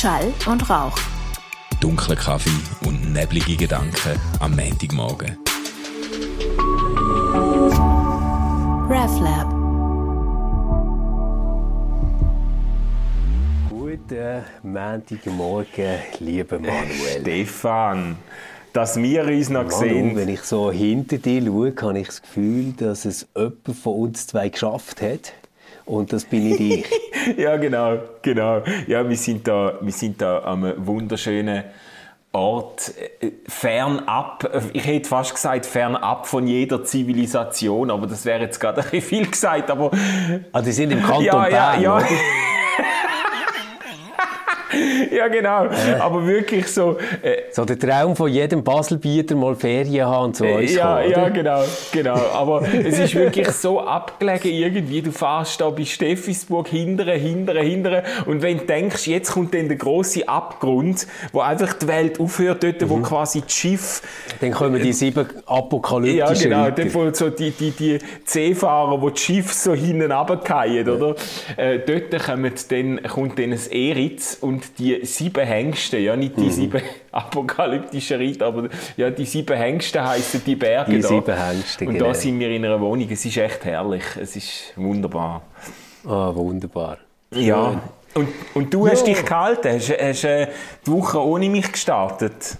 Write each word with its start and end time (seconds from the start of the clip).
Schall 0.00 0.32
und 0.46 0.70
Rauch. 0.70 0.96
Dunkler 1.78 2.16
Kaffee 2.16 2.48
und 2.86 3.12
neblige 3.12 3.54
Gedanken 3.54 4.18
am 4.38 4.56
Montagmorgen. 4.56 5.36
RefLab. 8.88 9.50
Guten 13.68 14.42
Montagmorgen, 14.62 15.98
lieber 16.20 16.58
Manuel. 16.58 17.20
Stefan, 17.20 18.16
dass 18.72 18.96
wir 18.96 19.24
uns 19.26 19.50
noch 19.50 19.64
Manu, 19.64 19.76
sehen. 19.76 20.16
wenn 20.16 20.30
ich 20.30 20.40
so 20.40 20.72
hinter 20.72 21.18
dir 21.18 21.44
schaue, 21.44 21.74
habe 21.78 21.98
ich 21.98 22.06
das 22.06 22.22
Gefühl, 22.22 22.72
dass 22.72 23.04
es 23.04 23.28
jemand 23.36 23.76
von 23.76 23.94
uns 23.96 24.28
zwei 24.28 24.48
geschafft 24.48 25.02
hat. 25.02 25.34
Und 25.84 26.12
das 26.12 26.24
bin 26.24 26.52
ich 26.52 26.60
ich. 26.60 26.86
Ja, 27.36 27.56
genau, 27.56 27.98
genau. 28.22 28.62
Ja, 28.86 29.06
wir 29.06 29.16
sind 29.16 29.46
da, 29.46 29.74
wir 29.80 29.92
sind 29.92 30.22
da 30.22 30.42
am 30.42 30.72
wunderschönen 30.78 31.64
Ort, 32.32 32.94
äh, 33.20 33.32
fernab, 33.48 34.48
ich 34.72 34.86
hätte 34.86 35.08
fast 35.08 35.34
gesagt, 35.34 35.66
fernab 35.66 36.28
von 36.28 36.46
jeder 36.46 36.84
Zivilisation, 36.84 37.90
aber 37.90 38.06
das 38.06 38.24
wäre 38.24 38.42
jetzt 38.42 38.60
gerade 38.60 38.82
ein 38.82 38.84
bisschen 38.90 39.02
viel 39.02 39.26
gesagt, 39.26 39.70
aber 39.70 39.90
Ah, 40.52 40.62
die 40.62 40.70
sind 40.72 40.92
im 40.92 41.02
Kanton 41.02 41.24
ja, 41.24 41.48
ja, 41.48 41.70
Bern, 41.72 41.82
ja. 41.82 41.96
oder? 41.96 42.06
ja, 45.16 45.28
genau. 45.28 45.66
Aber 46.00 46.26
wirklich 46.26 46.66
so, 46.66 46.98
äh, 47.22 47.42
So 47.52 47.64
der 47.64 47.78
Traum 47.78 48.14
von 48.16 48.30
jedem 48.30 48.62
Baselbieter 48.62 49.34
mal 49.34 49.54
Ferien 49.54 50.06
haben 50.06 50.34
zu 50.34 50.44
uns 50.44 50.74
ja, 50.74 51.00
kommen, 51.00 51.10
ja, 51.10 51.28
genau, 51.28 51.62
genau. 51.92 52.16
Aber 52.34 52.62
es 52.84 52.98
ist 52.98 53.14
wirklich 53.14 53.48
so 53.48 53.80
abgelegen 53.80 54.52
irgendwie. 54.52 55.02
Du 55.02 55.12
fährst 55.12 55.60
da 55.60 55.70
bei 55.70 55.84
Steffisburg 55.84 56.68
hindere, 56.68 57.12
hindere, 57.14 57.60
hindere. 57.62 58.02
Und 58.26 58.42
wenn 58.42 58.58
du 58.58 58.64
denkst, 58.66 59.06
jetzt 59.06 59.32
kommt 59.32 59.54
dann 59.54 59.68
der 59.68 59.76
große 59.76 60.28
Abgrund, 60.28 61.06
wo 61.32 61.40
einfach 61.40 61.72
die 61.74 61.86
Welt 61.88 62.20
aufhört, 62.20 62.62
dort, 62.62 62.80
Mhm. 62.80 62.90
wo 62.90 62.96
quasi 62.98 63.42
die 63.42 63.52
Schiffe 63.52 64.02
Dann 64.40 64.52
kommen 64.52 64.80
die 64.82 64.92
sieben 64.92 65.26
ja, 65.34 65.42
apokalyptischen 65.46 66.50
genau. 66.50 66.64
Ritter. 66.64 66.84
Dort, 66.84 66.94
wo 66.94 67.12
so 67.12 67.30
die, 67.30 67.50
die, 67.50 67.70
die 67.72 67.98
Seefahrer, 68.24 69.00
wo 69.00 69.10
die 69.10 69.20
Schiffe 69.20 69.54
so 69.54 69.74
hinten 69.74 70.10
runterfallen, 70.12 70.88
oder? 70.88 71.14
Äh, 71.56 71.78
dort 71.80 72.24
kommen 72.24 72.52
dann, 72.68 73.02
kommt 73.02 73.38
dann 73.38 73.52
ein 73.52 73.60
Eritz 73.70 74.38
und 74.40 74.78
die 74.78 74.99
sieben 75.04 75.44
Hengste, 75.46 75.98
ja, 75.98 76.16
nicht 76.16 76.36
Mhm. 76.36 76.42
die 76.42 76.50
sieben 76.50 76.82
apokalyptischen 77.12 78.18
Ritter, 78.18 78.46
aber 78.46 78.68
ja, 78.96 79.10
die 79.10 79.24
sieben 79.26 79.56
Hengste 79.56 80.06
heißen 80.06 80.42
die 80.44 80.56
Berge 80.56 80.92
Die 80.92 81.00
da. 81.00 81.08
sieben 81.08 81.36
Hengste, 81.36 81.86
Und 81.86 81.94
genau. 81.94 82.06
da 82.06 82.14
sind 82.14 82.38
wir 82.38 82.50
in 82.50 82.64
einer 82.64 82.80
Wohnung. 82.80 83.08
Es 83.10 83.24
ist 83.24 83.36
echt 83.36 83.64
herrlich. 83.64 84.04
Es 84.20 84.36
ist 84.36 84.72
wunderbar. 84.76 85.42
Ah, 86.06 86.32
wunderbar. 86.34 86.98
Ja. 87.32 87.80
Und, 88.14 88.28
und 88.54 88.74
du 88.74 88.88
hast 88.88 89.06
Ja. 89.06 89.14
dich 89.14 89.24
gehalten, 89.24 89.68
hast, 89.74 89.90
hast 89.90 90.24
äh, 90.24 90.48
die 90.86 90.90
Woche 90.90 91.20
ohne 91.20 91.48
mich 91.48 91.70
gestartet. 91.70 92.56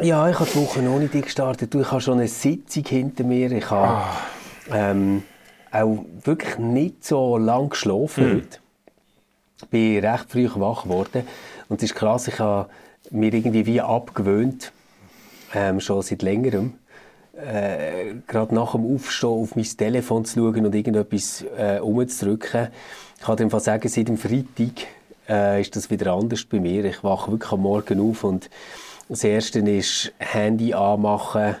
Ja, 0.00 0.28
ich 0.30 0.38
habe 0.40 0.48
die 0.50 0.58
Woche 0.58 0.80
noch 0.80 0.98
nicht 0.98 1.12
gestartet. 1.12 1.74
Du, 1.74 1.80
Ich 1.82 1.90
habe 1.90 2.00
schon 2.00 2.18
eine 2.18 2.28
Sitzung 2.28 2.84
hinter 2.86 3.24
mir. 3.24 3.52
Ich 3.52 3.70
habe 3.70 3.98
Ah. 3.98 4.16
ähm, 4.72 5.22
auch 5.72 6.04
wirklich 6.24 6.56
nicht 6.58 7.04
so 7.04 7.36
lange 7.36 7.68
geschlafen 7.68 8.24
Hm. 8.24 8.36
heute. 8.36 8.58
Bin 9.70 10.04
recht 10.04 10.26
früh 10.28 10.48
wach 10.54 10.84
geworden. 10.84 11.26
Und 11.68 11.78
es 11.78 11.90
ist 11.90 11.94
krass, 11.94 12.28
ich 12.28 12.38
habe 12.38 12.68
mir 13.10 13.32
irgendwie 13.32 13.66
wie 13.66 13.80
abgewöhnt, 13.80 14.72
ähm, 15.54 15.80
schon 15.80 16.02
seit 16.02 16.22
längerem, 16.22 16.74
äh, 17.36 18.14
gerade 18.26 18.54
nach 18.54 18.72
dem 18.72 18.94
Aufstehen 18.94 19.30
auf 19.30 19.56
mein 19.56 19.64
Telefon 19.64 20.24
zu 20.24 20.40
schauen 20.40 20.66
und 20.66 20.74
irgendetwas 20.74 21.44
äh, 21.56 21.78
umzudrücken. 21.80 22.68
Ich 23.18 23.24
kann 23.24 23.36
dem 23.36 23.50
sagen, 23.50 23.88
seit 23.88 24.08
dem 24.08 24.16
Freitag 24.18 24.86
äh, 25.28 25.60
ist 25.60 25.76
das 25.76 25.90
wieder 25.90 26.12
anders 26.12 26.44
bei 26.44 26.60
mir. 26.60 26.84
Ich 26.84 27.02
wache 27.04 27.30
wirklich 27.30 27.52
am 27.52 27.62
Morgen 27.62 28.00
auf 28.00 28.24
und 28.24 28.50
das 29.08 29.24
Erste 29.24 29.58
ist 29.60 30.12
Handy 30.18 30.72
anmachen, 30.74 31.56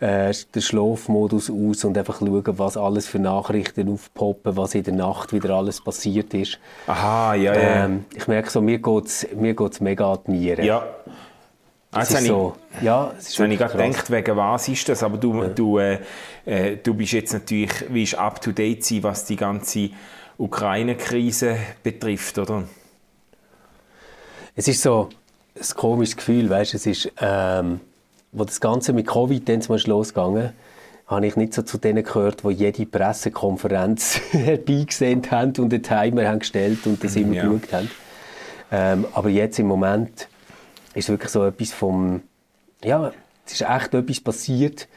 äh, 0.00 0.32
den 0.54 0.62
Schlafmodus 0.62 1.50
aus 1.50 1.84
und 1.84 1.98
einfach 1.98 2.20
schauen, 2.20 2.58
was 2.58 2.76
alles 2.76 3.06
für 3.08 3.18
Nachrichten 3.18 3.92
aufpoppen, 3.92 4.56
was 4.56 4.74
in 4.74 4.84
der 4.84 4.94
Nacht 4.94 5.32
wieder 5.32 5.50
alles 5.50 5.80
passiert 5.80 6.32
ist. 6.34 6.58
Aha, 6.86 7.34
ja, 7.34 7.54
ja. 7.54 7.84
Ähm, 7.84 8.04
ich 8.14 8.28
merke 8.28 8.50
so, 8.50 8.60
mir 8.60 8.78
geht 8.78 9.06
es 9.06 9.26
mir 9.34 9.54
geht's 9.54 9.80
mega 9.80 10.12
an 10.12 10.18
die 10.26 10.30
Nieren. 10.32 10.64
ja. 10.64 10.84
es 11.90 12.10
Jetzt 12.10 12.10
ist 12.10 12.22
ich, 12.22 12.28
so, 12.28 12.56
ja, 12.80 13.12
es 13.18 13.28
ist 13.28 13.38
habe 13.40 13.52
ich 13.52 13.58
gerade 13.58 13.76
gedacht, 13.76 14.10
wegen 14.10 14.36
was 14.36 14.68
ist 14.68 14.88
das? 14.88 15.02
Aber 15.02 15.16
du, 15.16 15.48
du, 15.48 15.78
äh, 15.78 15.98
äh, 16.44 16.76
du 16.76 16.94
bist 16.94 17.12
jetzt 17.12 17.32
natürlich, 17.32 17.72
wie 17.88 18.16
up 18.16 18.40
to 18.40 18.52
date 18.52 18.84
sein, 18.84 19.02
was 19.02 19.24
die 19.24 19.36
ganze 19.36 19.90
Ukraine-Krise 20.36 21.56
betrifft, 21.82 22.38
oder? 22.38 22.64
Es 24.54 24.68
ist 24.68 24.82
so 24.82 25.08
ein 25.56 25.76
komisches 25.76 26.16
Gefühl, 26.16 26.48
weißt, 26.48 26.74
es 26.74 26.86
ist, 26.86 27.12
ähm, 27.20 27.80
wo 28.32 28.44
das 28.44 28.60
Ganze 28.60 28.92
mit 28.92 29.06
Covid 29.06 29.48
dann 29.48 29.62
zum 29.62 29.74
Beispiel 29.74 29.92
losgegangen, 29.92 30.52
habe 31.06 31.26
ich 31.26 31.36
nicht 31.36 31.54
so 31.54 31.62
zu 31.62 31.78
denen 31.78 32.04
gehört, 32.04 32.44
die 32.44 32.50
jede 32.50 32.84
Pressekonferenz 32.84 34.20
herbeigesehen 34.32 35.28
haben 35.30 35.52
und 35.58 35.72
einen 35.72 35.82
Timer 35.82 36.26
haben 36.28 36.40
gestellt 36.40 36.86
und 36.86 37.02
das 37.02 37.16
immer 37.16 37.34
ja. 37.34 37.44
geschaut 37.44 37.72
haben. 37.72 37.90
Ähm, 38.70 39.06
aber 39.14 39.30
jetzt 39.30 39.58
im 39.58 39.66
Moment 39.66 40.28
ist 40.94 41.08
wirklich 41.08 41.30
so 41.30 41.44
etwas 41.44 41.72
vom, 41.72 42.22
ja, 42.84 43.12
es 43.46 43.54
ist 43.54 43.62
echt 43.62 43.94
etwas 43.94 44.20
passiert, 44.20 44.88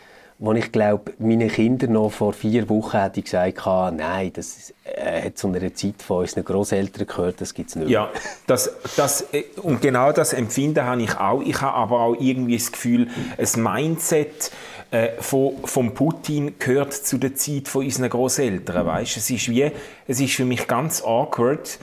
wo 0.42 0.54
ich 0.54 0.72
glaube, 0.72 1.14
meinen 1.20 1.50
Kindern 1.50 1.92
noch 1.94 2.12
vor 2.12 2.34
vier 2.34 2.68
Wochen 2.68 2.98
hätte 2.98 3.20
ich 3.20 3.26
gesagt, 3.26 3.66
ah, 3.68 3.92
nein, 3.96 4.34
das 4.34 4.74
äh, 4.84 5.28
hat 5.28 5.38
zu 5.38 5.48
einer 5.48 5.72
Zeit 5.76 6.02
von 6.02 6.22
unseren 6.22 6.44
Großeltern 6.44 7.06
gehört, 7.06 7.42
das 7.42 7.54
gibt 7.54 7.70
es 7.70 7.76
nicht. 7.76 7.90
mehr. 7.90 7.94
Ja, 7.94 8.10
das, 8.48 8.74
das, 8.98 9.22
äh, 9.34 9.44
und 9.62 9.84
genau 9.84 10.12
das 10.12 10.34
Empfinden 10.34 10.84
habe 10.84 11.04
ich 11.04 11.16
auch. 11.16 11.44
Ich 11.44 11.62
habe 11.62 11.78
aber 11.78 12.00
auch 12.00 12.16
irgendwie 12.20 12.58
das 12.58 12.72
Gefühl, 12.72 13.08
ein 13.38 13.64
Mindset 13.64 14.52
äh, 14.90 15.10
von, 15.20 15.58
von 15.64 15.94
Putin 15.94 16.56
gehört 16.58 16.94
zu 16.94 17.20
der 17.20 17.36
Zeit 17.36 17.68
von 17.68 17.86
unseren 17.86 18.10
Großeltern. 18.10 18.84
Weißt? 18.84 19.18
Es 19.18 19.30
ist 19.30 19.48
wie, 19.48 19.72
es 20.08 20.20
ist 20.20 20.34
für 20.34 20.46
mich 20.46 20.68
ganz 20.68 21.04
awkward. 21.04 21.78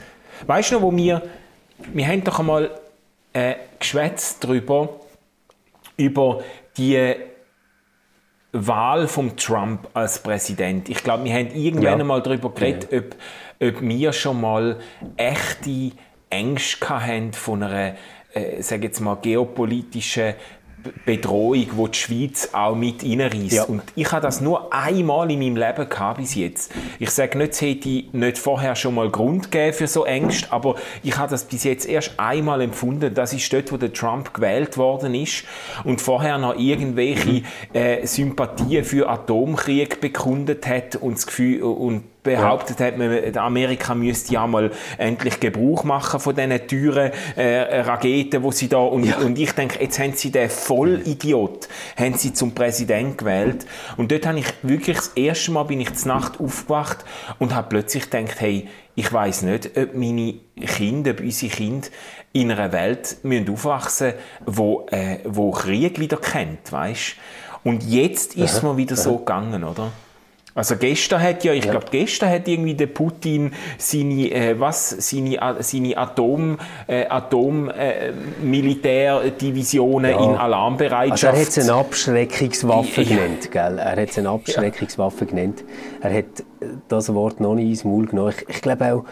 Weißt 0.48 0.72
du 0.72 0.74
noch, 0.74 0.82
wo 0.82 0.96
wir, 0.96 1.22
wir 1.92 2.08
haben 2.08 2.24
doch 2.24 2.40
einmal 2.40 2.72
äh, 3.34 3.54
geschwätzt 3.78 4.42
darüber, 4.42 4.98
über 5.96 6.42
die 6.76 7.14
Wahl 8.66 9.08
von 9.08 9.36
Trump 9.36 9.88
als 9.94 10.22
Präsident. 10.22 10.88
Ich 10.88 11.02
glaube, 11.02 11.24
wir 11.24 11.32
haben 11.34 11.50
irgendwann 11.54 11.82
Ja. 11.84 11.92
einmal 11.96 12.22
darüber 12.22 12.50
geredet, 12.50 12.88
ob, 12.92 13.16
ob 13.68 13.80
wir 13.82 14.12
schon 14.12 14.40
mal 14.40 14.78
echte 15.16 15.92
Ängste 16.30 16.88
hatten 16.88 17.32
von 17.32 17.62
einer, 17.62 17.94
äh, 18.34 18.60
sag 18.62 18.82
jetzt 18.82 19.00
mal, 19.00 19.16
geopolitischen 19.16 20.34
Bedrohung, 21.04 21.66
wo 21.72 21.88
die 21.88 21.98
Schweiz 21.98 22.50
auch 22.52 22.74
mit 22.74 23.02
reinreisst. 23.02 23.52
Ja. 23.52 23.64
Und 23.64 23.82
ich 23.94 24.10
habe 24.12 24.22
das 24.22 24.40
nur 24.40 24.72
einmal 24.72 25.30
in 25.30 25.38
meinem 25.38 25.56
Leben 25.56 25.88
gehabt 25.88 26.18
bis 26.18 26.34
jetzt. 26.34 26.72
Ich 26.98 27.10
sage 27.10 27.38
nicht, 27.38 27.52
es 27.52 27.60
hätte 27.60 28.04
nicht 28.12 28.38
vorher 28.38 28.76
schon 28.76 28.94
mal 28.94 29.10
Grund 29.10 29.50
gegeben 29.50 29.72
für 29.72 29.86
so 29.86 30.04
Ängste, 30.04 30.52
aber 30.52 30.76
ich 31.02 31.16
habe 31.16 31.30
das 31.30 31.44
bis 31.44 31.64
jetzt 31.64 31.86
erst 31.86 32.18
einmal 32.18 32.60
empfunden. 32.60 33.12
Das 33.14 33.32
ist 33.32 33.52
dort, 33.52 33.72
wo 33.72 33.76
der 33.76 33.92
Trump 33.92 34.34
gewählt 34.34 34.76
worden 34.76 35.14
ist 35.14 35.44
und 35.84 36.00
vorher 36.00 36.38
noch 36.38 36.56
irgendwelche 36.56 37.42
äh, 37.72 38.06
Sympathien 38.06 38.84
für 38.84 39.08
Atomkrieg 39.08 40.00
bekundet 40.00 40.66
hat 40.66 40.96
und 40.96 41.14
das 41.14 41.26
Gefühl 41.26 41.62
und 41.62 42.04
behauptet 42.36 42.80
hat, 42.80 42.98
man, 42.98 43.36
Amerika 43.36 43.94
müsste 43.94 44.34
ja 44.34 44.46
mal 44.46 44.70
endlich 44.96 45.40
Gebrauch 45.40 45.84
machen 45.84 46.20
von 46.20 46.34
diesen 46.34 46.66
teuren 46.66 47.12
äh, 47.36 47.80
Raketen, 47.80 48.42
wo 48.42 48.50
sie 48.50 48.68
da 48.68 48.78
und, 48.78 49.16
und 49.18 49.38
ich 49.38 49.52
denke, 49.52 49.82
jetzt 49.82 49.98
haben 49.98 50.12
sie 50.12 50.30
den 50.30 50.50
Vollidiot 50.50 51.68
haben 51.96 52.14
sie 52.14 52.32
zum 52.32 52.54
Präsident 52.54 53.18
gewählt 53.18 53.66
und 53.96 54.12
dort 54.12 54.26
habe 54.26 54.38
ich 54.38 54.46
wirklich 54.62 54.96
das 54.96 55.08
erste 55.08 55.52
Mal 55.52 55.64
bin 55.64 55.80
ich 55.80 55.94
zur 55.94 56.14
Nacht 56.14 56.40
aufgewacht 56.40 57.04
und 57.38 57.54
habe 57.54 57.68
plötzlich 57.68 58.10
gedacht, 58.10 58.40
hey, 58.40 58.68
ich 58.94 59.12
weiß 59.12 59.42
nicht, 59.42 59.76
ob 59.76 59.94
meine 59.94 60.34
Kinder, 60.66 61.12
ob 61.12 61.20
unsere 61.20 61.52
Kinder 61.52 61.88
in 62.32 62.50
einer 62.50 62.72
Welt 62.72 63.18
müssen 63.22 63.48
aufwachsen 63.50 64.14
wo, 64.44 64.86
äh, 64.90 65.18
wo 65.24 65.50
Krieg 65.52 65.98
wieder 66.00 66.16
kennt, 66.16 66.72
weißt? 66.72 67.14
Und 67.64 67.84
jetzt 67.84 68.34
ist 68.36 68.54
es 68.54 68.62
mal 68.62 68.76
wieder 68.76 68.96
so 68.96 69.18
gegangen, 69.18 69.64
oder? 69.64 69.92
Also 70.58 70.74
gestern 70.76 71.22
hat 71.22 71.44
ja, 71.44 71.52
ich 71.52 71.62
glaube 71.70 71.86
gestern 71.90 72.30
hat 72.30 72.48
irgendwie 72.48 72.74
der 72.74 72.88
Putin 72.88 73.52
seine, 73.78 74.30
äh, 74.32 74.58
was, 74.58 74.90
seine, 74.90 75.40
A- 75.40 75.62
seine 75.62 75.96
Atom, 75.96 76.58
äh, 76.88 77.06
Atom 77.06 77.70
äh, 77.70 78.10
Militärdivisionen 78.42 80.10
in 80.10 80.16
Also 80.18 80.34
Alarmbereitschaft. 80.36 81.22
er 81.36 81.40
hat 81.40 81.48
es 81.48 81.58
eine 81.58 81.74
Abschreckungswaffe 81.78 83.02
Ja. 83.02 83.16
genannt, 83.16 83.50
gell? 83.52 83.78
Er 83.78 83.92
hat 84.02 84.10
es 84.10 84.18
eine 84.18 84.30
Abschreckungswaffe 84.30 85.26
genannt. 85.26 85.62
Er 86.00 86.12
hat 86.12 86.24
das 86.88 87.14
Wort 87.14 87.38
noch 87.40 87.54
nicht 87.54 87.68
ins 87.68 87.84
Maul 87.84 88.06
genommen. 88.06 88.34
Ich, 88.36 88.48
ich 88.56 88.60
glaube 88.60 88.92
auch, 88.92 89.04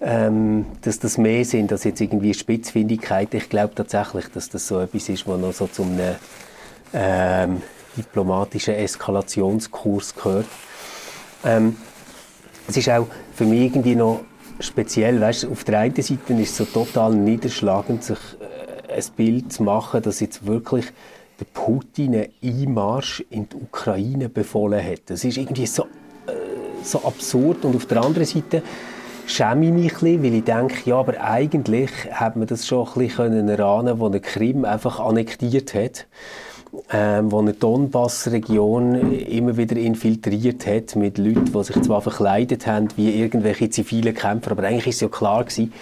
ähm, 0.00 0.66
dass 0.82 1.00
das 1.00 1.18
mehr 1.18 1.44
sind 1.44 1.72
als 1.72 1.82
jetzt 1.84 2.00
irgendwie 2.00 2.34
Spitzfindigkeiten. 2.34 3.36
Ich 3.38 3.48
glaube 3.48 3.74
tatsächlich, 3.74 4.26
dass 4.32 4.48
das 4.48 4.68
so 4.68 4.78
etwas 4.80 5.08
ist, 5.08 5.26
was 5.26 5.40
noch 5.40 5.52
so 5.52 5.66
zu 5.66 5.82
einem 5.82 6.14
ähm, 6.92 7.62
diplomatischen 7.96 8.74
Eskalationskurs 8.74 10.14
gehört. 10.14 10.46
Ähm, 11.44 11.76
es 12.66 12.76
ist 12.76 12.88
auch 12.88 13.06
für 13.34 13.44
mich 13.44 13.62
irgendwie 13.62 13.94
noch 13.94 14.20
speziell, 14.60 15.20
weißt, 15.20 15.46
auf 15.46 15.64
der 15.64 15.80
einen 15.80 15.94
Seite 15.94 16.32
ist 16.34 16.50
es 16.50 16.56
so 16.56 16.64
total 16.64 17.14
niederschlagend, 17.14 18.02
sich 18.02 18.18
äh, 18.88 18.94
ein 18.94 19.04
Bild 19.16 19.52
zu 19.52 19.62
machen, 19.62 20.00
dass 20.02 20.20
jetzt 20.20 20.46
wirklich 20.46 20.86
der 21.40 21.46
Putin 21.52 22.14
einen 22.14 22.28
Einmarsch 22.42 23.24
in 23.30 23.48
die 23.48 23.56
Ukraine 23.56 24.28
befohlen 24.28 24.82
hat. 24.82 25.02
Das 25.06 25.24
ist 25.24 25.36
irgendwie 25.36 25.66
so, 25.66 25.82
äh, 26.26 26.32
so 26.82 27.04
absurd 27.04 27.64
und 27.64 27.76
auf 27.76 27.86
der 27.86 28.02
anderen 28.02 28.26
Seite 28.26 28.62
schäme 29.26 29.66
ich 29.66 29.72
mich 29.72 29.92
ein 29.92 29.98
bisschen, 29.98 30.22
weil 30.22 30.34
ich 30.34 30.44
denke, 30.44 30.76
ja, 30.88 30.96
aber 30.96 31.20
eigentlich 31.20 31.90
hat 32.12 32.36
man 32.36 32.46
das 32.46 32.66
schon 32.66 32.86
ein 32.86 32.94
bisschen 32.94 33.48
erahnen 33.48 33.98
wo 33.98 34.06
eine 34.06 34.20
Krim 34.20 34.64
einfach 34.64 35.00
annektiert 35.00 35.74
hat 35.74 36.06
ähm, 36.92 37.32
wo 37.32 37.38
eine 37.40 37.52
Donbass-Region 37.52 39.12
immer 39.12 39.56
wieder 39.56 39.76
infiltriert 39.76 40.66
hat 40.66 40.96
mit 40.96 41.18
Leuten, 41.18 41.52
die 41.52 41.64
sich 41.64 41.80
zwar 41.82 42.02
verkleidet 42.02 42.66
haben 42.66 42.88
wie 42.96 43.20
irgendwelche 43.20 43.70
zivile 43.70 44.12
Kämpfer, 44.12 44.52
aber 44.52 44.64
eigentlich 44.64 44.88
ist 44.88 44.96
es 44.96 45.00
ja 45.02 45.08
klar 45.08 45.44
gewesen. 45.44 45.72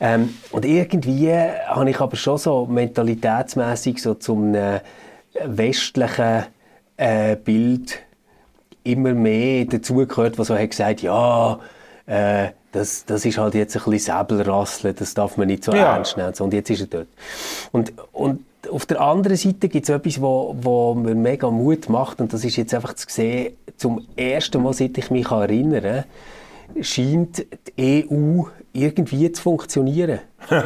Ähm, 0.00 0.34
und 0.52 0.64
irgendwie 0.64 1.30
habe 1.30 1.90
ich 1.90 2.00
aber 2.00 2.16
schon 2.16 2.38
so 2.38 2.66
mentalitätsmäßig 2.66 4.02
so 4.02 4.14
zum 4.14 4.54
äh, 4.54 4.80
westlichen 5.44 6.44
äh, 6.96 7.36
Bild 7.36 7.98
immer 8.84 9.14
mehr 9.14 9.64
dazugehört, 9.64 10.38
was 10.38 10.48
so 10.48 10.56
hat 10.56 10.70
gesagt, 10.70 11.02
ja, 11.02 11.58
äh, 12.06 12.48
das, 12.72 13.04
das 13.06 13.24
ist 13.24 13.38
halt 13.38 13.54
jetzt 13.54 13.76
ein 13.76 13.90
bisschen 13.90 14.16
Säbelrasseln, 14.18 14.94
das 14.94 15.14
darf 15.14 15.36
man 15.36 15.48
nicht 15.48 15.64
so 15.64 15.72
ja. 15.72 15.94
ernst 15.94 16.16
nehmen. 16.16 16.32
Und 16.38 16.52
jetzt 16.52 16.70
ist 16.70 16.80
er 16.82 16.86
dort. 16.86 17.08
Und, 17.72 17.92
und 18.12 18.44
auf 18.70 18.86
der 18.86 19.00
anderen 19.00 19.36
Seite 19.36 19.68
gibt 19.68 19.88
es 19.88 19.94
etwas, 19.94 20.20
wo, 20.20 20.56
wo 20.60 20.94
mir 20.94 21.14
mega 21.14 21.50
Mut 21.50 21.88
macht 21.88 22.20
und 22.20 22.32
das 22.32 22.44
ist 22.44 22.56
jetzt 22.56 22.74
einfach 22.74 22.94
zu 22.94 23.06
sehen, 23.08 23.56
zum 23.76 24.06
ersten 24.16 24.62
Mal, 24.62 24.72
seit 24.72 24.96
ich 24.98 25.10
mich 25.10 25.30
erinnere, 25.30 26.04
scheint 26.80 27.46
die 27.78 28.06
EU 28.10 28.44
irgendwie 28.72 29.30
zu 29.32 29.42
funktionieren. 29.42 30.20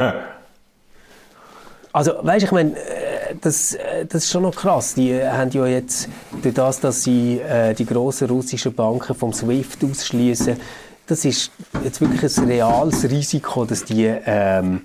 also, 1.93 2.13
weißt, 2.21 2.45
ich 2.45 2.51
meine, 2.51 2.75
äh, 2.75 3.35
das, 3.39 3.73
äh, 3.75 4.05
das 4.05 4.25
ist 4.25 4.31
schon 4.31 4.43
noch 4.43 4.55
krass. 4.55 4.95
Die 4.95 5.21
haben 5.23 5.51
ja 5.51 5.65
jetzt, 5.67 6.09
durch 6.41 6.53
das, 6.53 6.79
dass 6.79 7.03
sie 7.03 7.39
äh, 7.39 7.73
die 7.73 7.85
grossen 7.85 8.29
russischen 8.29 8.73
Banken 8.73 9.15
vom 9.15 9.33
SWIFT 9.33 9.83
ausschließen, 9.83 10.57
das 11.07 11.25
ist 11.25 11.51
jetzt 11.83 11.99
wirklich 11.99 12.37
ein 12.37 12.45
reales 12.45 13.09
Risiko, 13.09 13.65
dass 13.65 13.83
die 13.83 14.05
ähm, 14.05 14.81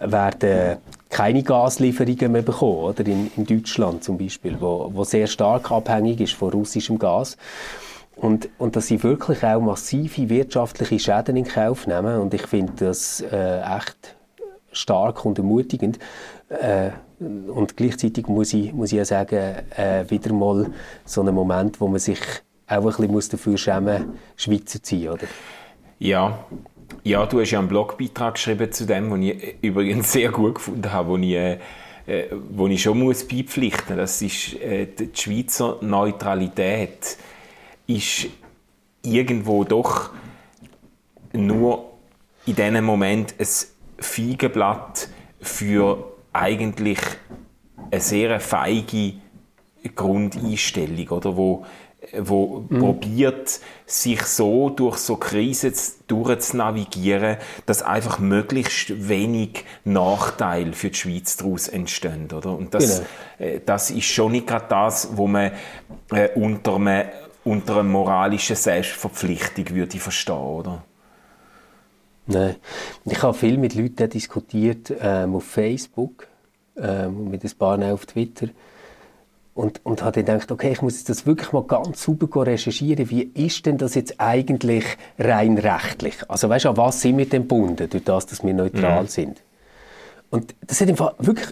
werden 0.00 0.78
keine 1.10 1.42
Gaslieferungen 1.42 2.32
mehr 2.32 2.42
bekommen, 2.42 2.78
oder? 2.78 3.04
In, 3.06 3.30
in 3.36 3.44
Deutschland 3.44 4.02
zum 4.02 4.16
Beispiel, 4.16 4.56
wo, 4.60 4.90
wo 4.94 5.04
sehr 5.04 5.26
stark 5.26 5.70
abhängig 5.70 6.20
ist 6.20 6.34
von 6.34 6.50
russischem 6.50 6.98
Gas. 6.98 7.36
Und, 8.16 8.48
und 8.58 8.76
dass 8.76 8.86
sie 8.86 9.02
wirklich 9.02 9.42
auch 9.44 9.60
massive 9.60 10.28
wirtschaftliche 10.28 10.98
Schäden 10.98 11.36
in 11.36 11.44
Kauf 11.44 11.86
nehmen. 11.86 12.20
Und 12.20 12.32
ich 12.34 12.46
finde 12.46 12.72
das 12.76 13.20
äh, 13.22 13.60
echt 13.60 14.16
stark 14.72 15.24
und 15.24 15.38
ermutigend. 15.38 15.98
Äh, 16.48 16.90
und 17.18 17.76
gleichzeitig 17.76 18.28
muss 18.28 18.52
ich, 18.52 18.72
muss 18.72 18.92
ich 18.92 18.98
ja 18.98 19.04
sagen, 19.04 19.56
äh, 19.76 20.04
wieder 20.08 20.32
mal 20.32 20.70
so 21.04 21.22
ein 21.22 21.34
Moment, 21.34 21.80
wo 21.80 21.88
man 21.88 21.98
sich 21.98 22.20
auch 22.66 22.98
ein 22.98 23.12
bisschen 23.12 23.30
dafür 23.32 23.58
schämen 23.58 24.06
muss, 24.06 24.16
Schweizer 24.36 24.82
zu 24.82 24.96
sein, 24.96 25.08
oder? 25.08 25.26
Ja, 25.98 26.44
ja, 27.04 27.24
du 27.26 27.40
hast 27.40 27.50
ja 27.50 27.58
einen 27.58 27.68
Blogbeitrag 27.68 28.34
geschrieben 28.34 28.72
zu 28.72 28.86
dem, 28.86 29.10
den 29.10 29.22
ich 29.22 29.56
übrigens 29.62 30.12
sehr 30.12 30.30
gut 30.30 30.56
gefunden 30.56 30.92
habe, 30.92 31.08
wo 31.10 31.16
ich, 31.16 31.32
äh, 31.32 31.58
äh 32.06 32.26
wo 32.50 32.66
ich 32.66 32.82
schon 32.82 32.98
muss 32.98 33.26
beipflichten 33.26 33.96
muss. 33.96 34.18
Das 34.18 34.22
ist 34.22 34.54
äh, 34.60 34.86
die 34.86 35.10
Schweizer 35.14 35.78
Neutralität 35.80 37.16
ist 37.86 38.26
irgendwo 39.02 39.64
doch 39.64 40.10
nur 41.32 41.90
in 42.46 42.56
diesem 42.56 42.84
Moment 42.84 43.34
ein 43.38 43.46
Feigenblatt 43.98 45.08
für 45.40 46.12
eigentlich 46.32 46.98
eine 47.90 48.00
sehr 48.00 48.40
feige 48.40 49.14
Grundeinstellung, 49.94 51.08
oder, 51.08 51.36
wo 51.36 51.64
wo 52.18 52.66
mhm. 52.68 52.78
probiert, 52.80 53.60
sich 53.86 54.22
so 54.22 54.70
durch 54.70 54.98
so 54.98 55.16
Krisen 55.16 55.72
durchzunavigieren, 56.06 57.36
dass 57.66 57.82
einfach 57.82 58.18
möglichst 58.18 59.08
wenig 59.08 59.64
Nachteil 59.84 60.72
für 60.72 60.90
die 60.90 60.96
Schweiz 60.96 61.36
daraus 61.36 61.68
entstehen. 61.68 62.28
Oder? 62.32 62.56
Und 62.56 62.74
das, 62.74 63.02
genau. 63.38 63.50
äh, 63.50 63.60
das 63.64 63.90
ist 63.90 64.06
schon 64.06 64.32
nicht 64.32 64.46
gerade 64.46 64.66
das, 64.68 65.16
wo 65.16 65.26
man 65.26 65.52
äh, 66.12 66.28
unter, 66.34 66.76
einem, 66.76 67.08
unter 67.44 67.74
einer 67.74 67.82
moralischen 67.84 68.56
Selbstverpflichtung 68.56 69.70
würde 69.70 69.98
verstehen, 69.98 70.34
oder? 70.34 70.84
Nein. 72.26 72.56
Ich 73.04 73.22
habe 73.22 73.36
viel 73.36 73.58
mit 73.58 73.74
Leuten 73.74 74.08
diskutiert 74.08 74.92
ähm, 75.00 75.34
auf 75.34 75.44
Facebook, 75.44 76.28
ähm, 76.76 77.30
mit 77.30 77.44
ein 77.44 77.50
paar 77.58 77.82
auf 77.92 78.06
Twitter 78.06 78.48
und, 79.54 79.84
und 79.84 80.02
habe 80.02 80.22
dann 80.22 80.38
gedacht, 80.38 80.52
okay, 80.52 80.72
ich 80.72 80.82
muss 80.82 81.04
das 81.04 81.26
wirklich 81.26 81.52
mal 81.52 81.64
ganz 81.64 82.02
sauber 82.02 82.46
recherchieren. 82.46 83.10
Wie 83.10 83.22
ist 83.22 83.66
denn 83.66 83.78
das 83.78 83.94
jetzt 83.94 84.20
eigentlich 84.20 84.84
rein 85.18 85.58
rechtlich? 85.58 86.16
Also 86.28 86.48
weißt 86.48 86.66
du, 86.66 86.70
an 86.70 86.76
was 86.76 87.00
sind 87.00 87.18
wir 87.18 87.28
denn 87.28 87.42
gebunden, 87.42 87.88
durch 87.90 88.04
das, 88.04 88.26
dass 88.26 88.44
wir 88.44 88.54
neutral 88.54 89.02
mhm. 89.02 89.08
sind? 89.08 89.42
Und 90.30 90.54
das 90.66 90.80
hat 90.80 90.88
einfach 90.88 91.14
wirklich, 91.18 91.48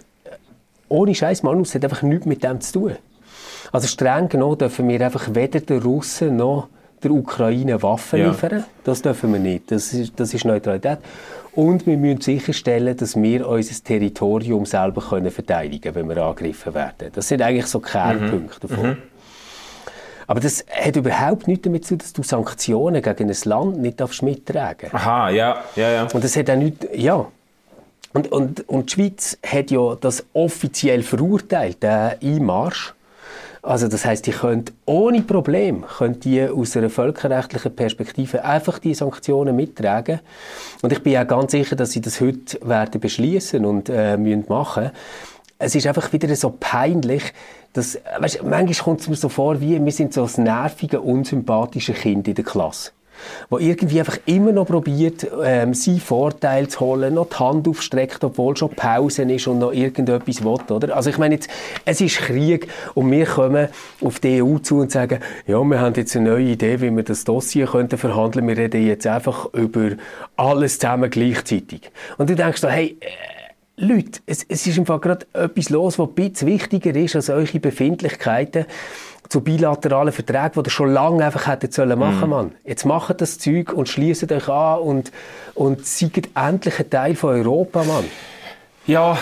ohne 0.87 1.13
Scheiß, 1.13 1.43
Manus, 1.43 1.75
hat 1.75 1.83
einfach 1.83 2.01
nichts 2.01 2.25
mit 2.25 2.43
dem 2.43 2.61
zu 2.61 2.73
tun. 2.73 2.95
Also 3.71 3.87
streng 3.87 4.29
genommen 4.29 4.57
dürfen 4.57 4.87
wir 4.87 5.01
einfach 5.01 5.35
weder 5.35 5.59
den 5.59 5.81
Russen 5.81 6.37
noch 6.37 6.69
der 7.03 7.11
Ukraine 7.11 7.81
Waffen 7.81 8.19
ja. 8.19 8.29
liefern. 8.29 8.63
Das 8.83 9.01
dürfen 9.01 9.33
wir 9.33 9.39
nicht. 9.39 9.71
Das 9.71 9.93
ist, 9.93 10.13
das 10.17 10.33
ist 10.33 10.45
Neutralität. 10.45 10.99
Und 11.53 11.85
wir 11.87 11.97
müssen 11.97 12.21
sicherstellen, 12.21 12.95
dass 12.95 13.15
wir 13.15 13.47
unser 13.47 13.83
Territorium 13.83 14.65
selber 14.65 15.01
können 15.01 15.31
verteidigen 15.31 15.93
können, 15.93 16.09
wenn 16.09 16.15
wir 16.15 16.23
angegriffen 16.23 16.73
werden. 16.73 17.09
Das 17.13 17.27
sind 17.27 17.41
eigentlich 17.41 17.65
so 17.67 17.79
Kernpunkte 17.79 18.67
mhm. 18.67 18.69
davon. 18.69 18.89
Mhm. 18.89 18.97
Aber 20.27 20.39
das 20.39 20.63
hat 20.71 20.95
überhaupt 20.95 21.47
nichts 21.47 21.63
damit 21.63 21.85
zu 21.85 21.89
tun, 21.89 21.97
dass 21.97 22.13
du 22.13 22.21
Sanktionen 22.21 23.01
gegen 23.01 23.29
ein 23.29 23.37
Land 23.45 23.79
nicht 23.79 23.99
darfst 23.99 24.21
mittragen 24.21 24.93
Aha, 24.93 25.31
ja, 25.31 25.63
ja, 25.75 25.89
ja. 25.89 26.03
Und 26.03 26.23
das 26.23 26.37
hat 26.37 26.51
auch 26.51 26.55
nichts, 26.55 26.85
ja. 26.93 27.25
Und, 28.13 28.31
und, 28.31 28.69
und 28.69 28.89
die 28.89 28.93
Schweiz 28.93 29.39
hat 29.43 29.71
ja 29.71 29.95
das 29.95 30.23
offiziell 30.33 31.01
verurteilt, 31.01 31.81
den 31.81 32.11
Einmarsch. 32.21 32.93
Also 33.61 33.87
das 33.87 34.05
heißt, 34.05 34.25
die 34.25 34.31
könnt 34.31 34.71
ohne 34.85 35.21
Problem 35.21 35.83
könnt 35.97 36.23
die 36.23 36.43
aus 36.43 36.77
einer 36.77 36.89
völkerrechtlichen 36.89 37.75
Perspektive 37.75 38.45
einfach 38.45 38.79
die 38.79 38.93
Sanktionen 38.93 39.55
mittragen. 39.55 40.19
Und 40.81 40.93
ich 40.93 41.03
bin 41.03 41.13
ja 41.13 41.25
ganz 41.25 41.51
sicher, 41.51 41.75
dass 41.75 41.91
sie 41.91 42.01
das 42.01 42.21
heute 42.21 42.57
werden 42.67 43.01
beschließen 43.01 43.65
und 43.65 43.89
äh, 43.89 44.17
müssen 44.17 44.45
machen. 44.47 44.91
Es 45.57 45.75
ist 45.75 45.87
einfach 45.87 46.11
wieder 46.13 46.33
so 46.37 46.55
peinlich, 46.57 47.33
dass, 47.73 47.99
weißt, 48.17 48.43
manchmal 48.43 48.73
kommt 48.75 49.01
es 49.01 49.09
mir 49.09 49.15
so 49.15 49.27
vor, 49.27 49.59
wie 49.59 49.83
wir 49.83 49.91
sind 49.91 50.13
so 50.13 50.21
das 50.21 50.37
nervige, 50.37 51.01
unsympathische 51.01 51.93
Kind 51.93 52.27
in 52.29 52.35
der 52.35 52.45
Klasse 52.45 52.91
wo 53.49 53.57
irgendwie 53.57 53.99
einfach 53.99 54.17
immer 54.25 54.51
noch 54.51 54.65
probiert, 54.65 55.27
ähm, 55.43 55.73
seinen 55.73 55.99
Vorteil 55.99 56.67
zu 56.67 56.79
holen, 56.81 57.15
noch 57.15 57.29
die 57.29 57.35
Hand 57.35 57.67
aufstreckt, 57.67 58.23
obwohl 58.23 58.55
schon 58.57 58.69
Pause 58.69 59.23
ist 59.23 59.47
und 59.47 59.59
noch 59.59 59.71
irgendetwas 59.71 60.43
will, 60.43 60.59
oder? 60.69 60.95
Also 60.95 61.09
ich 61.09 61.17
meine 61.17 61.35
jetzt, 61.35 61.49
es 61.85 62.01
ist 62.01 62.17
Krieg 62.17 62.67
und 62.93 63.11
wir 63.11 63.25
kommen 63.25 63.67
auf 64.01 64.19
die 64.19 64.41
EU 64.41 64.57
zu 64.59 64.79
und 64.79 64.91
sagen, 64.91 65.19
ja, 65.47 65.61
wir 65.63 65.79
haben 65.79 65.95
jetzt 65.95 66.15
eine 66.15 66.29
neue 66.29 66.45
Idee, 66.45 66.81
wie 66.81 66.95
wir 66.95 67.03
das 67.03 67.23
Dossier 67.23 67.67
könnten 67.67 67.97
verhandeln. 67.97 68.47
Wir 68.47 68.57
reden 68.57 68.85
jetzt 68.85 69.07
einfach 69.07 69.53
über 69.53 69.91
alles 70.35 70.79
zusammen 70.79 71.09
gleichzeitig. 71.09 71.91
Und 72.17 72.29
du 72.29 72.35
denkst 72.35 72.61
so, 72.61 72.69
hey, 72.69 72.97
äh, 72.99 73.05
Leute, 73.81 74.19
es, 74.25 74.45
es 74.47 74.67
ist 74.67 74.77
im 74.77 74.85
Fall 74.85 74.99
gerade 74.99 75.25
etwas 75.33 75.69
los, 75.69 75.97
was 75.97 76.09
ein 76.09 76.13
bisschen 76.13 76.47
wichtiger 76.49 76.93
ist 76.95 77.15
als 77.15 77.29
eure 77.29 77.59
Befindlichkeiten 77.59 78.65
zu 79.29 79.41
bilateralen 79.41 80.11
Verträgen, 80.11 80.63
die 80.63 80.67
ihr 80.67 80.71
schon 80.71 80.91
lange 80.91 81.23
einfach 81.23 81.47
hättet 81.47 81.73
sollen 81.73 81.97
machen, 81.97 82.27
mm. 82.27 82.29
Mann. 82.29 82.51
Jetzt 82.65 82.85
macht 82.85 83.21
das 83.21 83.37
Zeug 83.37 83.71
und 83.71 83.87
schließt 83.87 84.31
euch 84.31 84.49
an 84.49 84.79
und, 84.79 85.11
und 85.53 85.85
seid 85.85 86.29
endlich 86.35 86.79
ein 86.79 86.89
Teil 86.89 87.15
von 87.15 87.35
Europa, 87.35 87.83
Mann. 87.83 88.05
Ja, 88.87 89.17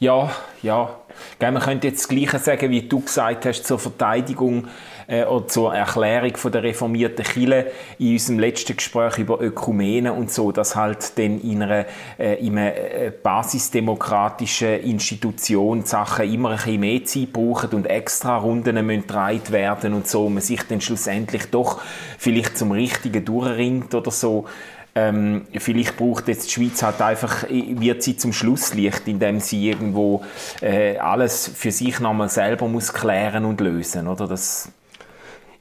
ja, 0.00 0.30
ja. 0.62 0.96
Man 1.40 1.60
könnte 1.60 1.88
jetzt 1.88 2.04
das 2.04 2.08
Gleiche 2.08 2.38
sagen, 2.38 2.70
wie 2.70 2.82
du 2.82 3.00
gesagt 3.00 3.44
hast, 3.44 3.64
zur 3.66 3.78
Verteidigung 3.78 4.68
äh, 5.12 5.24
oder 5.24 5.46
zur 5.46 5.74
Erklärung 5.74 6.36
von 6.36 6.50
der 6.50 6.62
reformierten 6.62 7.24
Kirche 7.24 7.70
in 7.98 8.12
unserem 8.12 8.38
letzten 8.38 8.76
Gespräch 8.76 9.18
über 9.18 9.40
Ökumene 9.40 10.12
und 10.12 10.30
so, 10.30 10.52
dass 10.52 10.74
halt 10.74 11.18
dann 11.18 11.40
in 11.40 11.62
einer, 11.62 11.84
äh, 12.18 12.34
in 12.44 12.56
einer 12.56 12.74
äh, 12.74 13.12
basisdemokratischen 13.22 14.80
Institution 14.80 15.84
Sachen 15.84 16.32
immer 16.32 16.50
ein 16.50 16.56
bisschen 16.56 16.80
mehr 16.80 17.04
Zeit 17.04 17.32
brauchen 17.32 17.70
und 17.70 17.86
extra 17.86 18.38
Runden 18.38 18.86
müssen 18.86 19.02
werden 19.50 19.92
und 19.92 20.08
so, 20.08 20.28
man 20.28 20.42
sich 20.42 20.62
dann 20.62 20.80
schlussendlich 20.80 21.50
doch 21.50 21.80
vielleicht 22.18 22.56
zum 22.56 22.72
Richtigen 22.72 23.24
durchringt 23.24 23.94
oder 23.94 24.10
so. 24.10 24.46
Ähm, 24.94 25.46
vielleicht 25.54 25.96
braucht 25.96 26.28
jetzt 26.28 26.48
die 26.48 26.50
Schweiz 26.50 26.82
halt 26.82 27.00
einfach, 27.00 27.46
wird 27.48 28.02
sie 28.02 28.18
zum 28.18 28.34
Schlusslicht, 28.34 29.08
indem 29.08 29.40
sie 29.40 29.70
irgendwo 29.70 30.22
äh, 30.60 30.98
alles 30.98 31.50
für 31.54 31.70
sich 31.72 31.98
nochmal 31.98 32.28
selber 32.28 32.68
muss 32.68 32.92
klären 32.92 33.46
und 33.46 33.60
lösen, 33.62 34.06
oder? 34.06 34.28
Das 34.28 34.70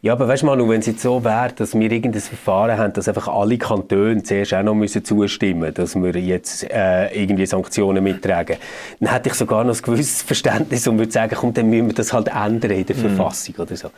Ja, 0.04 0.14
aber 0.14 0.28
weißt 0.28 0.42
du, 0.42 0.48
Manu, 0.48 0.68
wenn 0.68 0.80
es 0.80 0.88
jetzt 0.88 1.04
so 1.04 1.24
wäre, 1.24 1.54
dass 1.56 1.76
wir 1.76 1.92
irgendein 1.92 2.22
Verfahren 2.22 2.76
haben, 2.76 2.92
dass 2.94 3.08
einfach 3.08 3.28
alle 3.28 3.60
Kantone 3.60 4.24
zuerst 4.24 4.52
auch 4.56 4.64
noch 4.64 4.74
müssen 4.74 5.06
zustimmen 5.06 5.72
dass 5.76 5.96
wir 5.96 6.16
jetzt 6.18 6.64
äh, 6.72 7.14
irgendwie 7.14 7.46
Sanktionen 7.46 8.04
mittragen, 8.04 8.58
dann 9.00 9.14
hätte 9.14 9.30
ich 9.30 9.36
sogar 9.36 9.64
noch 9.64 9.76
ein 9.76 9.82
gewisses 9.82 10.24
Verständnis 10.24 10.88
und 10.88 10.98
würde 10.98 11.12
sagen, 11.12 11.36
komm, 11.40 11.54
dann 11.54 11.70
müssen 11.70 11.86
wir 11.86 11.94
das 11.94 12.14
halt 12.14 12.30
ändern 12.30 12.72
in 12.72 12.86
der 12.88 12.96
mhm. 12.96 13.16
Verfassung 13.16 13.56
oder 13.60 13.76
so. 13.76 13.92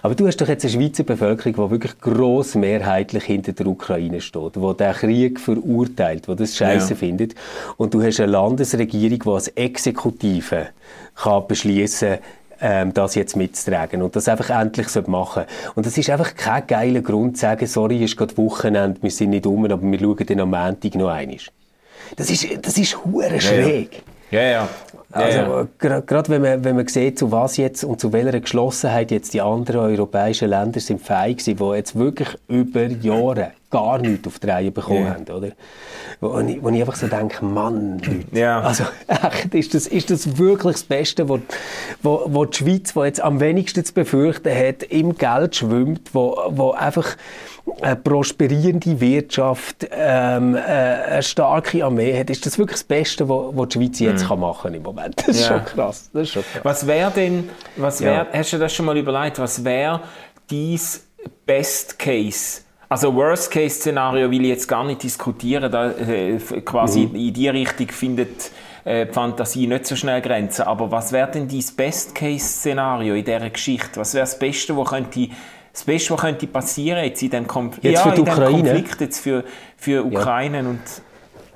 Aber 0.00 0.14
du 0.14 0.26
hast 0.26 0.38
doch 0.38 0.48
jetzt 0.48 0.64
eine 0.64 0.72
Schweizer 0.72 1.04
Bevölkerung, 1.04 1.66
die 1.66 1.70
wirklich 1.70 2.00
grossmehrheitlich 2.00 3.24
hinter 3.24 3.52
der 3.52 3.66
Ukraine 3.66 4.22
steht, 4.22 4.56
die 4.56 4.74
den 4.74 4.92
Krieg 4.94 5.38
verurteilt, 5.38 6.28
die 6.28 6.36
das 6.36 6.56
Scheiße 6.56 6.90
ja. 6.90 6.96
findet. 6.96 7.34
Und 7.76 7.92
du 7.92 8.02
hast 8.02 8.20
eine 8.20 8.32
Landesregierung, 8.32 9.18
die 9.18 9.28
als 9.28 9.48
Exekutive 9.48 10.68
kann 11.14 11.46
beschließen 11.46 12.18
ähm, 12.62 12.94
das 12.94 13.16
jetzt 13.16 13.36
mitzutragen 13.36 14.00
und 14.02 14.16
das 14.16 14.28
einfach 14.28 14.50
endlich 14.50 14.88
machen 15.08 15.44
Und 15.74 15.84
das 15.84 15.98
ist 15.98 16.08
einfach 16.08 16.34
kein 16.34 16.66
geiler 16.66 17.00
Grund 17.00 17.36
zu 17.36 17.42
sagen, 17.42 17.66
sorry, 17.66 18.02
ist 18.02 18.16
gerade 18.16 18.36
Wochenende, 18.36 19.02
wir 19.02 19.10
sind 19.10 19.30
nicht 19.30 19.46
um, 19.46 19.64
aber 19.64 19.82
wir 19.82 19.98
schauen 19.98 20.26
dann 20.26 20.40
am 20.40 20.50
Montag 20.50 20.94
noch 20.94 21.08
einmal. 21.08 21.38
Das 22.16 22.30
ist, 22.30 22.46
das 22.62 22.78
ist 22.78 23.04
hure 23.04 23.40
schräg. 23.40 24.02
Ja, 24.30 24.40
ja. 24.40 24.50
ja. 24.50 24.68
Also, 25.12 25.38
ja. 25.82 26.00
gerade 26.00 26.28
wenn 26.30 26.42
man, 26.42 26.64
wenn 26.64 26.76
man 26.76 26.86
sieht, 26.88 27.18
zu 27.18 27.30
was 27.30 27.56
jetzt 27.56 27.84
und 27.84 28.00
zu 28.00 28.12
welcher 28.12 28.40
Geschlossenheit 28.40 29.10
jetzt 29.10 29.34
die 29.34 29.40
anderen 29.40 29.80
europäischen 29.80 30.48
Länder 30.48 30.80
sind 30.80 31.00
fähig 31.00 31.42
sind, 31.42 31.60
die 31.60 31.64
jetzt 31.74 31.96
wirklich 31.98 32.28
über 32.48 32.86
Jahre 32.86 33.52
gar 33.70 33.98
nichts 33.98 34.26
auf 34.28 34.38
die 34.38 34.46
Reihe 34.48 34.70
bekommen 34.70 35.04
yeah. 35.04 35.14
haben, 35.14 35.24
oder? 35.24 35.52
Wo 36.20 36.38
ich, 36.40 36.62
wo 36.62 36.68
ich 36.68 36.80
einfach 36.80 36.94
so 36.94 37.08
denke, 37.08 37.44
Mann, 37.44 37.98
Leute. 37.98 38.38
Ja. 38.38 38.60
Also, 38.60 38.84
echt, 39.08 39.54
ist 39.54 39.74
das, 39.74 39.86
ist 39.86 40.10
das 40.10 40.38
wirklich 40.38 40.74
das 40.74 40.84
Beste, 40.84 41.28
wo, 41.28 41.40
wo, 42.02 42.22
wo 42.26 42.44
die 42.44 42.58
Schweiz, 42.58 42.92
die 42.92 43.00
jetzt 43.00 43.20
am 43.20 43.40
wenigsten 43.40 43.84
zu 43.84 43.94
befürchten 43.94 44.54
hat, 44.54 44.82
im 44.84 45.16
Geld 45.16 45.56
schwimmt, 45.56 46.10
wo, 46.12 46.38
wo 46.50 46.72
einfach 46.72 47.16
eine 47.80 47.96
prosperierende 47.96 49.00
Wirtschaft, 49.00 49.88
ähm, 49.90 50.54
äh, 50.54 50.58
eine 50.58 51.22
starke 51.22 51.84
Armee 51.84 52.18
hat, 52.18 52.30
ist 52.30 52.44
das 52.44 52.58
wirklich 52.58 52.80
das 52.80 52.84
Beste, 52.84 53.28
was 53.28 53.68
die 53.68 53.78
Schweiz 53.78 53.98
jetzt 54.00 54.24
mm. 54.24 54.28
kann 54.28 54.40
machen 54.40 54.74
im 54.74 54.82
Moment. 54.82 55.14
Das 55.18 55.28
ist 55.28 55.48
ja. 55.48 55.58
schon 55.58 55.64
krass. 55.64 56.10
Das 56.12 56.22
ist 56.22 56.32
schon 56.32 56.42
krass. 56.42 56.64
Was 56.64 56.86
wäre 56.86 57.10
denn, 57.10 57.48
was 57.76 58.00
wär, 58.00 58.12
ja. 58.12 58.26
hast 58.32 58.52
du 58.52 58.58
das 58.58 58.72
schon 58.72 58.86
mal 58.86 58.96
überlegt, 58.96 59.38
was 59.38 59.64
wäre 59.64 60.00
dein 60.50 60.80
Best 61.46 61.98
Case? 61.98 62.62
Also 62.88 63.14
Worst-Case-Szenario 63.14 64.30
will 64.30 64.42
ich 64.42 64.48
jetzt 64.48 64.68
gar 64.68 64.84
nicht 64.84 65.02
diskutieren. 65.02 65.72
Da, 65.72 65.92
äh, 65.92 66.38
quasi 66.62 67.06
mhm. 67.06 67.14
in 67.14 67.32
die 67.32 67.48
Richtung 67.48 67.88
findet 67.88 68.50
äh, 68.84 69.06
die 69.06 69.12
Fantasie 69.12 69.66
nicht 69.66 69.86
so 69.86 69.96
schnell 69.96 70.20
Grenzen. 70.20 70.62
Aber 70.64 70.90
was 70.90 71.10
wäre 71.10 71.30
denn 71.30 71.48
dein 71.48 71.64
Best-Case-Szenario 71.74 73.14
in 73.14 73.24
dieser 73.24 73.48
Geschichte? 73.48 73.98
Was 73.98 74.12
wäre 74.12 74.24
das 74.24 74.38
Beste, 74.38 74.76
was 74.76 74.90
könnte, 74.90 75.28
das 75.72 75.84
Beste, 75.84 76.12
was 76.12 76.20
könnte 76.20 76.46
passieren 76.46 77.04
jetzt 77.04 77.22
in 77.22 77.30
dem, 77.30 77.46
Konf 77.46 77.78
jetzt 77.82 78.04
ja, 78.04 78.12
in 78.12 78.24
dem 78.24 78.34
Konflikt 78.34 79.00
jetzt 79.00 79.20
für, 79.20 79.44
für 79.76 80.04
Ukraine 80.04 80.62
ja. 80.62 80.68
und 80.68 80.80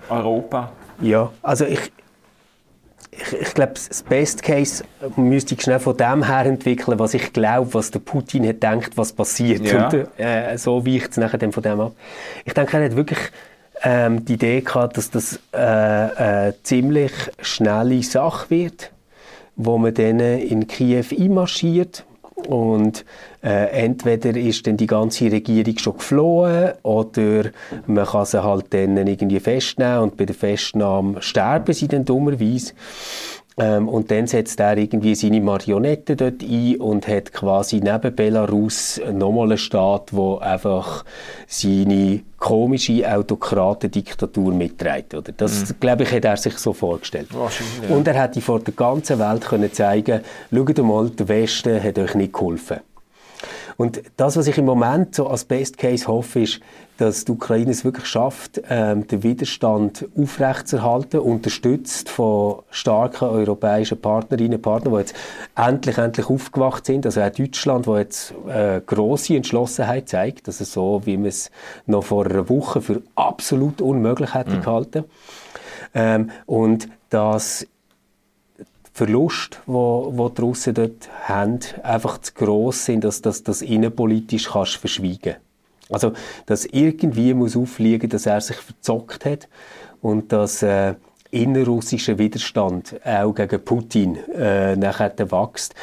Europa? 0.08 0.72
Ja, 1.00 1.30
also 1.42 1.66
ich, 1.66 1.92
ich, 3.10 3.32
ich 3.40 3.54
glaube, 3.54 3.74
das 3.74 4.02
Best 4.02 4.42
Case 4.42 4.84
müsste 5.16 5.54
ich 5.54 5.62
schnell 5.62 5.80
von 5.80 5.96
dem 5.96 6.26
her 6.26 6.46
entwickeln, 6.46 6.98
was 6.98 7.12
ich 7.12 7.32
glaube, 7.32 7.74
was 7.74 7.90
der 7.90 7.98
Putin 7.98 8.48
hat 8.48 8.62
denkt, 8.62 8.96
was 8.96 9.12
passiert. 9.12 9.60
Ja. 9.60 9.88
Und 9.88 10.08
äh, 10.18 10.56
so 10.56 10.86
weicht 10.86 11.10
es 11.10 11.16
nachher 11.18 11.52
von 11.52 11.62
dem 11.62 11.80
ab. 11.80 11.92
Ich 12.44 12.54
denke, 12.54 12.78
er 12.78 12.84
hat 12.86 12.96
wirklich 12.96 13.18
ähm, 13.82 14.24
die 14.24 14.34
Idee 14.34 14.62
gehabt, 14.62 14.96
dass 14.96 15.10
das 15.10 15.40
äh, 15.52 15.58
eine 15.58 16.54
ziemlich 16.62 17.12
schnelle 17.42 18.02
Sache 18.02 18.48
wird, 18.48 18.90
wo 19.56 19.76
man 19.76 19.92
dann 19.92 20.20
in 20.20 20.66
Kiew 20.66 21.04
einmarschiert 21.18 22.04
und 22.36 23.04
äh, 23.42 23.84
entweder 23.84 24.36
ist 24.36 24.66
dann 24.66 24.76
die 24.76 24.86
ganze 24.86 25.32
Regierung 25.32 25.78
schon 25.78 25.96
geflohen 25.96 26.72
oder 26.82 27.50
man 27.86 28.04
kann 28.04 28.26
sie 28.26 28.42
halt 28.42 28.72
dann 28.74 28.96
irgendwie 28.96 29.40
festnehmen 29.40 30.00
und 30.00 30.16
bei 30.16 30.26
der 30.26 30.34
Festnahme 30.34 31.22
sterben 31.22 31.72
sie 31.72 31.88
dann 31.88 32.04
dummerweise. 32.04 32.74
Ähm, 33.58 33.88
und 33.88 34.10
dann 34.10 34.26
setzt 34.26 34.60
er 34.60 34.76
irgendwie 34.76 35.14
seine 35.14 35.40
Marionette 35.40 36.14
dort 36.14 36.42
ein 36.42 36.76
und 36.76 37.08
hat 37.08 37.32
quasi 37.32 37.80
neben 37.80 38.14
Belarus 38.14 39.00
nochmal 39.10 39.46
einen 39.46 39.58
Staat, 39.58 40.14
wo 40.14 40.36
einfach 40.36 41.04
seine 41.46 42.20
komische 42.38 43.10
Autokratendiktatur 43.10 44.52
mitträgt. 44.52 45.14
Oder? 45.14 45.32
Das, 45.32 45.70
mhm. 45.70 45.80
glaube 45.80 46.02
ich, 46.02 46.12
hat 46.12 46.26
er 46.26 46.36
sich 46.36 46.58
so 46.58 46.74
vorgestellt. 46.74 47.28
Ja. 47.32 47.94
Und 47.94 48.06
er 48.06 48.22
hätte 48.22 48.42
vor 48.42 48.60
der 48.60 48.74
ganzen 48.74 49.18
Welt 49.18 49.46
können 49.46 49.72
zeigen 49.72 50.20
schaut 50.52 50.78
mal, 50.78 51.08
der 51.08 51.28
Westen 51.28 51.82
hat 51.82 51.98
euch 51.98 52.14
nicht 52.14 52.34
geholfen. 52.34 52.80
Und 53.76 54.02
das, 54.16 54.36
was 54.36 54.46
ich 54.46 54.56
im 54.56 54.64
Moment 54.64 55.14
so 55.14 55.26
als 55.26 55.44
Best 55.44 55.76
Case 55.76 56.06
hoffe, 56.06 56.40
ist, 56.40 56.60
dass 56.98 57.26
die 57.26 57.32
Ukraine 57.32 57.70
es 57.70 57.84
wirklich 57.84 58.06
schafft, 58.06 58.62
ähm, 58.70 59.06
den 59.06 59.22
Widerstand 59.22 60.06
aufrechtzuerhalten, 60.16 61.20
unterstützt 61.20 62.08
von 62.08 62.62
starken 62.70 63.28
europäischen 63.28 64.00
Partnerinnen 64.00 64.54
und 64.54 64.62
Partnern, 64.62 64.94
die 64.94 65.00
jetzt 65.00 65.14
endlich, 65.54 65.98
endlich 65.98 66.30
aufgewacht 66.30 66.86
sind. 66.86 67.04
Also 67.04 67.20
auch 67.20 67.28
Deutschland, 67.28 67.86
wo 67.86 67.98
jetzt 67.98 68.32
äh, 68.48 68.80
große 68.80 69.36
Entschlossenheit 69.36 70.08
zeigt, 70.08 70.48
dass 70.48 70.60
es 70.60 70.72
so, 70.72 71.02
wie 71.04 71.18
man 71.18 71.26
es 71.26 71.50
noch 71.84 72.04
vor 72.04 72.24
einer 72.24 72.48
Woche 72.48 72.80
für 72.80 73.02
absolut 73.14 73.82
unmöglich 73.82 74.32
hätte 74.32 74.56
mhm. 74.56 74.62
gehalten. 74.62 75.04
Ähm, 75.94 76.30
und 76.46 76.88
dass 77.10 77.66
Verlust, 78.96 79.60
wo, 79.66 80.10
wo 80.14 80.30
die 80.30 80.40
Russen 80.40 80.72
dort 80.72 81.10
haben, 81.24 81.58
einfach 81.82 82.16
zu 82.16 82.32
gross 82.32 82.86
sind, 82.86 83.04
dass 83.04 83.20
das, 83.20 83.42
das 83.42 83.60
innenpolitisch 83.60 84.48
kannst 84.50 84.76
verschwiegen. 84.76 85.34
Also, 85.90 86.14
dass 86.46 86.64
irgendwie 86.64 87.34
muss 87.34 87.58
aufliegen, 87.58 88.08
dass 88.08 88.24
er 88.24 88.40
sich 88.40 88.56
verzockt 88.56 89.26
hat 89.26 89.48
und 90.00 90.32
dass 90.32 90.62
äh, 90.62 90.94
innerrussischer 91.30 92.16
Widerstand 92.16 92.98
auch 93.04 93.34
gegen 93.34 93.62
Putin 93.62 94.16
äh, 94.34 94.76
nachher 94.76 95.12
wächst. 95.18 95.74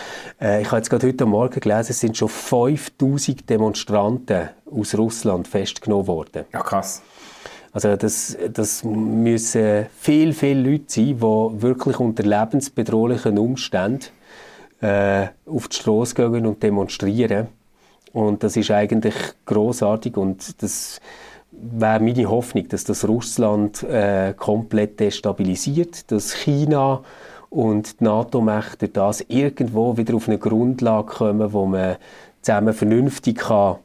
Äh, 0.41 0.63
ich 0.63 0.67
habe 0.69 0.77
jetzt 0.77 0.89
gerade 0.89 1.05
heute 1.05 1.27
Morgen 1.27 1.59
gelesen, 1.59 1.91
es 1.91 1.99
sind 1.99 2.17
schon 2.17 2.29
5000 2.29 3.47
Demonstranten 3.47 4.49
aus 4.65 4.97
Russland 4.97 5.47
festgenommen 5.47 6.07
worden. 6.07 6.45
Ja, 6.51 6.61
krass. 6.61 7.03
Also 7.73 7.95
das, 7.95 8.37
das 8.53 8.83
müssen 8.83 9.87
viel, 9.99 10.33
viele 10.33 10.71
Leute 10.71 10.83
sein, 10.87 11.17
die 11.17 11.61
wirklich 11.61 11.99
unter 11.99 12.21
lebensbedrohlichen 12.21 13.39
Umständen 13.39 14.05
äh, 14.79 15.27
auf 15.47 15.67
die 15.69 15.77
Straße 15.77 16.13
gehen 16.13 16.45
und 16.45 16.61
demonstrieren. 16.61 17.47
Und 18.13 18.43
das 18.43 18.55
ist 18.57 18.69
eigentlich 18.69 19.15
großartig 19.45 20.15
und 20.17 20.61
das 20.61 21.01
wäre 21.51 21.99
meine 21.99 22.29
Hoffnung, 22.29 22.67
dass 22.67 22.83
das 22.83 23.07
Russland 23.07 23.81
äh, 23.81 24.35
komplett 24.37 24.99
destabilisiert, 24.99 26.11
dass 26.11 26.31
China 26.33 27.01
und 27.49 27.99
die 27.99 28.03
NATO-Mächte 28.03 28.89
das 28.89 29.21
irgendwo 29.27 29.97
wieder 29.97 30.13
auf 30.15 30.27
eine 30.27 30.37
Grundlage 30.37 31.07
kommen, 31.07 31.53
wo 31.53 31.65
man 31.65 31.95
zusammen 32.43 32.73
vernünftig 32.73 33.37
kann 33.39 33.77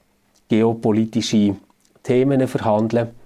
geopolitische 0.48 1.56
Themen 2.02 2.46
verhandeln 2.48 3.06
kann 3.06 3.17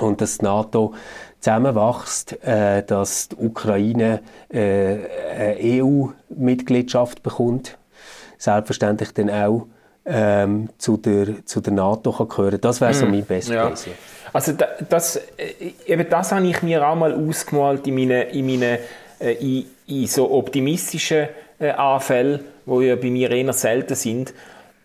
und 0.00 0.20
dass 0.20 0.38
die 0.38 0.44
NATO 0.44 0.94
zusammenwächst, 1.40 2.42
äh, 2.44 2.82
dass 2.82 3.28
die 3.28 3.36
Ukraine 3.36 4.20
äh, 4.48 4.96
eine 5.36 5.56
EU-Mitgliedschaft 5.60 7.22
bekommt, 7.22 7.78
selbstverständlich 8.38 9.12
dann 9.12 9.30
auch 9.30 9.66
ähm, 10.06 10.68
zu, 10.78 10.96
der, 10.96 11.44
zu 11.46 11.60
der 11.60 11.72
NATO 11.72 12.12
kann 12.12 12.28
gehören. 12.28 12.60
Das 12.60 12.80
wäre 12.80 12.94
so 12.94 13.06
mm, 13.06 13.10
mein 13.10 13.24
Best 13.24 13.48
ja. 13.48 13.68
Case. 13.68 13.90
Also 14.32 14.52
da, 14.52 14.66
das, 14.88 15.16
äh, 15.16 15.72
eben 15.86 16.08
das 16.08 16.32
habe 16.32 16.46
ich 16.46 16.62
mir 16.62 16.86
auch 16.86 16.94
mal 16.94 17.14
ausgemalt 17.14 17.86
in 17.86 17.94
meinen, 17.94 18.28
in 18.28 18.46
meinen 18.46 18.78
äh, 19.20 19.32
in, 19.34 19.66
in 19.86 20.06
so 20.06 20.30
optimistischen 20.30 21.28
äh, 21.58 21.70
Anfällen, 21.70 22.40
die 22.66 22.84
ja 22.84 22.96
bei 22.96 23.10
mir 23.10 23.30
eher 23.30 23.52
selten 23.52 23.94
sind. 23.94 24.34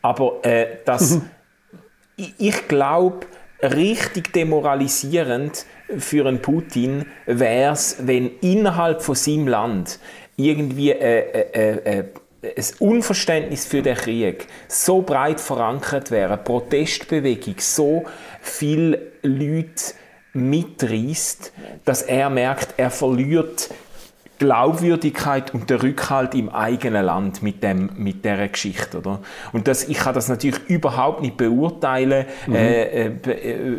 Aber 0.01 0.43
äh, 0.43 0.77
das, 0.85 1.19
ich, 2.15 2.33
ich 2.37 2.67
glaube, 2.67 3.25
richtig 3.61 4.33
demoralisierend 4.33 5.65
für 5.97 6.27
einen 6.27 6.41
Putin 6.41 7.05
wäre 7.25 7.73
es, 7.73 7.97
wenn 8.01 8.31
innerhalb 8.41 9.01
von 9.01 9.15
seinem 9.15 9.47
Land 9.47 9.99
irgendwie 10.35 10.91
äh, 10.91 11.49
äh, 11.51 11.99
äh, 11.99 12.03
ein 12.41 12.65
Unverständnis 12.79 13.65
für 13.65 13.81
den 13.81 13.97
Krieg 13.97 14.47
so 14.67 15.01
breit 15.01 15.41
verankert 15.41 16.11
wäre, 16.11 16.33
eine 16.33 16.43
Protestbewegung 16.43 17.55
so 17.57 18.05
viele 18.41 19.11
Leute 19.23 19.93
mitreißt, 20.33 21.51
dass 21.83 22.03
er 22.03 22.29
merkt, 22.29 22.75
er 22.77 22.91
verliert 22.91 23.69
Glaubwürdigkeit 24.39 25.53
und 25.53 25.69
der 25.69 25.83
Rückhalt 25.83 26.33
im 26.33 26.49
eigenen 26.49 27.05
Land 27.05 27.43
mit 27.43 27.61
dem 27.61 27.89
mit 27.97 28.25
der 28.25 28.47
Geschichte, 28.47 28.99
oder? 28.99 29.19
Und 29.51 29.67
das, 29.67 29.87
ich 29.87 29.97
kann 29.97 30.15
das 30.15 30.29
natürlich 30.29 30.59
überhaupt 30.67 31.21
nicht 31.21 31.37
beurteilen, 31.37 32.25
mhm. 32.47 32.55
äh, 32.55 33.05
äh, 33.05 33.11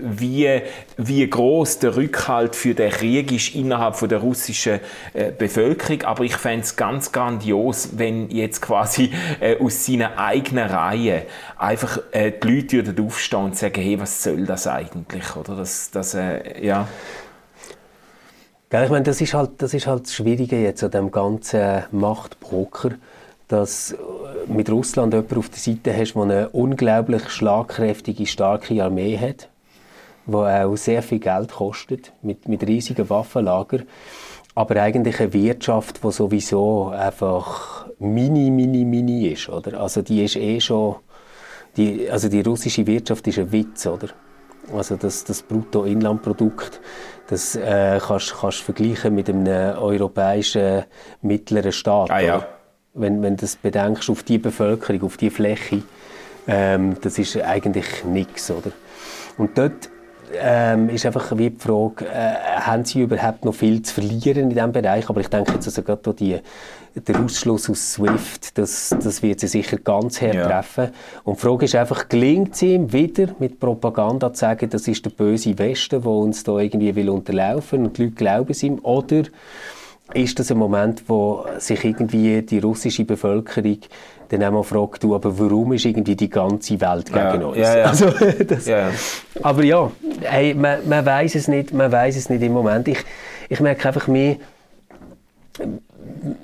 wie 0.03 0.61
wie 0.99 1.29
groß 1.29 1.79
der 1.81 1.97
Rückhalt 1.97 2.55
für 2.55 2.75
den 2.75 2.91
Krieg 2.91 3.33
ist 3.33 3.55
innerhalb 3.55 3.97
von 3.97 4.09
der 4.09 4.19
russischen 4.19 4.81
äh, 5.15 5.33
Bevölkerung, 5.33 6.03
aber 6.03 6.25
ich 6.25 6.37
fände 6.37 6.65
es 6.65 6.77
ganz 6.77 7.11
grandios, 7.11 7.91
wenn 7.97 8.31
jetzt 8.31 8.61
quasi 8.61 9.11
äh, 9.41 9.57
aus 9.59 9.87
seiner 9.87 10.19
eigenen 10.19 10.69
Reihe 10.69 11.23
einfach 11.57 11.99
äh, 12.13 12.33
die 12.33 12.49
Leute 12.49 12.87
würden 12.87 13.07
aufstehen 13.07 13.45
und 13.45 13.57
sagen, 13.57 13.81
hey, 13.81 13.99
was 13.99 14.23
soll 14.23 14.45
das 14.45 14.67
eigentlich, 14.67 15.37
oder? 15.37 15.57
Das, 15.57 15.91
das 15.91 16.15
äh, 16.15 16.65
ja. 16.65 16.87
Ja, 18.73 18.85
ich 18.85 18.91
meine, 18.91 19.03
das 19.03 19.21
ist 19.21 19.35
halt 19.35 19.51
das, 19.59 19.75
ist 19.75 19.89
halt 19.89 20.05
das 20.05 20.15
Schwierige 20.15 20.63
jetzt 20.63 20.85
an 20.85 20.93
dem 20.93 21.11
ganzen 21.11 21.83
Machtpoker, 21.91 22.91
dass 23.49 23.91
äh, 23.91 23.97
mit 24.47 24.71
Russland 24.71 25.13
jemand 25.13 25.37
auf 25.37 25.49
der 25.49 25.59
Seite 25.59 25.93
hast, 25.97 26.15
der 26.15 26.23
eine 26.23 26.49
unglaublich 26.51 27.31
schlagkräftige, 27.31 28.27
starke 28.27 28.85
Armee 28.85 29.19
hat, 29.19 29.49
die 30.25 30.37
auch 30.37 30.77
sehr 30.77 31.03
viel 31.03 31.19
Geld 31.19 31.51
kostet, 31.51 32.13
mit, 32.23 32.47
mit 32.47 32.65
riesigen 32.65 33.11
Waffenlagern, 33.11 33.89
aber 34.55 34.81
eigentlich 34.81 35.19
eine 35.19 35.33
Wirtschaft, 35.33 36.05
die 36.05 36.13
sowieso 36.13 36.91
einfach 36.91 37.89
mini, 37.99 38.53
mini, 38.53 38.85
mini 38.85 39.27
ist, 39.31 39.49
oder? 39.49 39.81
Also 39.81 40.03
die 40.03 40.23
ist 40.23 40.37
eh 40.37 40.61
schon, 40.61 40.95
die, 41.77 42.09
also 42.09 42.29
die 42.29 42.43
russische 42.43 42.87
Wirtschaft 42.87 43.27
ist 43.27 43.41
ein 43.41 43.51
Witz, 43.51 43.85
oder? 43.89 44.11
Also 44.73 44.97
das, 44.97 45.25
das 45.25 45.43
Bruttoinlandprodukt, 45.43 46.81
das 47.29 47.57
äh, 47.57 47.99
kannst 48.01 48.31
du 48.31 48.51
vergleichen 48.51 49.15
mit 49.15 49.29
einem 49.29 49.77
europäischen 49.77 50.85
mittleren 51.23 51.73
Staat. 51.73 52.11
Ah, 52.11 52.21
ja. 52.21 52.47
Wenn, 52.95 53.23
wenn 53.23 53.37
du 53.37 53.43
das 53.43 53.57
bedenkst 53.57 54.11
auf 54.11 54.23
die 54.23 54.39
Bevölkerung, 54.39 55.05
auf 55.05 55.17
die 55.17 55.31
Fläche, 55.31 55.83
ähm, 56.47 56.97
das 57.01 57.19
ist 57.19 57.37
eigentlich 57.41 58.05
nichts, 58.05 58.51
oder? 58.51 58.73
Und 59.39 59.57
dort 59.57 59.89
ähm, 60.39 60.89
ist 60.89 61.07
einfach 61.07 61.37
wie 61.37 61.51
die 61.51 61.59
Frage, 61.59 62.07
äh, 62.07 62.35
haben 62.61 62.85
sie 62.85 63.03
überhaupt 63.03 63.45
noch 63.45 63.55
viel 63.55 63.83
zu 63.83 63.95
verlieren 63.95 64.45
in 64.45 64.51
diesem 64.51 64.73
Bereich? 64.73 65.09
Aber 65.09 65.21
ich 65.21 65.29
denke 65.29 65.53
jetzt 65.53 65.67
also 65.67 65.83
gerade 65.83 66.15
die, 66.15 66.39
der 66.95 67.21
Ausschluss 67.21 67.71
aus 67.71 67.95
SWIFT, 67.95 68.59
das, 68.59 68.95
das 69.03 69.23
wird 69.23 69.41
sie 69.41 69.49
sicher 69.49 69.79
ganz 69.79 70.21
hart 70.21 70.35
ja. 70.35 70.47
treffen. 70.47 70.89
Und 71.25 71.39
die 71.39 71.41
Frage 71.41 71.65
ist 71.65 71.75
einfach, 71.75 72.09
gelingt 72.09 72.55
es 72.55 72.63
ihm 72.63 72.93
wieder 72.93 73.29
mit 73.39 73.61
Propaganda 73.61 74.33
zu 74.33 74.41
sagen, 74.41 74.69
das 74.71 74.89
ist 74.89 75.05
der 75.05 75.11
böse 75.11 75.59
Westen, 75.59 76.03
der 76.03 76.11
uns 76.11 76.45
da 76.45 76.59
irgendwie 76.59 76.95
will 76.95 77.11
unterlaufen 77.11 77.87
und 77.87 77.99
die 77.99 78.05
Leute 78.05 78.15
glauben 78.15 78.51
es 78.51 78.63
ihm, 78.63 78.79
oder 78.83 79.23
ist 80.15 80.39
das 80.39 80.51
ein 80.51 80.59
Moment, 80.59 81.05
wo 81.07 81.45
sich 81.59 81.85
irgendwie 81.85 82.43
die 82.43 82.59
russische 82.59 83.05
Bevölkerung 83.05 83.79
dann 84.31 84.45
auch 84.45 84.53
mal 84.53 84.63
fragt, 84.63 85.03
du, 85.03 85.15
aber 85.15 85.39
warum 85.39 85.73
ist 85.73 85.85
irgendwie 85.85 86.17
die 86.17 86.31
ganze 86.31 86.81
Welt 86.81 87.07
gegen 87.07 87.19
ja, 87.19 87.47
uns? 87.47 87.59
Ja, 87.59 87.79
ja. 87.79 87.85
Also, 87.87 88.11
das. 88.47 88.71
Aber 89.43 89.65
ja, 89.65 89.91
hey, 90.23 90.55
man, 90.55 90.89
man 90.89 91.05
weiß 91.05 91.35
es 91.35 91.49
nicht, 91.49 91.73
man 91.73 91.91
weiß 91.91 92.17
es 92.17 92.31
nicht 92.31 92.43
im 92.43 92.53
Moment. 92.53 92.89
Ich, 92.89 92.99
ich 93.49 93.61
merke 93.61 93.89
einfach 93.89 94.07
mehr, 94.07 94.37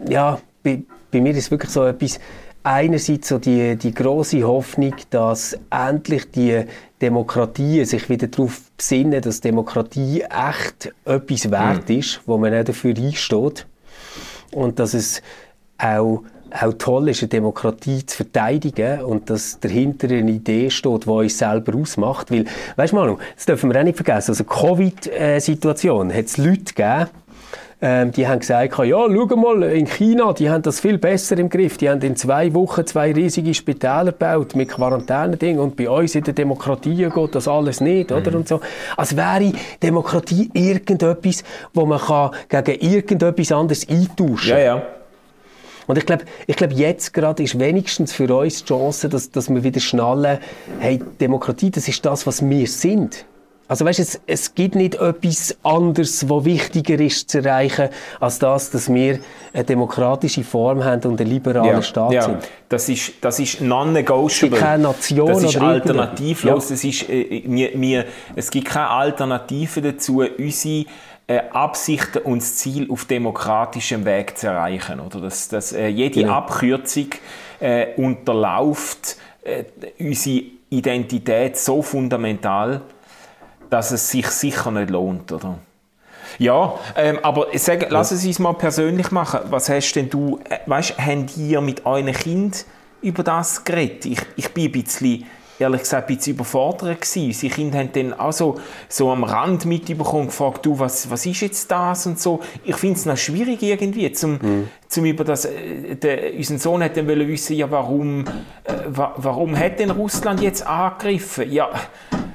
ja, 0.09 0.39
bei, 0.63 0.83
bei 1.11 1.21
mir 1.21 1.35
ist 1.35 1.51
wirklich 1.51 1.71
so 1.71 1.85
etwas, 1.85 2.19
einerseits 2.65 3.29
so 3.29 3.39
die, 3.39 3.77
die 3.77 3.95
große 3.95 4.43
Hoffnung, 4.43 4.95
dass 5.11 5.57
endlich 5.71 6.31
die 6.33 6.65
Demokratie 7.01 7.85
sich 7.85 8.11
wieder 8.11 8.27
darauf 8.27 8.61
besinnen, 8.77 9.23
dass 9.23 9.41
Demokratie 9.41 10.23
echt 10.23 10.93
etwas 11.05 11.51
wert 11.53 11.89
mhm. 11.89 11.99
ist, 11.99 12.21
wo 12.27 12.37
man 12.37 12.53
auch 12.53 12.65
dafür 12.65 12.95
einsteht 12.97 13.67
und 14.51 14.81
dass 14.81 14.95
es 14.95 15.23
auch 15.79 16.25
auch 16.63 16.73
toll 16.75 17.09
ist, 17.09 17.23
eine 17.23 17.29
Demokratie 17.29 18.05
zu 18.05 18.17
verteidigen 18.17 19.03
und 19.03 19.31
dass 19.31 19.61
dahinter 19.61 20.09
eine 20.09 20.31
Idee 20.31 20.71
steht, 20.71 21.05
die 21.05 21.09
uns 21.09 21.39
selber 21.39 21.77
ausmacht. 21.77 22.31
Weil, 22.31 22.45
weißt 22.77 22.93
du 22.93 22.97
mal, 22.97 23.17
das 23.35 23.47
dürfen 23.47 23.73
wir 23.73 23.81
auch 23.81 23.85
nicht 23.85 23.97
vergessen, 23.97 24.33
also 24.33 24.45
Covid-Situation 24.45 26.13
hat 26.13 26.25
es 26.25 26.37
Leute 26.39 26.75
gegeben, 26.75 27.11
ähm, 27.83 28.11
die 28.11 28.27
haben 28.27 28.39
gesagt, 28.39 28.79
ja, 28.79 28.87
schau 28.87 29.37
mal, 29.37 29.63
in 29.65 29.87
China, 29.87 30.33
die 30.33 30.49
haben 30.49 30.63
das 30.63 30.81
viel 30.81 30.97
besser 30.97 31.37
im 31.37 31.51
Griff. 31.51 31.77
Die 31.77 31.91
haben 31.91 32.01
in 32.01 32.17
zwei 32.17 32.55
Wochen 32.55 32.87
zwei 32.87 33.13
riesige 33.13 33.53
Spitäler 33.53 34.07
gebaut 34.07 34.57
mit 34.57 34.71
Quarantäneding 34.71 35.59
und 35.59 35.77
bei 35.77 35.91
uns 35.91 36.15
in 36.15 36.25
der 36.25 36.33
Demokratie 36.33 36.97
geht 36.97 37.35
das 37.35 37.47
alles 37.47 37.83
nicht, 37.83 38.13
oder? 38.13 38.31
Mhm. 38.31 38.39
Und 38.39 38.49
so. 38.49 38.61
Als 38.97 39.15
wäre 39.15 39.53
Demokratie 39.83 40.51
irgendetwas, 40.55 41.45
wo 41.75 41.85
man 41.85 42.01
kann 42.01 42.31
gegen 42.49 42.81
irgendetwas 42.81 43.53
anderes 43.53 43.87
eintauschen 43.87 44.51
kann. 44.53 44.59
Ja, 44.59 44.77
ja. 44.77 44.83
Und 45.87 45.99
ich 45.99 46.07
glaube, 46.07 46.25
ich 46.47 46.57
glaub, 46.57 46.73
jetzt 46.73 47.13
gerade 47.13 47.43
ist 47.43 47.59
wenigstens 47.59 48.13
für 48.13 48.35
uns 48.35 48.61
die 48.61 48.67
Chance, 48.67 49.09
dass, 49.09 49.31
dass 49.31 49.49
wir 49.49 49.63
wieder 49.63 49.81
schnallen, 49.81 50.39
hey, 50.81 51.01
Demokratie, 51.21 51.71
das 51.71 51.89
ist 51.89 52.05
das, 52.05 52.27
was 52.27 52.49
wir 52.49 52.67
sind. 52.67 53.25
Also 53.69 53.85
weißt, 53.85 53.99
es, 53.99 54.21
es 54.27 54.55
gibt 54.55 54.77
nicht 54.77 54.95
etwas 54.95 55.57
anderes, 55.65 56.29
was 56.29 56.45
wichtiger 56.45 57.01
ist 57.01 57.29
zu 57.31 57.39
erreichen, 57.39 57.89
als 58.21 58.39
das, 58.39 58.71
dass 58.71 58.93
wir 58.93 59.19
eine 59.53 59.65
demokratische 59.65 60.45
Form 60.45 60.85
haben 60.85 61.03
und 61.03 61.21
ein 61.21 61.27
liberaler 61.27 61.73
ja, 61.73 61.83
Staat 61.83 62.13
ja. 62.13 62.23
sind. 62.23 62.39
Das 62.69 62.89
ist, 62.89 63.15
das 63.21 63.41
ist 63.41 63.61
non-negotiable. 63.61 64.59
keine 64.59 64.85
Nation 64.85 65.29
Das 65.29 65.43
ist 65.43 65.57
oder 65.57 65.67
alternativlos. 65.67 66.69
Ja. 66.69 66.75
Das 66.75 66.85
ist, 66.85 67.09
äh, 67.09 67.43
wir, 67.45 67.71
wir, 67.75 68.05
es 68.37 68.51
gibt 68.53 68.69
keine 68.69 68.89
Alternative 68.89 69.83
dazu, 69.83 70.23
unsere 70.39 70.75
äh, 70.75 70.87
Absichten 71.29 72.19
und 72.19 72.41
das 72.41 72.57
Ziel 72.57 72.91
auf 72.91 73.05
demokratischem 73.05 74.05
Weg 74.05 74.39
zu 74.39 74.47
erreichen. 74.47 75.01
Oder? 75.01 75.21
Dass, 75.21 75.49
dass 75.49 75.73
äh, 75.73 75.89
jede 75.89 76.21
genau. 76.21 76.35
Abkürzung 76.35 77.09
äh, 77.61 77.95
unterlauft 77.97 79.17
äh, 79.43 79.65
unsere 79.99 80.45
Identität 80.71 81.59
so 81.59 81.83
fundamental, 81.83 82.83
dass 83.71 83.91
es 83.91 84.11
sich 84.11 84.27
sicher 84.29 84.71
nicht 84.71 84.91
lohnt, 84.91 85.33
oder? 85.33 85.59
Ja, 86.39 86.75
ähm, 86.97 87.19
aber 87.23 87.47
sag, 87.55 87.91
lass 87.91 88.11
es 88.11 88.25
uns 88.25 88.39
mal 88.39 88.53
persönlich 88.53 89.11
machen. 89.11 89.41
Was 89.51 89.69
hast 89.69 89.95
denn 89.95 90.11
du, 90.11 90.41
äh, 90.49 90.59
weißt, 90.67 90.99
habt 90.99 91.37
ihr 91.37 91.61
mit 91.61 91.87
euren 91.87 92.13
Kind 92.13 92.67
über 93.01 93.23
das 93.23 93.65
geredet? 93.65 94.07
Ich, 94.07 94.21
ich 94.37 94.53
bin 94.53 94.67
ein 94.67 94.73
bisschen, 94.73 95.25
ehrlich 95.59 95.81
gesagt, 95.83 96.09
ein 96.09 96.17
bisschen 96.17 96.35
überfordert 96.35 97.01
gewesen. 97.01 97.41
Die 97.41 97.49
Kinder 97.49 97.79
haben 97.79 97.93
dann 97.93 98.13
auch 98.15 98.33
so, 98.33 98.61
so 98.89 99.11
am 99.11 99.25
Rand 99.25 99.65
mitbekommen, 99.65 100.27
gefragt, 100.27 100.67
du, 100.67 100.79
was, 100.79 101.11
was 101.11 101.27
ist 101.27 101.41
jetzt 101.41 101.71
das 101.71 102.07
und 102.07 102.21
so. 102.21 102.41
Ich 102.65 102.77
finde 102.77 102.97
es 102.97 103.07
noch 103.07 103.17
schwierig 103.17 103.63
irgendwie, 103.63 104.11
zum, 104.13 104.33
mhm. 104.33 104.69
zum 104.89 105.05
über 105.05 105.25
das, 105.25 105.47
äh, 105.47 105.97
der, 105.97 106.35
unser 106.35 106.59
Sohn 106.59 106.83
hat 106.83 106.97
dann 106.97 107.07
wissen, 107.07 107.57
ja, 107.57 107.71
warum, 107.71 108.25
äh, 108.65 108.73
warum 108.89 109.57
hat 109.57 109.79
denn 109.81 109.91
Russland 109.91 110.41
jetzt 110.41 110.67
angegriffen? 110.67 111.51
Ja, 111.51 111.71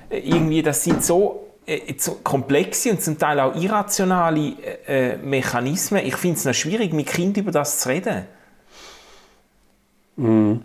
irgendwie, 0.09 0.61
das 0.61 0.83
sind 0.83 1.03
so, 1.03 1.47
äh, 1.65 1.93
so 1.97 2.19
komplexe 2.23 2.91
und 2.91 3.01
zum 3.01 3.17
Teil 3.17 3.39
auch 3.39 3.55
irrationale 3.55 4.53
äh, 4.87 5.17
Mechanismen. 5.17 6.05
Ich 6.05 6.15
finde 6.15 6.37
es 6.37 6.45
noch 6.45 6.53
schwierig, 6.53 6.93
mit 6.93 7.07
Kindern 7.07 7.43
über 7.43 7.51
das 7.51 7.79
zu 7.79 7.89
reden. 7.89 8.25
Mm. 10.17 10.55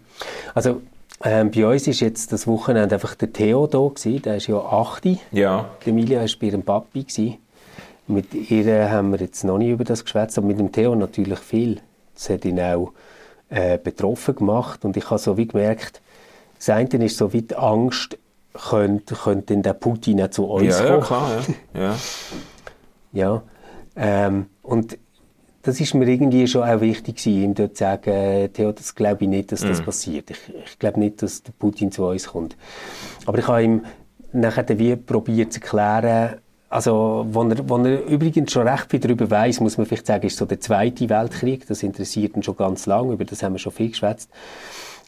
Also 0.55 0.83
ähm, 1.25 1.51
bei 1.51 1.67
uns 1.67 1.87
war 1.87 1.95
jetzt 1.95 2.33
das 2.33 2.47
Wochenende 2.47 2.95
einfach 2.95 3.15
der 3.15 3.33
Theo 3.33 3.67
da 3.67 3.79
gewesen. 3.79 4.23
Der 4.23 4.37
ist 4.37 4.47
ja 4.49 4.59
8. 4.59 5.09
Ja. 5.33 5.71
Die 5.85 5.91
Emilia 5.91 6.21
war 6.21 6.29
bei 6.41 6.47
ihrem 6.47 6.63
Papi. 6.63 7.05
Gewesen. 7.05 7.39
Mit 8.09 8.35
ihr 8.35 8.91
haben 8.91 9.11
wir 9.13 9.19
jetzt 9.19 9.43
noch 9.45 9.59
nicht 9.59 9.71
über 9.71 9.85
das 9.85 10.05
geschwätzt, 10.05 10.39
aber 10.39 10.47
mit 10.47 10.59
dem 10.59 10.71
Theo 10.71 10.95
natürlich 10.95 11.39
viel. 11.41 11.81
Das 12.15 12.31
hat 12.31 12.45
ihn 12.45 12.61
auch 12.61 12.93
äh, 13.49 13.79
betroffen 13.79 14.37
gemacht 14.37 14.85
und 14.85 14.97
ich 14.97 15.11
habe 15.11 15.19
so 15.19 15.37
wie 15.37 15.47
gemerkt, 15.47 16.01
das 16.57 16.71
eine 16.71 17.05
ist 17.05 17.17
so 17.17 17.33
wie 17.33 17.43
die 17.43 17.57
Angst, 17.57 18.19
könnte, 18.55 19.15
könnte 19.15 19.47
denn 19.47 19.63
der 19.63 19.75
Putin 19.75 20.23
auch 20.23 20.31
zu 20.31 20.45
uns 20.45 20.79
ja, 20.79 20.85
kommen. 20.85 21.01
Ja, 21.01 21.07
klar, 21.07 21.31
ja. 21.75 21.81
ja. 21.83 21.97
ja 23.13 23.43
ähm, 23.97 24.47
und 24.63 24.99
das 25.67 25.81
ist 25.81 25.95
mir 25.95 26.07
irgendwie 26.07 26.47
schon 26.47 26.63
auch 26.63 26.81
wichtig 26.81 27.17
gewesen, 27.17 27.43
ihm 27.43 27.55
dort 27.55 27.77
zu 27.77 27.85
sagen, 27.85 28.53
Theo, 28.53 28.73
das 28.73 28.95
glaube 28.95 29.25
ich 29.25 29.29
nicht, 29.29 29.51
dass 29.51 29.61
das 29.61 29.83
mm. 29.83 29.85
passiert. 29.85 30.31
Ich, 30.31 30.39
ich 30.65 30.79
glaube 30.79 31.01
nicht, 31.01 31.23
dass 31.23 31.43
der 31.43 31.53
Putin 31.53 31.91
zu 31.91 32.07
uns 32.07 32.29
kommt. 32.29 32.57
Aber 33.27 33.39
ich 33.39 33.49
habe 33.49 33.63
ihm 33.63 33.85
nachher 34.33 34.67
wie 34.79 34.95
probiert 34.97 35.53
zu 35.53 35.61
erklären, 35.61 36.37
also, 36.69 37.25
wo 37.31 37.45
er, 37.45 37.69
wo 37.69 37.77
er 37.79 38.05
übrigens 38.07 38.53
schon 38.53 38.67
recht 38.67 38.91
viel 38.91 39.01
darüber 39.01 39.31
weiß, 39.31 39.61
muss 39.61 39.79
man 39.79 39.87
vielleicht 39.87 40.07
sagen, 40.07 40.27
ist 40.27 40.37
so 40.37 40.47
der 40.47 40.61
Zweite 40.61 41.09
Weltkrieg. 41.09 41.67
Das 41.67 41.83
interessiert 41.83 42.37
ihn 42.37 42.43
schon 42.43 42.57
ganz 42.57 42.87
lange, 42.87 43.13
über 43.13 43.25
das 43.25 43.43
haben 43.43 43.55
wir 43.55 43.59
schon 43.59 43.73
viel 43.73 43.91
geschwätzt. 43.91 44.31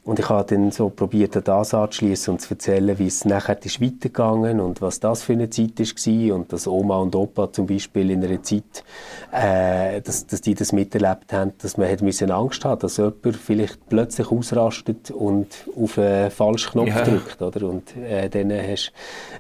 Und 0.05 0.19
ich 0.19 0.29
habe 0.31 0.55
dann 0.55 0.71
so 0.71 0.89
probiert, 0.89 1.37
das 1.47 1.75
anzuschließen 1.75 2.33
und 2.33 2.41
zu 2.41 2.55
erzählen, 2.55 2.99
wie 2.99 3.09
es 3.09 3.27
nachher 3.27 3.63
ist 3.63 3.81
weitergegangen 3.81 4.59
und 4.59 4.81
was 4.81 5.01
das 5.01 5.23
für 5.23 5.35
eine 5.35 5.51
Zeit 5.51 5.79
war 5.79 6.35
und 6.35 6.53
dass 6.53 6.67
Oma 6.67 6.97
und 6.97 7.15
Opa 7.15 7.53
zum 7.53 7.67
Beispiel 7.67 8.11
in 8.11 8.25
einer 8.25 8.43
Zeit, 8.43 8.85
äh, 9.33 10.01
dass, 10.01 10.27
dass 10.27 10.41
die 10.41 10.55
das 10.55 10.73
miterlebt 10.73 11.33
haben, 11.33 11.53
dass 11.59 11.77
man 11.77 11.91
hat 11.91 12.01
müssen 12.01 12.31
Angst 12.31 12.65
haben, 12.65 12.81
dass 12.81 12.97
jemand 12.97 13.37
vielleicht 13.37 13.87
plötzlich 13.91 14.31
ausrastet 14.31 15.11
und 15.11 15.49
auf 15.77 15.99
einen 15.99 16.31
falschen 16.31 16.71
Knopf 16.73 16.89
ja. 16.89 17.05
drückt, 17.05 17.43
oder? 17.43 17.69
Und 17.69 17.95
äh, 17.97 18.31
dann 18.31 18.51
hast 18.51 18.93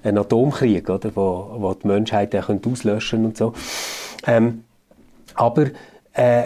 du 0.02 0.08
einen 0.08 0.18
Atomkrieg, 0.18 0.90
oder? 0.90 1.10
Wo, 1.14 1.50
wo 1.56 1.72
die 1.72 1.86
Menschheit 1.86 2.36
auch 2.36 2.50
auslöschen 2.50 3.24
und 3.24 3.38
so. 3.38 3.54
Ähm, 4.26 4.64
aber 5.34 5.68
äh, 6.12 6.42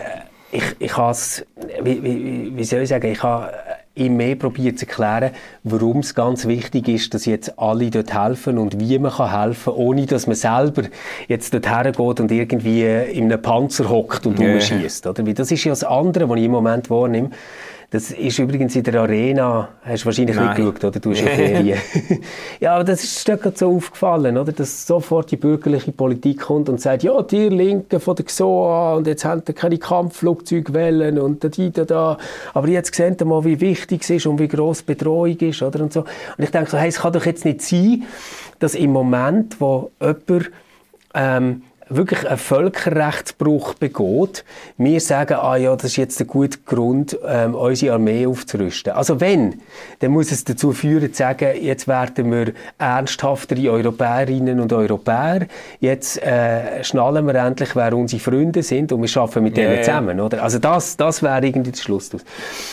ich, 0.52 0.76
ich 0.78 0.96
has, 0.96 1.44
wie, 1.82 2.02
wie, 2.02 2.56
wie 2.56 2.64
soll 2.64 2.82
ich 2.82 2.88
sagen, 2.90 3.10
ich 3.10 3.22
habe 3.22 3.52
ihm 3.94 4.16
mehr 4.16 4.36
probiert 4.36 4.78
zu 4.78 4.86
erklären, 4.86 5.32
warum 5.64 5.98
es 5.98 6.14
ganz 6.14 6.46
wichtig 6.46 6.88
ist, 6.88 7.12
dass 7.12 7.26
jetzt 7.26 7.58
alle 7.58 7.90
dort 7.90 8.14
helfen 8.14 8.58
und 8.58 8.80
wie 8.80 8.98
man 8.98 9.12
kann 9.12 9.30
helfen, 9.30 9.74
ohne 9.74 10.06
dass 10.06 10.26
man 10.26 10.36
selber 10.36 10.84
jetzt 11.28 11.52
dort 11.52 11.68
hergeht 11.68 12.20
und 12.20 12.30
irgendwie 12.30 12.84
in 12.84 13.24
einem 13.24 13.42
Panzer 13.42 13.88
hockt 13.88 14.26
und 14.26 14.38
yeah. 14.38 14.54
umschießt, 14.54 15.06
oder? 15.06 15.26
Weil 15.26 15.34
das 15.34 15.50
ist 15.50 15.64
ja 15.64 15.72
das 15.72 15.84
andere, 15.84 16.28
was 16.28 16.38
ich 16.38 16.44
im 16.44 16.52
Moment 16.52 16.88
wahrnehme. 16.88 17.30
Das 17.92 18.10
ist 18.10 18.38
übrigens 18.38 18.74
in 18.74 18.84
der 18.84 19.02
Arena, 19.02 19.68
hast 19.82 20.02
du 20.02 20.06
wahrscheinlich 20.06 20.34
Nein. 20.34 20.46
nicht 20.46 20.56
geschaut, 20.56 20.82
oder? 20.82 20.98
Du 20.98 21.10
hast 21.10 21.20
ja 21.20 21.26
Ferien. 21.36 21.78
ja, 22.58 22.74
aber 22.74 22.84
das 22.84 23.04
ist 23.04 23.26
gerade 23.26 23.52
so 23.54 23.76
aufgefallen, 23.76 24.38
oder? 24.38 24.50
Dass 24.50 24.86
sofort 24.86 25.30
die 25.30 25.36
bürgerliche 25.36 25.92
Politik 25.92 26.40
kommt 26.40 26.70
und 26.70 26.80
sagt, 26.80 27.02
ja, 27.02 27.20
die 27.20 27.50
Linken 27.50 28.00
von 28.00 28.16
der 28.16 28.24
XOA 28.24 28.94
und 28.94 29.06
jetzt 29.06 29.26
haben 29.26 29.42
sie 29.46 29.52
keine 29.52 29.76
Kampfflugzeugwellen 29.76 31.18
und 31.18 31.44
da, 31.44 31.48
da, 31.48 31.84
da. 31.84 32.18
Aber 32.54 32.68
jetzt 32.68 32.94
sehen 32.94 33.14
sie 33.18 33.26
mal, 33.26 33.44
wie 33.44 33.60
wichtig 33.60 34.04
es 34.04 34.08
ist 34.08 34.26
und 34.26 34.38
wie 34.38 34.48
gross 34.48 34.78
die 34.78 34.94
Bedrohung 34.94 35.36
ist, 35.36 35.60
oder? 35.60 35.82
Und 35.82 35.92
so. 35.92 36.00
Und 36.00 36.44
ich 36.44 36.50
denke 36.50 36.70
so, 36.70 36.78
hey, 36.78 36.88
es 36.88 37.00
kann 37.00 37.12
doch 37.12 37.26
jetzt 37.26 37.44
nicht 37.44 37.60
sein, 37.60 38.04
dass 38.58 38.74
im 38.74 38.90
Moment, 38.90 39.60
wo 39.60 39.90
jemand 40.00 40.50
ähm, 41.14 41.62
wirklich 41.96 42.28
einen 42.28 42.38
Völkerrechtsbruch 42.38 43.74
begeht, 43.74 44.44
wir 44.78 45.00
sagen, 45.00 45.34
ah 45.34 45.56
ja, 45.56 45.74
das 45.74 45.84
ist 45.84 45.96
jetzt 45.96 46.20
ein 46.20 46.26
guter 46.26 46.58
Grund, 46.64 47.18
ähm, 47.26 47.54
unsere 47.54 47.94
Armee 47.94 48.26
aufzurüsten. 48.26 48.92
Also 48.92 49.20
wenn, 49.20 49.60
dann 50.00 50.10
muss 50.12 50.32
es 50.32 50.44
dazu 50.44 50.72
führen, 50.72 51.12
zu 51.12 51.18
sagen, 51.18 51.50
jetzt 51.60 51.88
werden 51.88 52.30
wir 52.30 52.52
ernsthaftere 52.78 53.70
Europäerinnen 53.70 54.60
und 54.60 54.72
Europäer, 54.72 55.46
jetzt 55.80 56.22
äh, 56.22 56.82
schnallen 56.84 57.26
wir 57.26 57.34
endlich, 57.34 57.74
wer 57.76 57.94
unsere 57.96 58.20
Freunde 58.20 58.62
sind 58.62 58.92
und 58.92 59.02
wir 59.02 59.22
arbeiten 59.22 59.42
mit 59.42 59.56
denen 59.56 59.72
yeah. 59.72 59.82
zusammen. 59.82 60.20
Oder? 60.20 60.42
Also 60.42 60.58
das, 60.58 60.96
das 60.96 61.22
wäre 61.22 61.44
irgendwie 61.44 61.72
der 61.72 61.78
Schluss. 61.78 62.10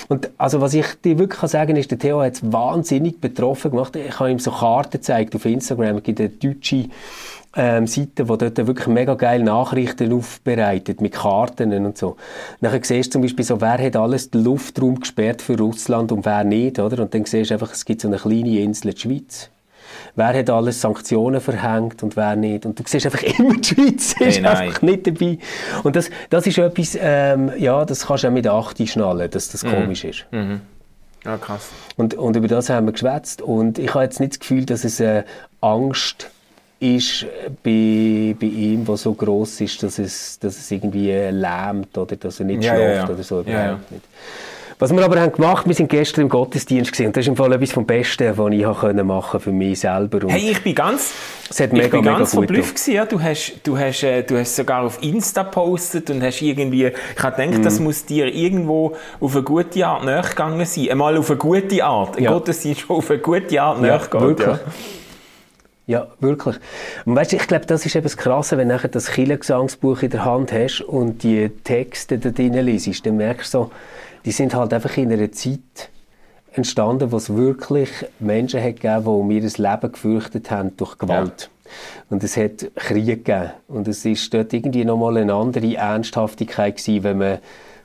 Und 0.07 0.29
also 0.37 0.61
was 0.61 0.73
ich 0.73 0.85
dir 1.03 1.17
wirklich 1.19 1.39
kann 1.39 1.49
sagen 1.49 1.75
ist, 1.75 1.91
der 1.91 1.99
Theo 1.99 2.21
hat 2.21 2.33
es 2.33 2.51
wahnsinnig 2.51 3.21
betroffen 3.21 3.71
gemacht. 3.71 3.95
Ich 3.95 4.19
habe 4.19 4.31
ihm 4.31 4.39
so 4.39 4.51
Karten 4.51 4.91
gezeigt 4.91 5.35
auf 5.35 5.45
Instagram, 5.45 6.01
gibt 6.03 6.19
eine 6.19 6.29
deutsche 6.29 6.89
ähm, 7.55 7.87
Seiten, 7.87 8.11
die 8.15 8.37
dort 8.37 8.57
wirklich 8.57 8.87
mega 8.87 9.15
geile 9.15 9.43
Nachrichten 9.43 10.13
aufbereitet, 10.13 11.01
mit 11.01 11.13
Karten 11.13 11.73
und 11.85 11.97
so. 11.97 12.15
Dann 12.61 12.83
siehst 12.83 13.09
du 13.09 13.13
zum 13.13 13.21
Beispiel 13.23 13.45
so, 13.45 13.59
wer 13.59 13.77
hat 13.77 13.95
alles 13.95 14.29
den 14.29 14.43
Luftraum 14.43 14.99
gesperrt 14.99 15.41
für 15.41 15.57
Russland 15.57 16.11
und 16.11 16.25
wer 16.25 16.43
nicht, 16.43 16.79
oder? 16.79 17.01
Und 17.01 17.13
dann 17.13 17.25
siehst 17.25 17.49
du 17.49 17.55
einfach, 17.55 17.71
es 17.71 17.85
gibt 17.85 18.01
so 18.01 18.07
eine 18.07 18.17
kleine 18.17 18.59
Insel, 18.59 18.93
die 18.93 19.01
Schweiz. 19.01 19.49
Wer 20.15 20.33
hat 20.33 20.49
alles 20.49 20.81
Sanktionen 20.81 21.41
verhängt 21.41 22.03
und 22.03 22.15
wer 22.15 22.35
nicht? 22.35 22.65
Und 22.65 22.77
du 22.77 22.83
siehst 22.85 23.05
einfach 23.05 23.23
immer, 23.39 23.55
die 23.55 23.67
Schweiz 23.67 24.13
ist 24.19 24.37
hey, 24.37 24.45
einfach 24.45 24.81
nicht 24.83 25.07
dabei. 25.07 25.39
Und 25.83 25.95
das, 25.95 26.09
das 26.29 26.45
ist 26.45 26.57
etwas, 26.59 26.97
ähm, 27.01 27.51
ja, 27.57 27.83
das 27.83 28.05
kannst 28.05 28.23
du 28.23 28.27
auch 28.27 28.31
mit 28.31 28.45
der 28.45 28.53
8 28.53 28.87
schnallen, 28.87 29.29
dass 29.31 29.49
das 29.49 29.63
mhm. 29.63 29.69
komisch 29.71 30.03
ist. 30.03 30.25
Mhm. 30.31 30.61
Ja, 31.25 31.37
krass. 31.37 31.69
Und, 31.97 32.13
und 32.13 32.35
über 32.35 32.47
das 32.47 32.69
haben 32.69 32.85
wir 32.85 32.93
geschwätzt. 32.93 33.41
Und 33.41 33.79
ich 33.79 33.93
habe 33.93 34.03
jetzt 34.03 34.19
nicht 34.19 34.33
das 34.33 34.39
Gefühl, 34.39 34.65
dass 34.65 34.83
es 34.83 34.99
äh, 34.99 35.23
Angst 35.61 36.29
ist 36.79 37.25
bei, 37.63 38.35
bei 38.39 38.47
ihm, 38.47 38.85
der 38.85 38.97
so 38.97 39.13
groß 39.13 39.61
ist, 39.61 39.83
dass 39.83 39.99
es, 39.99 40.39
dass 40.39 40.57
es 40.57 40.71
irgendwie 40.71 41.11
lähmt 41.11 41.97
oder 41.97 42.15
dass 42.15 42.39
er 42.39 42.45
nicht 42.45 42.63
ja, 42.63 42.73
schläft 42.73 42.95
ja, 42.95 43.05
ja. 43.05 43.09
oder 43.09 43.23
so. 43.23 43.41
Überhaupt 43.41 43.91
nicht. 43.91 44.03
Was 44.81 44.93
wir 44.95 45.03
aber 45.03 45.19
haben 45.19 45.33
gemacht, 45.33 45.67
wir 45.67 45.75
sind 45.75 45.89
gestern 45.89 46.21
im 46.21 46.29
Gottesdienst 46.29 46.91
gesehen. 46.91 47.11
Das 47.11 47.25
ist 47.25 47.27
im 47.27 47.35
Fall 47.35 47.51
etwas 47.51 47.73
vom 47.73 47.85
Besten, 47.85 48.37
was 48.37 48.53
ich 48.53 48.63
machen 48.63 48.97
konnte 49.01 49.39
für 49.41 49.51
mich 49.51 49.81
selber. 49.81 50.23
Und 50.23 50.29
hey, 50.29 50.51
ich 50.51 50.63
bin 50.63 50.73
ganz, 50.73 51.11
es 51.49 51.59
hat 51.59 51.73
mega, 51.73 51.83
ich 51.83 51.91
bin 51.91 51.99
mega 51.99 52.17
ganz 52.17 52.33
verblüfft 52.33 52.75
gewesen, 52.75 52.93
ja. 52.93 53.05
Du 53.05 53.21
hast, 53.21 53.55
du 53.63 53.77
hast, 53.77 54.03
äh, 54.03 54.23
du 54.23 54.37
hast 54.37 54.55
sogar 54.55 54.83
auf 54.83 55.03
Insta 55.03 55.43
gepostet 55.43 56.09
und 56.09 56.23
hast 56.23 56.41
irgendwie, 56.41 56.85
ich 56.85 57.21
habe 57.21 57.35
gedacht, 57.35 57.59
mm. 57.59 57.63
das 57.63 57.81
muss 57.81 58.05
dir 58.05 58.33
irgendwo 58.33 58.95
auf 59.19 59.35
eine 59.35 59.43
gute 59.43 59.85
Art 59.85 60.05
nachgegangen 60.05 60.65
sein. 60.65 60.91
Einmal 60.91 61.17
auf 61.17 61.29
eine 61.29 61.39
gute 61.39 61.83
Art. 61.83 62.15
Ein 62.15 62.23
ja. 62.23 62.31
Gottesdienst 62.31 62.85
auf 62.89 63.11
eine 63.11 63.19
gute 63.19 63.61
Art 63.61 63.83
ja, 63.83 63.97
nachgeht. 63.97 64.21
Wirklich. 64.21 64.47
Ja. 64.47 64.59
Ja, 65.89 66.05
wirklich. 66.19 66.55
Und 67.05 67.15
weißt, 67.15 67.33
ich 67.33 67.47
glaube, 67.47 67.65
das 67.65 67.83
ist 67.83 67.95
eben 67.95 68.03
das 68.03 68.15
Krasse, 68.15 68.59
wenn 68.59 68.69
du 68.69 68.77
das 68.77 69.07
Kirchengesangsbuch 69.07 70.03
in 70.03 70.11
der 70.11 70.23
Hand 70.23 70.51
hast 70.51 70.81
und 70.81 71.23
die 71.23 71.49
Texte 71.49 72.19
da 72.19 72.29
drin 72.29 72.53
liest, 72.53 73.07
dann 73.07 73.17
merkst 73.17 73.51
du 73.51 73.57
so, 73.57 73.71
die 74.23 74.31
sind 74.31 74.53
halt 74.53 74.71
einfach 74.71 74.95
in 74.97 75.11
einer 75.11 75.31
Zeit 75.31 75.89
entstanden, 76.51 77.11
wo 77.11 77.17
es 77.17 77.35
wirklich 77.35 77.89
Menschen 78.19 78.61
hat 78.61 78.75
gegeben, 78.75 79.03
die 79.03 79.09
um 79.09 79.31
ihr 79.31 79.41
Leben 79.41 79.91
gefürchtet 79.91 80.51
haben 80.51 80.77
durch 80.77 80.95
Gewalt. 80.99 81.49
Ja. 81.49 81.71
Und 82.11 82.23
es 82.23 82.37
hat 82.37 82.69
Krieg 82.75 83.25
gegeben. 83.25 83.49
Und 83.67 83.87
es 83.87 84.05
ist 84.05 84.31
dort 84.31 84.53
irgendwie 84.53 84.85
nochmal 84.85 85.17
eine 85.17 85.33
andere 85.33 85.75
Ernsthaftigkeit 85.75 86.77
gewesen, 86.77 87.03
wenn 87.03 87.17
man 87.17 87.39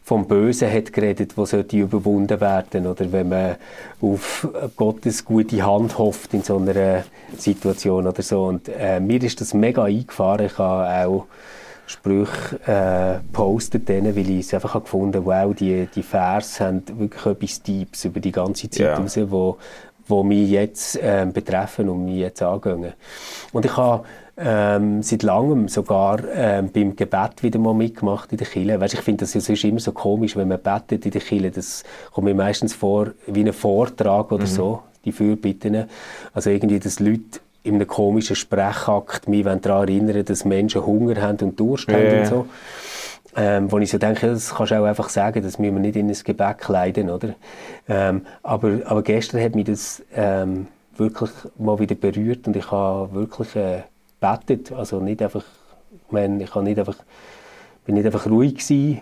vom 0.05 0.29
Bösen 0.29 0.71
hat 0.71 0.93
geredet, 0.93 1.37
wo 1.39 1.47
sollte 1.47 1.79
überwunden 1.79 2.39
werden 2.39 2.87
oder 2.87 3.11
wenn 3.11 3.31
man 3.31 3.57
auf 4.03 4.47
Gottes 4.77 5.25
gute 5.25 5.65
Hand 5.65 5.97
hofft 5.97 6.35
in 6.35 6.43
so 6.43 6.59
einer 6.59 7.05
Situation 7.39 8.07
oder 8.07 8.21
so. 8.21 8.45
Und 8.45 8.69
äh, 8.69 9.01
mir 9.01 9.23
ist 9.23 9.41
das 9.41 9.55
mega 9.55 9.85
eingefahren. 9.85 10.45
Ich 10.45 10.59
habe 10.59 11.09
auch 11.09 11.27
Sprüche 11.87 12.61
äh, 12.67 13.21
postet 13.33 13.89
denen, 13.89 14.15
weil 14.15 14.29
ich 14.29 14.41
es 14.41 14.53
einfach 14.53 14.75
habe 14.75 14.85
gefunden 14.85 15.25
wow, 15.25 15.55
die, 15.55 15.89
die 15.95 16.03
Vers 16.03 16.61
haben 16.61 16.83
wirklich 16.99 17.25
etwas 17.25 17.63
Deeps 17.63 18.05
über 18.05 18.21
die 18.21 18.33
ganze 18.33 18.69
Zeit 18.69 18.81
yeah. 18.81 18.99
raus, 18.99 19.19
wo, 19.31 19.57
wo 20.07 20.23
mich 20.23 20.51
jetzt 20.51 20.97
äh, 20.97 21.27
betreffen 21.33 21.89
und 21.89 22.05
mich 22.05 22.17
jetzt 22.17 22.43
angehen. 22.43 22.93
Und 23.53 23.65
ich 23.65 23.77
habe 23.77 24.05
ähm, 24.37 25.03
seit 25.03 25.23
langem 25.23 25.69
sogar 25.69 26.21
ähm, 26.35 26.71
beim 26.73 26.97
Gebet 26.97 27.43
wieder 27.43 27.59
mal 27.59 27.75
mitgemacht 27.75 28.33
in 28.33 28.39
der 28.39 28.47
Kirche. 28.47 28.81
Weißt, 28.81 28.95
ich 28.95 29.01
finde 29.01 29.25
das 29.25 29.35
ist 29.35 29.65
immer 29.65 29.81
so 29.81 29.93
komisch, 29.93 30.37
wenn 30.37 30.49
man 30.49 30.61
betet 30.61 31.05
in 31.07 31.13
der 31.13 31.21
Kirche, 31.21 31.51
das 31.51 31.85
kommt 32.13 32.25
mir 32.25 32.35
meistens 32.35 32.75
vor 32.75 33.09
wie 33.27 33.45
ein 33.45 33.53
Vortrag 33.53 34.33
oder 34.33 34.45
mhm. 34.45 34.49
so, 34.49 34.83
die 35.05 35.13
Fürbitten. 35.13 35.85
Also 36.33 36.51
irgendwie, 36.51 36.81
dass 36.81 36.99
Leute 36.99 37.41
in 37.63 37.77
einem 37.77 37.87
komischen 37.87 38.37
Sprechakt 38.37 39.29
mich 39.29 39.45
daran 39.45 39.89
erinnern, 39.89 40.25
dass 40.25 40.45
Menschen 40.45 40.85
Hunger 40.85 41.21
haben 41.21 41.39
und 41.39 41.59
Durst 41.59 41.89
yeah. 41.89 41.99
haben 41.99 42.19
und 42.19 42.27
so. 42.27 42.47
Ähm, 43.37 43.73
wo 43.73 43.79
ich 43.79 43.91
so 43.91 43.99
denke, 43.99 44.29
das 44.29 44.55
kannst 44.55 44.71
du 44.71 44.81
auch 44.81 44.85
einfach 44.85 45.09
sagen, 45.09 45.43
das 45.43 45.59
müssen 45.59 45.75
wir 45.75 45.81
nicht 45.81 45.97
in 45.97 46.09
ein 46.09 46.17
Gebet 46.23 46.59
kleiden, 46.59 47.11
oder? 47.11 47.35
Ähm, 47.89 48.23
aber, 48.45 48.81
aber 48.85 49.03
gestern 49.03 49.43
hat 49.43 49.57
mich 49.57 49.65
das 49.65 50.05
ähm, 50.15 50.69
wirklich 50.97 51.31
mal 51.59 51.81
wieder 51.81 51.97
berührt 51.97 52.47
und 52.47 52.55
ich 52.55 52.71
habe 52.71 53.13
wirklich 53.13 53.57
äh, 53.57 53.83
betet. 54.25 54.73
Also 54.73 55.01
nicht 55.01 55.23
einfach, 55.23 55.45
ich 56.07 56.13
meine, 56.13 56.43
ich 56.43 56.55
habe 56.55 56.65
nicht 56.65 56.79
einfach, 56.79 56.97
bin 57.85 57.97
nicht 57.97 58.07
einfach 58.07 58.27
ruhig 58.27 58.55
gewesen 58.55 59.01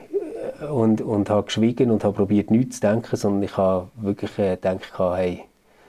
äh, 0.61 0.67
und, 0.67 1.01
und 1.01 1.31
habe 1.31 1.45
geschwiegen 1.45 1.91
und 1.91 2.05
habe 2.05 2.15
probiert, 2.15 2.51
nichts 2.51 2.77
zu 2.77 2.83
denken, 2.83 3.17
sondern 3.17 3.43
ich 3.43 3.57
habe 3.57 3.89
wirklich 3.97 4.39
äh, 4.39 4.57
gedacht, 4.57 4.93
hey, 4.99 5.45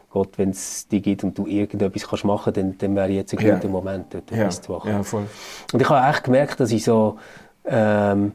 Gott, 0.09 0.37
wenn 0.37 0.51
es 0.51 0.87
dich 0.87 1.01
gibt 1.01 1.23
und 1.23 1.35
du 1.35 1.47
irgendetwas 1.47 2.07
kannst 2.07 2.23
machen 2.23 2.53
kannst, 2.53 2.57
dann, 2.57 2.77
dann 2.77 2.95
wäre 2.95 3.09
jetzt 3.09 3.33
ein 3.33 3.37
guter 3.37 3.63
ja. 3.63 3.69
Moment, 3.69 4.13
dort 4.13 4.29
ja. 4.29 4.47
zu 4.49 4.71
machen. 4.71 4.91
Ja, 4.91 5.01
voll. 5.01 5.25
Und 5.71 5.81
ich 5.81 5.89
habe 5.89 6.07
echt 6.07 6.23
gemerkt, 6.23 6.59
dass 6.59 6.71
ich 6.71 6.83
so, 6.83 7.17
ähm, 7.65 8.33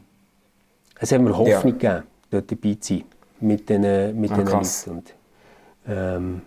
es 0.99 1.11
hat 1.11 1.21
mir 1.21 1.37
Hoffnung 1.37 1.79
ja. 1.79 1.99
gegeben, 1.99 2.03
dort 2.31 2.51
dabei 2.51 2.73
zu 2.81 2.95
sein, 2.95 3.03
mit 3.39 3.69
diesen, 3.69 4.19
mit 4.19 4.31
ah, 4.31 4.37
Leuten. 4.37 4.91
Und, 4.91 5.13
ähm, 5.87 6.41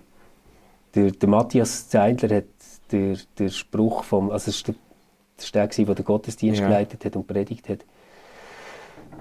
der, 0.95 1.11
der 1.11 1.29
Matthias 1.29 1.89
Zeindler 1.89 2.37
hat 2.37 2.45
der, 2.93 3.17
der 3.39 3.49
Spruch 3.49 4.05
vom, 4.05 4.31
also 4.31 4.51
es 4.51 4.67
war 4.67 4.75
der, 5.55 5.67
der, 5.67 5.85
der, 5.87 5.95
der 5.95 6.05
Gottesdienst 6.05 6.61
ja. 6.61 6.67
geleitet 6.67 7.05
hat 7.05 7.17
und 7.17 7.27
predigt 7.27 7.69
hat, 7.69 7.81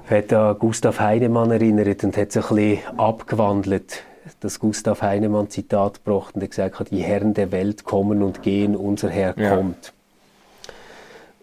hat 0.09 0.33
an 0.33 0.57
Gustav 0.59 0.99
Heinemann 0.99 1.51
erinnert 1.51 2.03
und 2.03 2.17
hat 2.17 2.31
so 2.31 2.41
ein 2.41 2.55
bisschen 2.55 2.99
abgewandelt, 2.99 4.03
das 4.39 4.59
Gustav 4.59 5.01
Heinemann 5.01 5.49
Zitat 5.49 6.03
gebracht 6.03 6.35
und 6.35 6.43
hat 6.43 6.51
gesagt, 6.51 6.91
die 6.91 7.01
Herren 7.01 7.33
der 7.33 7.51
Welt 7.51 7.83
kommen 7.83 8.21
und 8.21 8.43
gehen, 8.43 8.75
unser 8.75 9.09
Herr 9.09 9.37
ja. 9.37 9.55
kommt. 9.55 9.93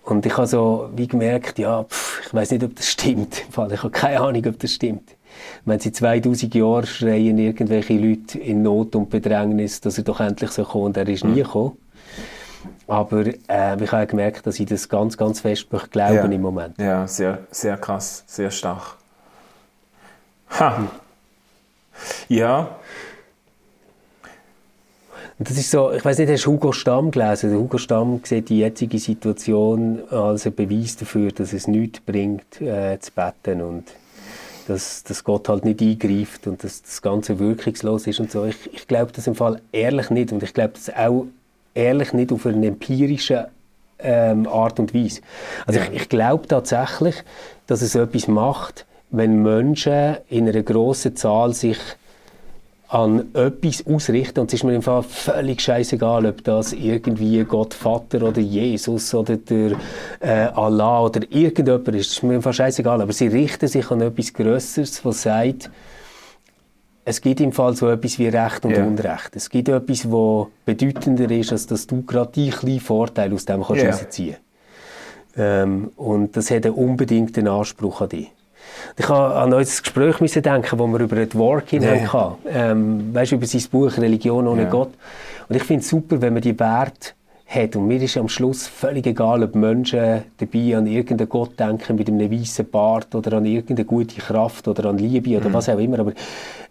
Und 0.04 0.24
ich 0.24 0.36
habe 0.36 0.46
so 0.46 0.88
wie 0.96 1.06
gemerkt, 1.06 1.58
ja, 1.58 1.84
pff, 1.84 2.22
ich 2.26 2.34
weiß 2.34 2.52
nicht, 2.52 2.64
ob 2.64 2.74
das 2.74 2.88
stimmt. 2.88 3.44
Ich 3.50 3.56
habe 3.56 3.90
keine 3.90 4.20
Ahnung, 4.20 4.46
ob 4.46 4.58
das 4.58 4.72
stimmt. 4.72 5.16
Wenn 5.66 5.78
sie 5.80 5.92
2000 5.92 6.54
Jahre 6.54 6.86
schreien 6.86 7.36
irgendwelche 7.38 7.92
Leute 7.94 8.38
in 8.38 8.62
Not 8.62 8.96
und 8.96 9.10
Bedrängnis, 9.10 9.82
dass 9.82 9.98
er 9.98 10.04
doch 10.04 10.20
endlich 10.20 10.50
so 10.50 10.64
kommt, 10.64 10.84
und 10.84 10.96
er 10.96 11.08
ist 11.08 11.24
nie 11.24 11.32
mhm. 11.32 11.44
gekommen. 11.44 11.76
Aber 12.88 13.26
äh, 13.26 13.82
ich 13.82 13.92
habe 13.92 14.06
gemerkt, 14.06 14.46
dass 14.46 14.58
ich 14.58 14.66
das 14.66 14.88
ganz, 14.88 15.16
ganz 15.16 15.40
fest 15.40 15.66
glaube 15.90 16.14
ja. 16.14 16.24
im 16.24 16.40
Moment. 16.40 16.78
Ja, 16.78 17.06
sehr, 17.06 17.40
sehr 17.50 17.76
krass, 17.76 18.24
sehr 18.26 18.50
stark. 18.50 18.96
Ha. 20.58 20.88
Ja. 22.28 22.76
Das 25.38 25.56
ist 25.56 25.70
so, 25.70 25.92
ich 25.92 26.04
weiß 26.04 26.18
nicht, 26.18 26.32
hast 26.32 26.46
du 26.46 26.52
Hugo 26.52 26.72
Stamm 26.72 27.10
gelesen? 27.10 27.54
Hugo 27.54 27.78
Stamm 27.78 28.20
sieht 28.24 28.48
die 28.48 28.58
jetzige 28.60 28.98
Situation 28.98 30.02
als 30.10 30.46
ein 30.46 30.54
Beweis 30.54 30.96
dafür, 30.96 31.30
dass 31.30 31.52
es 31.52 31.68
nichts 31.68 32.00
bringt, 32.00 32.60
äh, 32.60 32.98
zu 32.98 33.12
beten 33.12 33.60
und 33.60 33.84
dass, 34.66 35.04
dass 35.04 35.22
Gott 35.24 35.48
halt 35.48 35.64
nicht 35.64 35.80
eingreift 35.80 36.46
und 36.46 36.64
dass 36.64 36.82
das 36.82 37.02
Ganze 37.02 37.38
wirkungslos 37.38 38.06
ist 38.06 38.18
und 38.18 38.32
so. 38.32 38.46
Ich, 38.46 38.72
ich 38.72 38.88
glaube 38.88 39.12
das 39.12 39.26
im 39.26 39.34
Fall 39.34 39.60
ehrlich 39.72 40.10
nicht 40.10 40.32
und 40.32 40.42
ich 40.42 40.54
glaube 40.54 40.74
das 40.74 40.90
auch 40.94 41.26
ehrlich 41.74 42.12
nicht 42.12 42.32
auf 42.32 42.46
einer 42.46 42.66
empirischen 42.66 43.44
ähm, 44.00 44.46
Art 44.46 44.78
und 44.78 44.94
Weise. 44.94 45.20
Also 45.66 45.80
Ja. 45.80 45.86
ich, 45.86 46.02
ich 46.02 46.08
glaube 46.08 46.46
tatsächlich, 46.46 47.16
dass 47.66 47.82
es 47.82 47.94
etwas 47.94 48.28
macht, 48.28 48.86
wenn 49.10 49.42
Menschen 49.42 50.16
in 50.28 50.48
einer 50.48 50.62
grossen 50.62 51.16
Zahl 51.16 51.54
sich 51.54 51.78
an 52.88 53.26
etwas 53.34 53.86
ausrichten. 53.86 54.40
Und 54.40 54.48
es 54.48 54.54
ist 54.54 54.64
mir 54.64 54.74
im 54.74 54.82
Fall 54.82 55.02
völlig 55.02 55.60
scheißegal, 55.60 56.24
ob 56.24 56.42
das 56.44 56.72
irgendwie 56.72 57.44
Gott 57.44 57.74
Vater 57.74 58.22
oder 58.22 58.40
Jesus 58.40 59.14
oder 59.14 59.36
der 59.36 59.72
äh, 60.20 60.46
Allah 60.54 61.02
oder 61.02 61.20
irgendjemand 61.28 61.88
ist. 61.88 62.06
Es 62.06 62.12
ist 62.12 62.22
mir 62.22 62.36
im 62.36 62.42
Fall 62.42 62.54
scheißegal. 62.54 63.02
Aber 63.02 63.12
sie 63.12 63.26
richten 63.26 63.68
sich 63.68 63.90
an 63.90 64.00
etwas 64.00 64.32
Grösseres, 64.32 65.04
was 65.04 65.22
sagt, 65.22 65.70
es 67.08 67.20
gibt 67.20 67.40
im 67.40 67.52
Fall 67.52 67.74
so 67.74 67.88
etwas 67.88 68.18
wie 68.18 68.28
Recht 68.28 68.64
und 68.64 68.72
Ja. 68.72 68.84
Unrecht. 68.84 69.34
Es 69.34 69.48
gibt 69.50 69.68
etwas, 69.68 70.10
was 70.10 70.46
bedeutender 70.64 71.30
ist, 71.30 71.52
als 71.52 71.66
dass 71.66 71.86
du 71.86 72.02
gerade 72.02 72.30
deinen 72.34 72.50
kleinen 72.50 72.80
Vorteil 72.80 73.32
aus 73.32 73.44
dem 73.44 73.62
kannst 73.64 73.82
Ja. 73.82 73.90
rausziehen 73.90 74.36
ähm, 75.36 75.90
Und 75.96 76.36
das 76.36 76.50
hat 76.50 76.66
einen 76.66 76.74
unbedingten 76.74 77.48
Anspruch 77.48 78.00
an 78.02 78.08
dich. 78.10 78.30
Ich 78.96 79.08
habe 79.08 79.34
an 79.34 79.52
unser 79.52 79.82
Gespräch 79.82 80.20
müssen 80.20 80.42
denken, 80.42 80.78
wo 80.78 80.86
wir 80.88 81.00
über 81.00 81.24
Dworkin 81.26 81.82
Ja. 81.82 82.12
hatten. 82.12 82.34
Ähm, 82.48 83.14
weißt 83.14 83.32
du, 83.32 83.36
über 83.36 83.46
sein 83.46 83.62
Buch 83.70 83.96
Religion 83.96 84.46
ohne 84.46 84.62
Ja. 84.62 84.68
Gott. 84.70 84.90
Und 85.48 85.56
ich 85.56 85.62
finde 85.64 85.82
es 85.82 85.88
super, 85.88 86.20
wenn 86.20 86.34
man 86.34 86.42
die 86.42 86.58
Werte 86.58 87.12
hat. 87.46 87.76
Und 87.76 87.86
mir 87.86 88.00
ist 88.02 88.16
am 88.18 88.28
Schluss 88.28 88.66
völlig 88.66 89.06
egal, 89.06 89.42
ob 89.42 89.54
Menschen 89.54 90.22
dabei 90.36 90.76
an 90.76 90.86
irgendeinen 90.86 91.28
Gott 91.30 91.58
denken 91.58 91.96
mit 91.96 92.08
einem 92.08 92.30
weißen 92.30 92.68
Bart 92.70 93.14
oder 93.14 93.38
an 93.38 93.46
irgendeine 93.46 93.86
gute 93.86 94.20
Kraft 94.20 94.68
oder 94.68 94.90
an 94.90 94.98
Liebe 94.98 95.30
Mhm. 95.30 95.36
oder 95.36 95.52
was 95.54 95.68
auch 95.70 95.78
immer. 95.78 96.00
Aber 96.00 96.12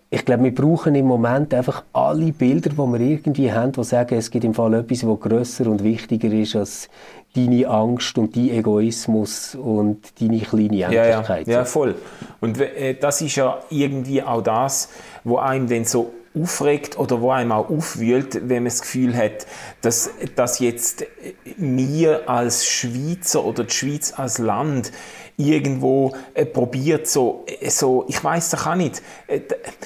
ich 0.09 0.23
glaube, 0.23 0.45
wir 0.45 0.55
brauchen 0.55 0.95
im 0.95 1.05
Moment 1.05 1.53
einfach 1.53 1.83
alle 1.91 2.31
Bilder, 2.31 2.69
die 2.69 2.77
wir 2.77 2.99
irgendwie 2.99 3.51
haben, 3.51 3.73
die 3.73 3.83
sagen, 3.83 4.15
es 4.15 4.31
gibt 4.31 4.45
im 4.45 4.53
Fall 4.53 4.73
etwas, 4.75 5.05
was 5.05 5.19
grösser 5.19 5.67
und 5.67 5.83
wichtiger 5.83 6.31
ist 6.31 6.55
als 6.55 6.89
deine 7.35 7.67
Angst 7.67 8.17
und 8.17 8.35
dein 8.35 8.49
Egoismus 8.49 9.55
und 9.55 10.19
deine 10.21 10.39
kleine 10.39 10.75
Ja, 10.75 10.91
ja, 10.91 11.03
Endlichkeit. 11.03 11.47
ja, 11.47 11.65
voll. 11.65 11.95
Und 12.39 12.59
äh, 12.61 12.95
das 12.95 13.21
ist 13.21 13.35
ja 13.35 13.59
irgendwie 13.69 14.23
auch 14.23 14.41
das, 14.41 14.89
wo 15.25 15.37
einem 15.37 15.67
dann 15.67 15.83
so 15.83 16.11
aufregt 16.41 16.97
oder 16.97 17.21
wo 17.21 17.31
einem 17.31 17.51
auch 17.51 17.69
aufwühlt, 17.69 18.35
wenn 18.49 18.63
man 18.63 18.65
das 18.65 18.81
Gefühl 18.81 19.15
hat, 19.15 19.47
dass, 19.81 20.09
dass 20.35 20.59
jetzt 20.59 21.05
wir 21.57 22.29
als 22.29 22.65
Schweizer 22.65 23.43
oder 23.43 23.63
die 23.63 23.73
Schweiz 23.73 24.13
als 24.15 24.37
Land 24.37 24.91
irgendwo 25.37 26.13
äh, 26.33 26.45
probiert 26.45 27.07
so, 27.07 27.45
äh, 27.45 27.69
so 27.69 28.05
ich 28.07 28.23
weiß 28.23 28.49
doch 28.51 28.67
auch 28.67 28.75
nicht, 28.75 29.03
äh, 29.27 29.41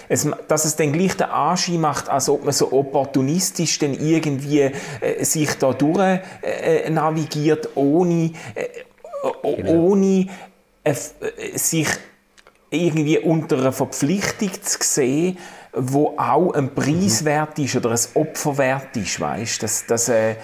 es, 0.07 0.27
dass 0.47 0.65
es 0.65 0.77
dann 0.77 0.93
gleich 0.93 1.17
den 1.17 1.27
Anschein 1.27 1.81
macht, 1.81 2.09
als 2.09 2.29
ob 2.29 2.45
man 2.45 2.53
so 2.53 2.71
opportunistisch 2.71 3.77
dann 3.79 3.93
irgendwie 3.93 4.61
äh, 4.61 5.23
sich 5.23 5.53
da 5.55 5.73
durch 5.73 6.21
äh, 6.41 6.89
navigiert, 6.89 7.69
ohne, 7.75 8.31
Genau. 9.43 9.71
ohne 9.73 10.25
sich 11.53 11.87
irgendwie 12.71 13.19
unter 13.19 13.57
einer 13.57 13.71
Verpflichtung 13.71 14.51
zu 14.63 14.79
sehen, 14.81 15.37
wo 15.73 16.15
auch 16.17 16.53
ein 16.53 16.73
Preis 16.73 17.23
wert 17.23 17.57
ist 17.59 17.75
oder 17.75 17.91
ein 17.91 17.99
Opfer 18.15 18.57
wert 18.57 18.97
ist, 18.97 19.19
weißt? 19.19 19.63
Das, 19.63 19.85
das, 19.85 20.09
äh, 20.09 20.35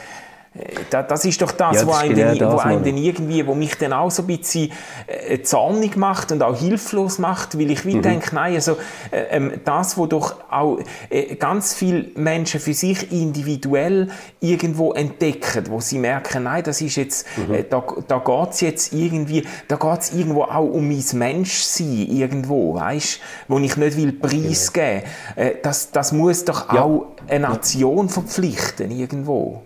das 0.90 1.26
ist 1.26 1.42
doch 1.42 1.52
das, 1.52 1.76
Ja, 1.82 1.86
wo, 1.88 1.92
das 1.92 2.00
einem 2.02 2.12
ist 2.18 2.40
genau 2.40 2.52
wo 2.52 2.56
das, 2.58 2.66
einem 2.66 2.76
Mann. 2.82 2.84
dann 2.86 2.98
irgendwie, 2.98 3.46
wo 3.46 3.54
mich 3.54 3.76
dann 3.78 3.94
auch 3.94 4.10
so 4.12 4.24
ein 4.24 4.28
bisschen 4.28 4.72
äh, 5.08 5.42
zornig 5.42 5.96
macht 5.98 6.32
und 6.32 6.42
auch 6.44 6.56
hilflos 6.58 7.20
macht, 7.20 7.58
weil 7.60 7.72
ich 7.72 7.86
Mhm. 7.86 7.90
wie 7.90 8.02
denke, 8.02 8.34
nein, 8.36 8.56
also 8.56 8.74
äh, 9.12 9.22
ähm, 9.32 9.54
das, 9.66 9.98
wo 9.98 10.06
doch 10.08 10.36
auch 10.50 10.80
äh, 11.10 11.36
ganz 11.36 11.74
viele 11.74 12.06
Menschen 12.16 12.60
für 12.60 12.74
sich 12.74 13.12
individuell 13.12 14.10
irgendwo 14.40 14.94
entdecken, 14.94 15.66
wo 15.70 15.80
sie 15.80 16.00
merken, 16.00 16.44
nein, 16.44 16.64
das 16.64 16.82
ist 16.82 16.96
jetzt, 16.96 17.26
Mhm. 17.38 17.54
äh, 17.54 17.64
da, 17.70 17.84
da 18.08 18.18
geht 18.20 18.50
es 18.52 18.62
jetzt 18.62 18.94
irgendwie, 18.94 19.46
da 19.68 19.76
geht 19.76 20.00
es 20.00 20.14
irgendwo 20.14 20.44
auch 20.44 20.66
um 20.66 20.88
mein 20.88 21.04
Menschsein 21.14 22.08
irgendwo, 22.10 22.74
weißt, 22.76 23.20
wo 23.48 23.60
ich 23.60 23.78
nicht 23.78 23.98
will 23.98 24.14
preisgeben. 24.14 25.04
Äh, 25.36 25.52
das, 25.62 25.92
das 25.92 26.12
muss 26.12 26.46
doch 26.46 26.74
Ja. 26.74 26.82
auch 26.84 27.08
eine 27.28 27.48
Nation 27.48 28.10
verpflichten 28.10 28.92
irgendwo. 28.92 29.62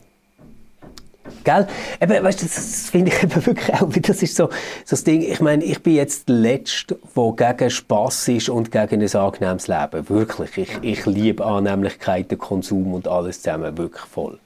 Gell? 1.43 1.67
Eben, 1.99 2.23
weißt 2.23 2.41
du, 2.41 2.45
das, 2.45 2.56
das 2.56 2.89
finde 2.89 3.12
ich 3.12 3.23
eben 3.23 3.45
wirklich 3.45 3.73
auch, 3.73 3.93
weil 3.93 4.01
das 4.01 4.21
ist 4.21 4.36
so, 4.36 4.47
so 4.47 4.51
das 4.91 5.04
Ding, 5.04 5.21
ich 5.21 5.39
meine, 5.39 5.63
ich 5.63 5.82
bin 5.82 5.95
jetzt 5.95 6.30
der 6.30 6.36
Letzte, 6.36 6.99
der 7.15 7.54
gegen 7.56 7.69
Spass 7.69 8.27
ist 8.27 8.49
und 8.49 8.71
gegen 8.71 9.01
ein 9.01 9.15
angenehmes 9.15 9.67
Leben. 9.67 10.10
Wirklich. 10.10 10.58
Ich, 10.58 10.77
ich 10.82 11.06
liebe 11.06 11.45
Annehmlichkeiten, 11.45 12.38
Konsum 12.38 12.93
und 12.93 13.08
alles 13.08 13.41
zusammen, 13.41 13.77
wirklich 13.77 14.06
voll. 14.06 14.39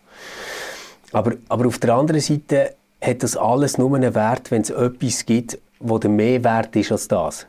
Aber, 1.11 1.33
aber 1.49 1.67
auf 1.67 1.77
der 1.79 1.93
anderen 1.93 2.21
Seite 2.21 2.75
hat 3.01 3.23
das 3.23 3.37
alles 3.37 3.77
nur 3.77 3.95
einen 3.95 4.15
Wert, 4.15 4.51
wenn 4.51 4.61
es 4.61 4.69
etwas 4.69 5.25
gibt, 5.25 5.59
wo 5.79 5.97
der 5.97 6.09
mehr 6.09 6.43
wert 6.43 6.75
ist 6.75 6.91
als 6.91 7.07
das. 7.07 7.45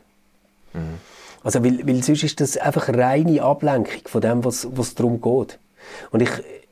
Also, 1.43 1.63
weil, 1.63 1.85
weil 1.87 2.03
sonst 2.03 2.23
ist 2.23 2.39
das 2.41 2.57
einfach 2.57 2.89
reine 2.89 3.41
Ablenkung 3.41 4.01
von 4.05 4.21
dem, 4.21 4.43
was, 4.43 4.67
was 4.71 4.95
darum 4.95 5.21
geht. 5.21 5.59
Und 6.11 6.21
ich, 6.21 6.29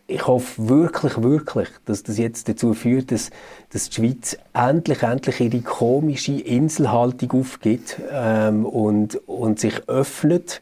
ich 0.08 0.28
hoffe 0.28 0.70
wirklich, 0.70 1.22
wirklich, 1.24 1.70
dass 1.86 2.04
das 2.04 2.18
jetzt 2.18 2.48
dazu 2.48 2.74
führt, 2.74 3.12
dass, 3.12 3.32
dass 3.72 3.90
die 3.90 3.96
Schweiz 3.96 4.38
endlich, 4.54 5.02
endlich 5.02 5.40
ihre 5.40 5.62
komische 5.62 6.34
Inselhaltung 6.34 7.40
aufgibt 7.40 7.98
ähm, 8.12 8.66
und, 8.66 9.16
und 9.28 9.60
sich 9.60 9.90
öffnet 9.90 10.62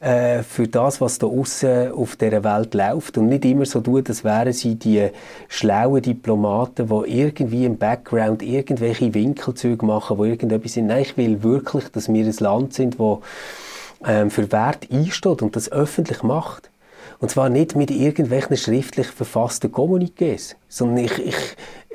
äh, 0.00 0.42
für 0.42 0.66
das, 0.66 1.00
was 1.00 1.18
da 1.18 1.28
außen 1.28 1.92
auf 1.92 2.16
der 2.16 2.42
Welt 2.42 2.74
läuft 2.74 3.16
und 3.16 3.28
nicht 3.28 3.44
immer 3.44 3.64
so 3.64 3.80
tut, 3.80 4.08
als 4.08 4.24
wären 4.24 4.52
sie 4.52 4.74
die 4.74 5.08
schlauen 5.48 6.02
Diplomaten, 6.02 6.88
die 6.88 7.20
irgendwie 7.20 7.66
im 7.66 7.78
Background 7.78 8.42
irgendwelche 8.42 9.14
Winkelzüge 9.14 9.86
machen, 9.86 10.18
wo 10.18 10.24
irgendetwas 10.24 10.72
sind. 10.72 10.86
Nein, 10.86 11.02
ich 11.02 11.16
will 11.16 11.44
wirklich, 11.44 11.88
dass 11.90 12.12
wir 12.12 12.24
ein 12.24 12.34
Land 12.40 12.74
sind, 12.74 12.98
wo 12.98 13.22
ähm, 14.04 14.30
für 14.30 14.50
Wert 14.50 14.88
einsteht 14.90 15.42
und 15.42 15.54
das 15.54 15.70
öffentlich 15.70 16.24
macht. 16.24 16.69
Und 17.20 17.30
zwar 17.30 17.50
nicht 17.50 17.76
mit 17.76 17.90
irgendwelchen 17.90 18.56
schriftlich 18.56 19.06
verfassten 19.06 19.70
Kommuniqués, 19.70 20.56
sondern 20.68 21.04
ich, 21.04 21.18
ich, 21.18 21.36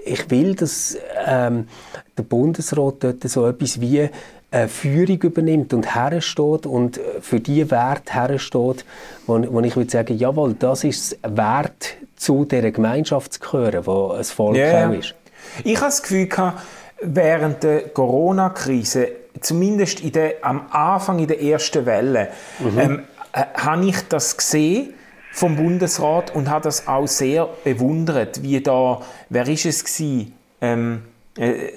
ich 0.06 0.30
will, 0.30 0.56
dass 0.56 0.98
ähm, 1.26 1.68
der 2.16 2.24
Bundesrat 2.24 2.96
dort 3.00 3.24
so 3.24 3.48
etwas 3.48 3.82
wie 3.82 4.08
eine 4.52 4.70
Führung 4.70 5.18
übernimmt 5.18 5.74
und 5.74 5.96
hersteht 5.96 6.68
und 6.68 7.00
für 7.22 7.40
die 7.40 7.70
Werte 7.72 8.14
hersteht, 8.14 8.86
wo, 9.26 9.44
wo 9.52 9.60
ich 9.62 9.76
würde 9.76 9.90
sagen, 9.90 10.16
jawohl, 10.18 10.54
das 10.54 10.84
ist 10.84 11.18
wert, 11.24 11.98
zu 12.16 12.46
dieser 12.46 12.72
Gemeinschaft 12.72 13.34
zu 13.34 13.40
gehören, 13.40 13.86
wo 13.86 14.12
ein 14.12 14.24
Volk 14.24 14.58
ja. 14.58 14.92
ist. 14.92 15.16
Ich 15.64 15.76
habe 15.78 15.88
das 15.88 16.02
Gefühl, 16.02 16.28
gehabt, 16.28 16.62
während 17.02 17.64
der 17.64 17.90
Corona-Krise, 17.90 19.10
zumindest 19.42 20.00
in 20.02 20.12
der, 20.12 20.36
am 20.42 20.68
Anfang 20.72 21.20
in 21.20 21.28
der 21.28 21.42
ersten 21.42 21.86
Welle, 21.86 22.30
ähm, 22.78 23.04
äh, 23.34 23.44
habe 23.56 23.86
ich 23.86 24.08
das 24.08 24.38
gesehen 24.38 24.94
vom 25.36 25.58
Bundesrat 25.58 26.34
und 26.34 26.50
habe 26.50 26.64
das 26.64 26.88
auch 26.88 27.08
sehr 27.08 27.50
bewundert, 27.66 28.42
wie 28.42 28.62
da, 28.62 29.02
wer 29.30 29.46
ist 29.50 29.66
es 29.66 29.84
gewesen? 29.84 30.34
Ähm, 30.62 31.02
äh, 31.38 31.72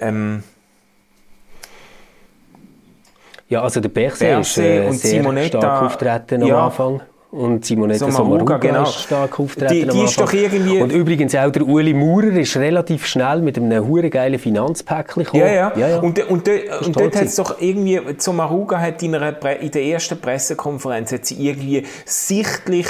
ähm, 0.00 0.42
Ja, 3.48 3.62
also 3.62 3.80
der 3.80 3.88
Berset 3.88 4.38
ist 4.38 4.58
äh, 4.58 4.86
und 4.86 4.94
sehr 4.94 5.22
Simonetta, 5.22 5.58
stark 5.58 5.82
auftreten 5.82 6.42
am 6.42 6.48
ja. 6.48 6.66
Anfang. 6.66 7.00
Und 7.32 7.64
Simonetta 7.64 8.10
Sommaruga, 8.10 8.24
Sommaruga, 8.24 8.56
genau. 8.58 8.82
ist 8.82 9.02
stark 9.02 9.38
auftreten 9.38 9.72
Die- 9.72 9.86
die 9.86 10.02
ist 10.04 10.20
doch 10.20 10.32
irgendwie- 10.32 10.80
Und 10.80 10.90
übrigens 10.90 11.34
auch 11.36 11.50
der 11.52 11.64
Uli 11.66 11.94
Maurer 11.94 12.32
ist 12.32 12.56
relativ 12.56 13.06
schnell 13.06 13.40
mit 13.40 13.56
einem 13.56 13.86
hure 13.86 14.10
Finanzpäckchen 14.38 15.22
gekommen. 15.22 15.44
Ja, 15.44 15.72
ja. 15.76 15.98
Und, 15.98 16.18
und, 16.28 16.46
de- 16.48 16.68
und 16.84 16.96
dort 16.96 17.14
hat 17.14 17.22
es 17.26 17.36
doch 17.36 17.60
irgendwie, 17.60 18.00
Zomaruga 18.16 18.80
hat 18.80 19.00
in, 19.04 19.14
einer 19.14 19.60
in 19.60 19.70
der 19.70 19.82
ersten 19.84 20.20
Pressekonferenz 20.20 21.12
hat 21.12 21.24
sie 21.24 21.46
irgendwie 21.46 21.84
sichtlich 22.04 22.86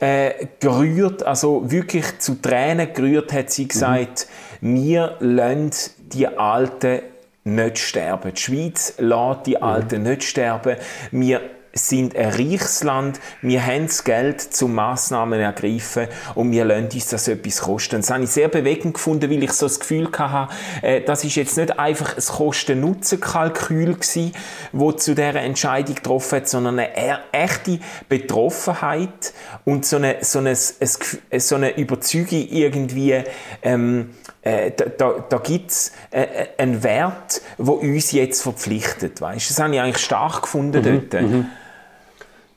äh, 0.00 0.46
gerührt, 0.60 1.22
also 1.22 1.70
wirklich 1.70 2.18
zu 2.18 2.40
Tränen 2.40 2.88
gerührt, 2.92 3.32
hat 3.32 3.50
sie 3.50 3.68
gesagt, 3.68 4.26
wir 4.60 5.16
lassen 5.20 5.70
die 6.12 6.26
Alten 6.26 7.00
nicht 7.44 7.78
sterben. 7.78 8.32
Die 8.34 8.40
Schweiz 8.40 8.94
lässt 8.98 9.46
die 9.46 9.60
Alten 9.62 10.02
nicht 10.02 10.24
sterben. 10.24 10.76
Wir 11.10 11.40
sind 11.74 12.16
ein 12.16 12.30
reiches 12.30 12.82
Land, 12.84 13.20
wir 13.42 13.64
haben 13.64 13.86
das 13.86 14.04
Geld 14.04 14.40
zum 14.40 14.74
Massnahmen 14.74 15.40
ergreifen 15.40 16.08
und 16.34 16.50
wir 16.52 16.64
lassen 16.64 16.88
uns 16.92 17.08
das 17.08 17.28
etwas 17.28 17.60
kosten. 17.62 17.96
Das 18.00 18.10
habe 18.10 18.24
ich 18.24 18.30
sehr 18.30 18.48
bewegend 18.48 18.94
gefunden, 18.94 19.30
weil 19.30 19.42
ich 19.42 19.52
so 19.52 19.66
das 19.66 19.80
Gefühl 19.80 20.08
hatte, 20.16 20.52
äh, 20.82 21.00
das 21.02 21.24
ist 21.24 21.34
jetzt 21.34 21.56
nicht 21.56 21.78
einfach 21.78 22.16
ein 22.16 22.22
Kosten-Nutzen-Kalkül 22.24 23.94
gewesen, 23.94 24.32
wo 24.72 24.92
zu 24.92 25.14
dieser 25.14 25.34
Entscheidung 25.36 25.94
getroffen 25.96 26.36
hat, 26.36 26.48
sondern 26.48 26.78
eine 26.78 26.96
e- 26.96 27.18
echte 27.32 27.78
Betroffenheit 28.08 29.32
und 29.64 29.84
so 29.86 29.96
eine, 29.96 30.16
so 30.20 30.38
eine, 30.38 30.50
ein 30.50 30.56
Gef- 30.56 31.38
so 31.38 31.54
eine 31.56 31.76
Überzeugung 31.76 32.48
irgendwie, 32.50 33.22
ähm, 33.62 34.10
äh, 34.42 34.70
da, 34.76 34.84
da, 34.96 35.24
da 35.28 35.38
gibt 35.38 35.70
es 35.70 35.92
äh, 36.10 36.22
äh, 36.22 36.46
einen 36.58 36.82
Wert, 36.82 37.40
der 37.58 37.74
uns 37.74 38.12
jetzt 38.12 38.42
verpflichtet. 38.42 39.20
Weißt? 39.20 39.50
Das 39.50 39.58
habe 39.58 39.74
ich 39.74 39.80
eigentlich 39.80 40.04
stark 40.04 40.42
gefunden 40.42 40.82
dort. 41.10 41.22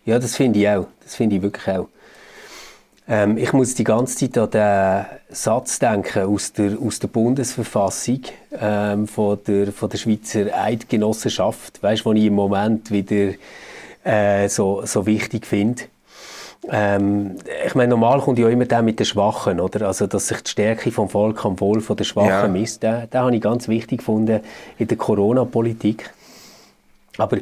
Ja, 0.08 0.20
das 0.20 0.38
finde 0.38 0.60
ich 0.60 0.70
auch. 0.70 0.88
Das 1.04 1.16
finde 1.16 1.36
ich 1.36 1.42
wirklich 1.42 1.68
auch. 1.68 1.90
Ähm, 3.10 3.38
ich 3.38 3.52
muss 3.52 3.76
die 3.76 3.84
ganze 3.84 4.16
Zeit 4.16 4.38
an 4.38 4.52
den 4.52 5.06
Satz 5.36 5.80
denken 5.80 6.24
aus 6.24 6.54
der, 6.54 6.78
aus 6.80 7.00
der 7.00 7.10
Bundesverfassung 7.10 8.22
ähm, 8.58 9.06
von, 9.08 9.38
der, 9.46 9.74
von 9.74 9.90
der 9.90 9.98
Schweizer 9.98 10.46
Eidgenossenschaft, 10.58 11.84
weißt 11.84 12.06
die 12.06 12.20
ich 12.20 12.26
im 12.26 12.36
Moment 12.36 12.90
wieder 12.90 13.34
äh, 14.06 14.48
so, 14.48 14.86
so 14.86 15.06
wichtig 15.06 15.46
finde. 15.46 15.84
Ähm, 16.70 17.36
ich 17.66 17.76
meine, 17.76 17.90
normal 17.90 18.22
kommt 18.22 18.40
ja 18.40 18.48
immer 18.48 18.66
der 18.66 18.82
mit 18.84 19.00
den 19.00 19.06
Schwachen, 19.06 19.60
oder? 19.60 19.88
Also, 19.88 20.08
dass 20.08 20.30
sich 20.30 20.42
die 20.42 20.52
Stärke 20.52 20.90
vom 20.90 21.10
Volk 21.10 21.44
am 21.44 21.60
Wohl 21.60 21.82
von 21.82 21.98
der 21.98 22.06
Schwachen 22.06 22.30
ja. 22.30 22.48
misst. 22.48 22.82
Den, 22.82 23.10
den 23.10 23.20
habe 23.20 23.36
ich 23.36 23.42
ganz 23.42 23.68
wichtig 23.68 24.00
gefunden 24.00 24.40
in 24.78 24.88
der 24.88 24.98
Corona-Politik. 24.98 26.14
Aber 27.18 27.38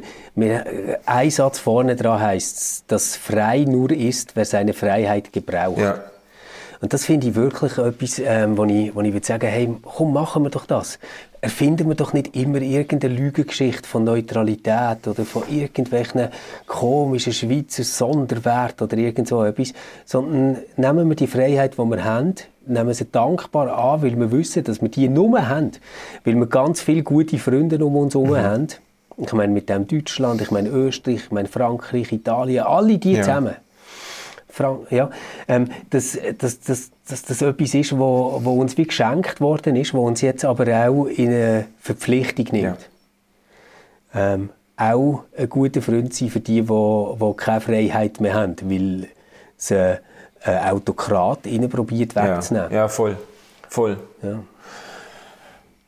ein 1.06 1.30
Satz 1.30 1.58
vorne 1.58 1.96
dran 1.96 2.20
heißt, 2.20 2.84
dass 2.88 3.16
frei 3.16 3.64
nur 3.66 3.90
ist, 3.90 4.36
wer 4.36 4.44
seine 4.44 4.72
Freiheit 4.72 5.32
gebraucht. 5.32 5.78
Ja. 5.78 6.04
Und 6.80 6.92
das 6.92 7.04
finde 7.04 7.28
ich 7.28 7.34
wirklich 7.34 7.78
etwas, 7.78 8.18
ähm, 8.18 8.56
wo 8.58 8.64
ich, 8.64 8.94
wo 8.94 9.00
ich 9.00 9.12
würde 9.12 9.26
sagen, 9.26 9.48
hey, 9.48 9.74
komm, 9.82 10.12
machen 10.12 10.42
wir 10.42 10.50
doch 10.50 10.66
das. 10.66 10.98
Erfinden 11.40 11.88
wir 11.88 11.94
doch 11.94 12.12
nicht 12.12 12.36
immer 12.36 12.60
irgendeine 12.60 13.14
Lügengeschichte 13.14 13.88
von 13.88 14.04
Neutralität 14.04 15.06
oder 15.06 15.24
von 15.24 15.42
irgendwelchen 15.48 16.28
komischen 16.66 17.32
Schweizer 17.32 17.84
Sonderwert 17.84 18.82
oder 18.82 18.96
irgend 18.96 19.28
so 19.28 19.42
etwas, 19.44 19.72
sondern 20.04 20.58
nehmen 20.76 21.08
wir 21.08 21.16
die 21.16 21.26
Freiheit, 21.26 21.74
die 21.74 21.78
wir 21.78 22.04
haben, 22.04 22.34
nehmen 22.66 22.92
sie 22.92 23.10
dankbar 23.10 23.76
an, 23.76 24.02
weil 24.02 24.18
wir 24.18 24.32
wissen, 24.32 24.64
dass 24.64 24.82
wir 24.82 24.88
die 24.88 25.08
nur 25.08 25.48
haben, 25.48 25.72
weil 26.24 26.34
wir 26.34 26.46
ganz 26.46 26.82
viele 26.82 27.02
gute 27.02 27.38
Freunde 27.38 27.82
um 27.84 27.96
uns 27.96 28.14
herum 28.14 28.30
mhm. 28.30 28.36
haben 28.36 28.68
ich 29.18 29.32
meine 29.32 29.52
mit 29.52 29.68
dem 29.68 29.86
Deutschland, 29.86 30.40
ich 30.40 30.50
meine 30.50 30.68
Österreich, 30.68 31.24
ich 31.24 31.30
meine 31.30 31.48
Frankreich, 31.48 32.12
Italien, 32.12 32.64
alle 32.64 32.98
die 32.98 33.12
ja. 33.12 33.22
zusammen. 33.22 33.56
Frank 34.48 34.90
ja, 34.90 35.10
ähm, 35.48 35.68
dass, 35.90 36.18
dass, 36.38 36.60
dass, 36.60 36.90
dass 37.06 37.22
das 37.22 37.42
etwas 37.42 37.74
ist, 37.74 37.98
wo, 37.98 38.40
wo 38.42 38.52
uns 38.60 38.76
wie 38.78 38.86
geschenkt 38.86 39.40
worden 39.40 39.76
ist, 39.76 39.92
wo 39.92 40.06
uns 40.06 40.22
jetzt 40.22 40.44
aber 40.46 40.64
auch 40.88 41.06
in 41.06 41.28
eine 41.28 41.66
Verpflichtung 41.78 42.46
nimmt. 42.52 42.88
Ja. 44.14 44.34
Ähm, 44.34 44.50
auch 44.78 45.24
ein 45.36 45.48
guter 45.48 45.82
Freund 45.82 46.14
sein 46.14 46.30
für 46.30 46.40
die, 46.40 46.62
die, 46.62 46.66
die 46.66 47.36
keine 47.36 47.60
Freiheit 47.60 48.20
mehr 48.20 48.34
haben, 48.34 48.56
weil 48.62 49.08
sie 49.56 49.98
ein 50.42 50.68
Autokrat 50.70 51.46
ihnen 51.46 51.68
probiert 51.68 52.14
wegzunehmen. 52.14 52.70
Ja, 52.70 52.76
ja 52.76 52.88
voll. 52.88 53.16
voll. 53.68 53.98
Ja. 54.22 54.40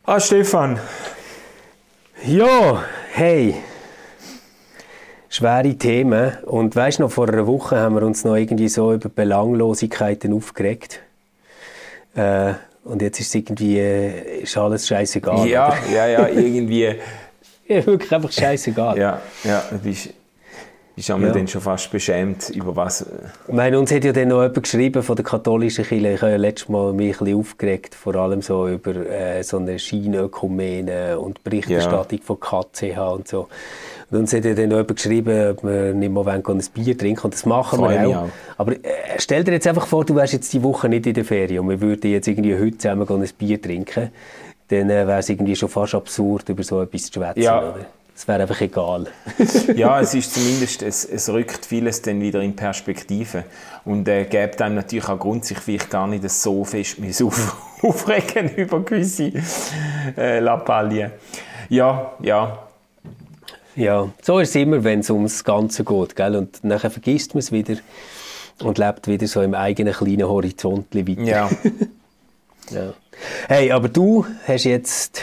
Ah, 0.05 0.21
Stefan. 0.21 0.79
Ja, 2.25 2.83
Hey, 3.11 3.57
schwere 5.29 5.75
Themen. 5.75 6.37
Und 6.45 6.77
weißt 6.77 6.99
du 6.99 7.05
noch, 7.05 7.11
vor 7.11 7.29
einer 7.29 7.47
Woche 7.47 7.77
haben 7.77 7.97
wir 7.97 8.03
uns 8.03 8.25
noch 8.25 8.37
irgendwie 8.37 8.69
so 8.69 8.93
über 8.93 9.09
Belanglosigkeiten 9.09 10.33
aufgeregt. 10.33 11.01
Äh, 12.15 12.55
und 12.85 13.03
jetzt 13.03 13.19
ist 13.21 13.29
es 13.29 13.35
irgendwie 13.35 13.79
äh, 13.79 14.43
ist 14.43 14.57
alles 14.57 14.87
scheißegal. 14.87 15.49
Ja, 15.49 15.69
oder? 15.69 15.77
ja, 15.93 16.07
ja, 16.07 16.29
irgendwie. 16.29 16.83
ja, 17.69 17.87
wirklich 17.87 18.13
einfach 18.15 18.31
scheißegal. 18.33 18.97
Ja, 18.99 19.21
ja, 19.43 19.65
bist, 19.83 20.11
bist 20.99 21.09
ja. 21.09 21.17
dann 21.17 21.47
schon 21.47 21.61
fast 21.61 21.91
beschämt 21.93 22.51
über 22.51 22.75
was. 22.75 23.07
Ich 23.47 23.55
meine, 23.55 23.79
uns 23.79 23.93
hat 23.93 24.03
ja 24.05 24.13
dann 24.13 24.29
noch 24.29 24.43
jemand 24.43 24.63
geschrieben 24.63 25.03
von 25.03 25.15
der 25.15 25.25
katholischen 25.25 25.85
Kirche. 25.85 26.15
Ich 26.15 26.23
habe 26.23 26.33
ja 26.33 26.37
letztes 26.37 26.69
Mal 26.69 26.93
mich 26.93 27.21
ein 27.21 27.25
bisschen 27.25 27.39
aufgeregt, 27.39 27.95
vor 27.95 28.17
allem 28.17 28.43
so 28.43 28.67
über 28.67 28.95
äh, 28.97 29.43
so 29.45 29.59
eine 29.59 29.79
Schienökumene 29.79 31.19
und 31.19 31.45
Berichterstattung 31.45 32.19
ja. 32.19 32.25
von 32.25 32.41
KCH 32.41 32.99
und 33.15 33.29
so. 33.29 33.49
Und 34.11 34.19
uns 34.19 34.33
hat 34.33 34.45
ja 34.45 34.55
dann 34.55 34.71
noch 34.71 34.79
jemand 34.79 34.97
geschrieben, 34.97 35.51
ob 35.51 35.63
wir 35.63 35.95
nicht 35.95 36.13
mal 36.13 36.29
ein 36.29 36.63
Bier 36.75 36.99
trinken 36.99 37.25
und 37.27 37.35
das 37.35 37.47
machen 37.47 37.79
Freue 37.79 38.01
wir 38.01 38.09
auch. 38.09 38.25
auch. 38.25 38.29
Aber 38.57 38.73
äh, 38.73 38.79
stell 39.19 39.45
dir 39.45 39.53
jetzt 39.53 39.67
einfach 39.69 39.87
vor, 39.87 40.05
du 40.05 40.17
wärst 40.17 40.33
jetzt 40.33 40.53
die 40.53 40.63
Woche 40.63 40.89
nicht 40.89 41.07
in 41.07 41.15
der 41.15 41.25
Ferien 41.25 41.61
und 41.61 41.71
wir 41.71 41.81
würden 41.81 42.11
jetzt 42.11 42.27
irgendwie 42.27 42.57
heute 42.59 42.79
zusammen 42.79 43.07
ein 43.09 43.29
Bier 43.39 43.63
trinken. 43.63 44.11
Dann 44.69 44.91
äh, 44.91 45.07
wäre 45.07 45.21
es 45.21 45.29
irgendwie 45.29 45.55
schon 45.55 45.69
fast 45.69 45.95
absurd, 45.95 46.49
über 46.49 46.65
so 46.65 46.83
etwas 46.83 47.05
zu 47.05 47.21
schwätzen, 47.21 47.43
ja. 47.43 47.59
oder? 47.59 47.87
Es 48.19 48.27
wäre 48.27 48.43
einfach 48.43 48.61
egal. 48.61 49.07
ja, 49.77 50.01
es 50.01 50.13
ist 50.13 50.35
zumindest, 50.35 50.83
es, 50.83 51.05
es 51.05 51.29
rückt 51.29 51.65
vieles 51.65 52.03
dann 52.03 52.21
wieder 52.21 52.41
in 52.41 52.57
Perspektive 52.57 53.45
und 53.85 54.09
äh, 54.09 54.25
gibt 54.25 54.61
einem 54.61 54.75
natürlich 54.75 55.09
auch 55.09 55.21
Grund, 55.21 55.45
sich 55.45 55.59
vielleicht 55.59 55.89
gar 55.89 56.09
nicht 56.09 56.29
so 56.29 56.65
fest 56.65 56.97
auf, 57.23 57.81
aufregen 57.81 58.57
über 58.57 58.81
gewisse 58.81 59.31
äh, 60.17 60.41
Lappalien. 60.41 61.13
Ja, 61.69 62.11
ja. 62.21 62.59
Ja, 63.77 64.09
so 64.21 64.41
ist 64.41 64.49
es 64.49 64.57
immer, 64.57 64.83
wenn 64.83 64.99
es 64.99 65.11
ums 65.11 65.45
Ganze 65.45 65.85
geht, 65.85 66.17
gell? 66.17 66.35
und 66.35 66.65
nachher 66.65 66.91
vergisst 66.91 67.37
man 67.37 67.39
es 67.39 67.53
wieder 67.53 67.77
und 68.65 68.79
lebt 68.79 69.07
wieder 69.07 69.29
so 69.29 69.43
im 69.43 69.55
eigenen 69.55 69.95
kleinen 69.95 70.27
Horizont 70.27 70.93
weiter. 70.93 71.23
Ja. 71.23 71.49
ja. 72.71 72.95
Hey, 73.47 73.71
aber 73.71 73.89
du 73.89 74.27
hast 74.45 74.65
jetzt 74.65 75.23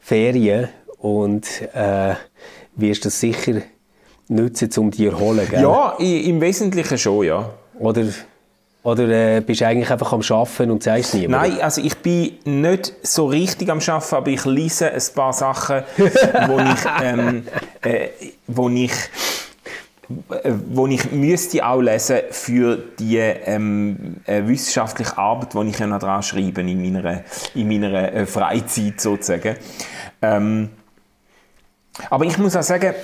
Ferien 0.00 0.68
und 1.02 1.44
äh, 1.74 2.14
wirst 2.76 3.04
das 3.04 3.18
sicher 3.18 3.54
nutzen, 4.28 4.70
um 4.76 4.90
dich 4.90 5.00
zu 5.00 5.06
erholen, 5.06 5.46
gell? 5.50 5.62
Ja, 5.62 5.96
im 5.98 6.40
Wesentlichen 6.40 6.96
schon, 6.96 7.26
ja. 7.26 7.50
Oder, 7.78 8.04
oder 8.84 9.08
äh, 9.08 9.40
bist 9.40 9.60
du 9.60 9.66
eigentlich 9.66 9.90
einfach 9.90 10.12
am 10.12 10.20
Arbeiten 10.20 10.70
und 10.70 10.84
sagst 10.84 11.06
es 11.06 11.14
niemandem? 11.14 11.54
Nein, 11.54 11.60
also 11.60 11.82
ich 11.82 11.96
bin 11.98 12.38
nicht 12.44 12.94
so 13.02 13.26
richtig 13.26 13.68
am 13.68 13.80
Arbeiten, 13.80 14.14
aber 14.14 14.28
ich 14.28 14.44
lese 14.44 14.92
ein 14.92 15.02
paar 15.12 15.32
Sachen, 15.32 15.82
wo 15.98 16.58
ich, 16.60 17.02
ähm, 17.02 17.46
äh, 17.82 18.08
wo 18.46 18.68
ich 18.68 18.92
äh, 20.44 20.52
wo 20.70 20.86
ich 20.86 21.10
müsste 21.10 21.66
auch 21.66 21.80
lesen 21.80 22.20
für 22.30 22.76
die 22.76 23.16
ähm, 23.18 24.18
äh, 24.26 24.46
wissenschaftliche 24.46 25.18
Arbeit, 25.18 25.54
die 25.54 25.70
ich 25.70 25.78
ja 25.80 25.86
noch 25.88 25.98
dran 25.98 26.22
schreibe 26.22 26.60
in 26.60 26.80
meiner, 26.80 27.24
in 27.54 27.68
meiner 27.68 28.12
äh, 28.12 28.26
Freizeit 28.26 29.00
sozusagen. 29.00 29.56
Ähm, 30.20 30.68
aber 32.10 32.24
ich 32.24 32.38
muss 32.38 32.56
auch 32.56 32.62
sagen, 32.62 32.94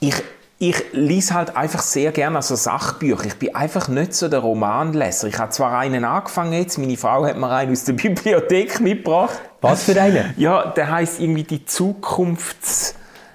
ich, 0.00 0.14
ich 0.58 0.92
lese 0.92 1.34
halt 1.34 1.56
einfach 1.56 1.82
sehr 1.82 2.12
gerne 2.12 2.36
also 2.36 2.54
Sachbücher. 2.54 3.26
Ich 3.26 3.38
bin 3.38 3.54
einfach 3.54 3.88
nicht 3.88 4.14
so 4.14 4.28
der 4.28 4.40
Romanleser. 4.40 5.28
Ich 5.28 5.38
habe 5.38 5.50
zwar 5.50 5.78
einen 5.78 6.04
angefangen 6.04 6.54
jetzt, 6.54 6.78
meine 6.78 6.96
Frau 6.96 7.26
hat 7.26 7.36
mir 7.36 7.50
einen 7.50 7.72
aus 7.72 7.84
der 7.84 7.92
Bibliothek 7.94 8.80
mitgebracht. 8.80 9.38
Was 9.60 9.84
für 9.84 10.00
einen? 10.00 10.32
Ja, 10.36 10.66
der 10.66 10.90
heißt 10.90 11.20
irgendwie 11.20 11.44
die 11.44 11.64
Zukunfts... 11.64 12.94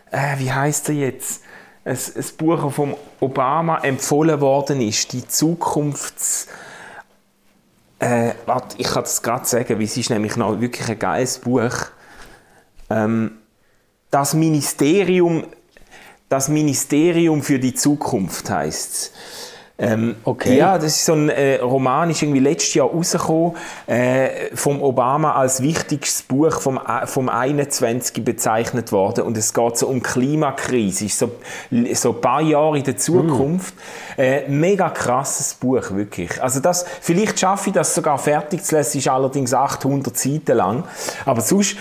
Äh, 0.10 0.39
wie 0.39 0.51
heißt 0.51 0.89
er 0.89 0.95
jetzt? 0.95 1.43
Ein, 1.86 1.95
ein 1.95 2.25
Buch, 2.38 2.63
das 2.63 2.73
vom 2.73 2.95
Obama 3.19 3.79
empfohlen 3.79 4.41
worden 4.41 4.81
ist. 4.81 5.13
Die 5.13 5.27
Zukunfts... 5.27 6.47
Äh, 7.99 8.34
warte, 8.47 8.77
ich 8.79 8.88
kann 8.88 9.03
das 9.03 9.21
gerade 9.21 9.45
sagen, 9.45 9.77
weil 9.77 9.86
es 9.86 9.95
ist 9.95 10.10
nämlich 10.10 10.36
noch 10.36 10.60
wirklich 10.60 10.89
ein 10.89 10.97
geiles 10.97 11.38
Buch. 11.38 11.71
Ähm, 12.89 13.40
das 14.12 14.34
Ministerium, 14.34 15.45
das 16.30 16.50
Ministerium 16.50 17.41
für 17.41 17.60
die 17.60 17.74
Zukunft 17.74 18.50
heißt 18.50 19.12
ähm, 19.82 20.15
okay. 20.26 20.58
Ja, 20.58 20.78
das 20.78 20.95
ist 20.95 21.06
so 21.06 21.13
ein 21.13 21.30
äh, 21.30 21.56
Roman, 21.56 22.12
ist 22.12 22.21
irgendwie 22.21 22.39
letztes 22.39 22.76
Jahr 22.76 22.88
rausgekommen, 22.88 23.54
äh, 23.88 24.56
vom 24.56 24.80
Obama 24.80 25.34
als 25.34 25.63
wichtigstes 25.63 26.21
Buch 26.21 26.62
vom, 26.62 26.78
äh, 26.78 27.08
vom 27.08 27.30
21 27.30 28.24
bezeichnet 28.24 28.91
worden 28.91 29.24
und 29.24 29.36
es 29.38 29.56
geht 29.56 29.78
so 29.78 29.88
um 29.88 30.04
Klimakrise, 30.04 31.06
ist 31.06 31.17
so, 31.17 31.32
so 31.93 32.12
ein 32.12 32.21
paar 32.21 32.41
Jahre 32.41 32.78
in 32.78 32.84
der 32.84 32.97
Zukunft. 32.97 33.74
Mm. 34.17 34.21
Äh, 34.21 34.47
mega 34.50 34.91
krasses 34.91 35.56
Buch, 35.56 35.89
wirklich. 35.89 36.43
Also 36.43 36.60
das, 36.60 36.86
vielleicht 37.02 37.39
schaffe 37.39 37.69
ich 37.69 37.74
das 37.74 37.95
sogar 37.95 38.19
fertig 38.19 38.63
zu 38.63 38.76
lesen, 38.76 39.00
ist 39.00 39.08
allerdings 39.08 39.52
800 39.52 40.15
Seiten 40.15 40.58
lang, 40.58 40.84
aber 41.26 41.41
sonst 41.41 41.78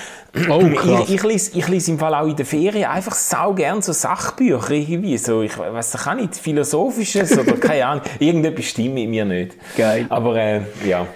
Oh, 0.49 0.61
ich, 0.62 1.14
ich, 1.14 1.23
lese, 1.23 1.59
ich 1.59 1.69
lese 1.69 1.90
im 1.90 1.99
Fall 1.99 2.14
auch 2.14 2.27
in 2.27 2.37
der 2.37 2.47
Ferien 2.47 2.88
einfach 2.88 3.14
sau 3.14 3.53
gern 3.53 3.83
so 3.83 3.93
Sachbücher 3.93 4.71
irgendwie. 4.71 5.19
So, 5.19 5.43
ich 5.43 5.59
weiß 5.59 5.97
auch 5.97 6.14
nicht, 6.14 6.37
philosophisches 6.37 7.37
oder 7.37 7.53
keine 7.61 7.87
Ahnung. 7.87 8.05
Irgendetwas 8.19 8.66
stimmt 8.66 8.95
mit 8.95 9.09
mir 9.09 9.25
nicht. 9.25 9.57
Geil. 9.77 10.07
Aber 10.09 10.37
äh, 10.37 10.61
ja. 10.87 11.07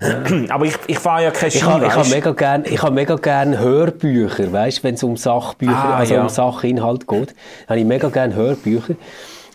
Aber 0.48 0.64
ich, 0.64 0.74
ich 0.86 0.98
fahre 0.98 1.24
ja 1.24 1.30
kein 1.30 1.50
Ski, 1.50 1.58
Ich 1.58 1.64
habe 1.64 1.94
hab 1.94 2.08
mega 2.08 2.32
gerne 2.32 2.64
hab 2.64 2.92
mega 2.92 3.14
gern 3.16 3.58
Hörbücher, 3.58 4.52
weißt, 4.52 4.82
wenn 4.82 4.94
es 4.94 5.02
um 5.02 5.16
Sachbücher, 5.16 5.72
ah, 5.72 5.98
also 5.98 6.14
ja. 6.14 6.22
um 6.22 6.28
Sachinhalt 6.28 7.06
geht. 7.06 7.34
habe 7.68 7.78
ich 7.78 7.86
mega 7.86 8.08
gerne 8.08 8.34
Hörbücher. 8.34 8.94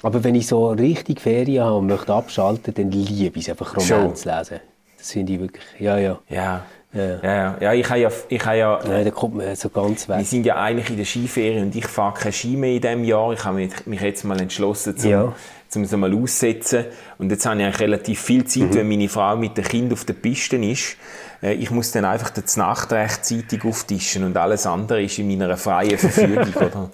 Aber 0.03 0.23
wenn 0.23 0.35
ich 0.35 0.47
so 0.47 0.69
richtig 0.69 1.21
Ferien 1.21 1.65
habe 1.65 1.77
und 1.77 1.87
möchte 1.87 2.13
abschalten, 2.13 2.73
dann 2.73 2.91
liebe 2.91 3.39
ich 3.39 3.45
es 3.45 3.49
einfach 3.49 3.75
Romane 3.75 4.13
zu 4.13 4.29
lesen. 4.29 4.59
Das 4.97 5.11
finde 5.11 5.33
ich 5.33 5.39
wirklich, 5.39 5.63
ja, 5.79 5.97
ja. 5.97 6.19
Ja. 6.29 6.65
Ja, 6.93 7.19
ja, 7.21 7.57
ja. 7.59 7.73
ich 7.73 7.89
habe 7.89 7.99
ja, 7.99 8.09
ich 8.29 8.45
habe 8.45 8.57
ja 8.57 8.79
Nein, 8.87 9.05
da 9.05 9.11
kommt 9.11 9.35
man 9.35 9.55
so 9.55 9.69
ganz 9.69 10.07
weg. 10.07 10.17
Wir 10.17 10.25
sind 10.25 10.45
ja 10.45 10.55
eigentlich 10.55 10.89
in 10.89 10.97
der 10.97 11.05
Skiferie 11.05 11.59
und 11.59 11.75
ich 11.75 11.85
fahre 11.85 12.17
kein 12.17 12.31
Ski 12.31 12.55
mehr 12.55 12.75
in 12.75 12.81
diesem 12.81 13.03
Jahr. 13.03 13.33
Ich 13.33 13.43
habe 13.43 13.69
mich 13.85 14.01
jetzt 14.01 14.23
mal 14.23 14.39
entschlossen, 14.39 14.97
zum, 14.97 15.11
ja. 15.11 15.33
zum 15.67 15.85
so 15.85 15.97
mal 15.97 16.13
aussetzen. 16.15 16.85
Und 17.17 17.29
jetzt 17.29 17.45
habe 17.45 17.57
ich 17.57 17.65
eigentlich 17.65 17.81
relativ 17.81 18.21
viel 18.21 18.45
Zeit, 18.45 18.69
mhm. 18.69 18.75
wenn 18.75 18.87
meine 18.87 19.09
Frau 19.09 19.35
mit 19.35 19.57
dem 19.57 19.65
Kind 19.65 19.93
auf 19.93 20.05
der 20.05 20.13
Piste 20.13 20.55
ist. 20.55 20.95
Äh, 21.43 21.55
ich 21.55 21.69
muss 21.71 21.91
dann 21.91 22.05
einfach 22.05 22.29
die 22.29 22.41
Nacht 22.57 22.91
rechtzeitig 22.91 23.65
auftischen 23.65 24.23
und 24.23 24.37
alles 24.37 24.65
andere 24.65 25.03
ist 25.03 25.19
in 25.19 25.27
meiner 25.27 25.57
freien 25.57 25.97
Verfügung. 25.97 26.53
oder? 26.55 26.89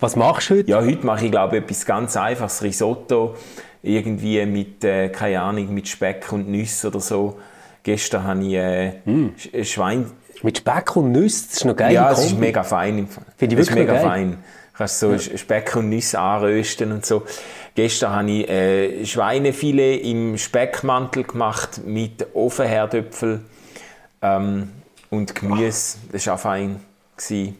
Was 0.00 0.16
machst 0.16 0.50
du 0.50 0.56
heute? 0.56 0.70
Ja, 0.70 0.80
heute 0.80 1.04
mache 1.06 1.26
ich 1.26 1.30
glaube 1.30 1.58
ich 1.58 1.62
etwas 1.62 1.84
ganz 1.84 2.16
einfaches, 2.16 2.62
Risotto 2.62 3.36
irgendwie 3.84 4.44
mit, 4.46 4.82
äh, 4.82 5.10
keine 5.10 5.40
Ahnung, 5.42 5.72
mit 5.72 5.86
Speck 5.88 6.32
und 6.32 6.48
Nüsse 6.48 6.88
oder 6.88 7.00
so. 7.00 7.38
Gestern 7.82 8.24
habe 8.24 8.42
ich 8.44 8.54
äh, 8.54 8.92
mm. 9.04 9.34
Schwein... 9.62 10.10
Mit 10.42 10.58
Speck 10.58 10.96
und 10.96 11.12
Nüsse, 11.12 11.46
das 11.46 11.56
ist 11.58 11.64
noch 11.64 11.76
geil. 11.76 11.92
Ja, 11.92 12.10
es 12.10 12.24
ist 12.24 12.38
mega 12.38 12.62
fein. 12.62 13.08
Finde 13.36 13.54
ich 13.54 13.58
wirklich 13.58 13.76
mega 13.76 13.94
geil. 13.94 14.02
fein. 14.02 14.30
Du 14.72 14.78
kannst 14.78 14.98
so 14.98 15.12
ja. 15.12 15.18
Speck 15.18 15.76
und 15.76 15.88
Nüsse 15.88 16.18
anrösten 16.18 16.92
und 16.92 17.06
so. 17.06 17.22
Gestern 17.74 18.12
habe 18.12 18.30
ich 18.30 18.48
äh, 18.48 19.06
Schweinefilet 19.06 20.02
im 20.04 20.36
Speckmantel 20.38 21.24
gemacht 21.24 21.82
mit 21.86 22.26
Ofenherdöpfel 22.34 23.40
ähm, 24.22 24.70
und 25.10 25.34
Gemüse. 25.34 25.98
Das 26.10 26.26
war 26.26 26.34
auch 26.34 26.40
fein. 26.40 26.80
Gewesen. 27.16 27.56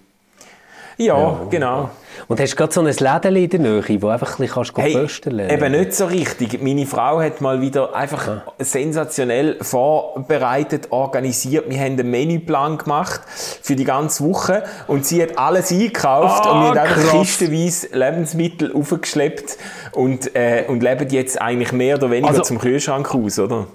Ja, 0.96 1.18
ja, 1.18 1.40
genau. 1.50 1.90
Und 2.28 2.40
hast 2.40 2.52
du 2.52 2.56
gerade 2.56 2.72
so 2.72 2.80
ein 2.80 2.86
Läden 2.86 3.36
in 3.36 3.50
der 3.50 3.60
Nähe, 3.60 4.02
wo 4.02 4.08
einfach 4.08 4.38
ein 4.38 4.46
bisschen 4.46 4.64
hey, 4.76 4.92
pösteln 4.92 5.50
Eben 5.50 5.72
nicht 5.72 5.94
so 5.94 6.06
richtig. 6.06 6.62
Meine 6.62 6.86
Frau 6.86 7.20
hat 7.20 7.40
mal 7.40 7.60
wieder 7.60 7.94
einfach 7.94 8.26
ja. 8.28 8.42
sensationell 8.58 9.56
vorbereitet, 9.60 10.88
organisiert. 10.90 11.68
Wir 11.68 11.78
haben 11.78 11.98
einen 11.98 12.10
Menüplan 12.10 12.78
gemacht 12.78 13.22
für 13.26 13.74
die 13.76 13.84
ganze 13.84 14.24
Woche 14.24 14.62
und 14.86 15.04
sie 15.04 15.22
hat 15.22 15.36
alles 15.36 15.72
eingekauft 15.72 16.44
oh, 16.46 16.50
und 16.50 16.60
wir 16.62 16.68
haben 16.68 16.78
einfach 16.78 17.12
kistenweise 17.12 17.88
Lebensmittel 17.92 18.72
aufgeschleppt 18.72 19.58
und, 19.92 20.34
äh, 20.36 20.64
und 20.68 20.82
leben 20.82 21.08
jetzt 21.10 21.40
eigentlich 21.40 21.72
mehr 21.72 21.96
oder 21.96 22.10
weniger 22.10 22.28
also, 22.28 22.42
zum 22.42 22.58
Kühlschrank 22.58 23.14
aus, 23.14 23.38
oder? 23.38 23.66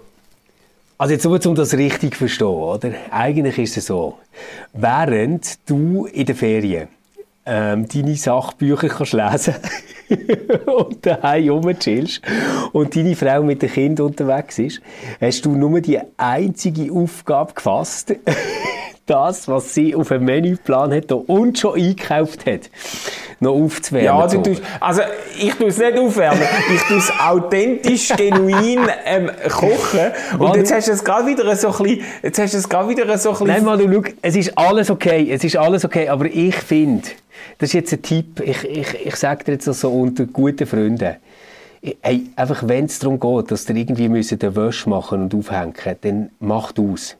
Also 0.97 1.13
jetzt 1.13 1.23
nur, 1.23 1.45
um 1.45 1.55
das 1.55 1.73
richtig 1.75 2.13
zu 2.13 2.19
verstehen, 2.19 2.47
oder? 2.47 2.91
Eigentlich 3.11 3.57
ist 3.57 3.77
es 3.77 3.85
so, 3.85 4.17
während 4.73 5.69
du 5.69 6.07
in 6.07 6.25
der 6.25 6.35
Ferien 6.35 6.87
ähm, 7.45 7.87
deine 7.87 8.15
Sachbücher 8.15 8.89
kannst 8.89 9.13
lesen 9.13 9.55
und 10.65 11.05
daheim 11.05 11.49
rumchillst 11.49 12.21
und 12.71 12.95
deine 12.95 13.15
Frau 13.15 13.43
mit 13.43 13.61
dem 13.61 13.71
Kind 13.71 13.99
unterwegs 13.99 14.59
ist, 14.59 14.81
hast 15.19 15.45
du 15.45 15.51
nur 15.51 15.81
die 15.81 15.99
einzige 16.17 16.91
Aufgabe 16.91 17.53
gefasst, 17.53 18.15
das, 19.09 19.47
was 19.47 19.73
sie 19.73 19.95
auf 19.95 20.09
dem 20.09 20.25
Menüplan 20.25 20.93
hat 20.93 21.11
und 21.11 21.57
schon 21.57 21.75
eingekauft 21.75 22.45
hat, 22.45 22.69
noch 23.39 23.53
aufzuwärmen. 23.53 24.05
Ja, 24.05 24.27
du 24.27 24.41
tust, 24.41 24.61
also 24.79 25.01
ich 25.37 25.53
tue 25.55 25.67
es 25.67 25.77
nicht 25.77 25.97
aufwärmen, 25.97 26.43
ich 26.73 26.81
tue 26.83 26.97
es 26.97 27.11
authentisch, 27.19 28.09
genuin 28.17 28.87
ähm, 29.05 29.31
kochen. 29.49 30.11
Und 30.33 30.39
Manu, 30.39 30.55
jetzt 30.57 30.73
hast 30.73 30.87
du 30.87 30.91
es 30.91 31.03
gerade 31.03 31.27
wieder 31.27 31.55
so 31.55 31.69
ein 31.69 31.83
bisschen, 31.83 32.05
jetzt 32.21 32.39
hast 32.39 32.53
du 32.53 32.57
es 32.57 32.69
gerade 32.69 32.89
wieder 32.89 33.17
so 33.17 33.29
ein 33.29 33.33
bisschen... 33.33 33.47
Nein, 33.47 33.63
Manu, 33.63 33.91
schau, 33.91 34.11
es 34.21 34.35
ist 34.35 34.57
alles 34.57 34.89
okay, 34.89 35.29
es 35.31 35.43
ist 35.43 35.57
alles 35.57 35.85
okay, 35.85 36.09
aber 36.09 36.25
ich 36.25 36.55
finde, 36.55 37.07
das 37.57 37.69
ist 37.69 37.73
jetzt 37.73 37.93
ein 37.93 38.01
Tipp, 38.01 38.41
ich, 38.41 38.63
ich, 38.63 39.05
ich 39.05 39.15
sage 39.15 39.43
dir 39.43 39.53
jetzt 39.53 39.65
so 39.65 39.89
unter 39.89 40.25
guten 40.25 40.67
Freunden, 40.67 41.15
hey, 42.01 42.29
einfach 42.35 42.67
wenn 42.67 42.85
es 42.85 42.99
darum 42.99 43.19
geht, 43.19 43.51
dass 43.51 43.69
ihr 43.69 43.75
irgendwie 43.75 44.07
den 44.07 44.55
Wäsche 44.55 44.89
machen 44.89 45.23
und 45.23 45.35
aufhängen 45.35 45.73
dann 46.01 46.29
macht 46.39 46.79
aus. 46.79 47.15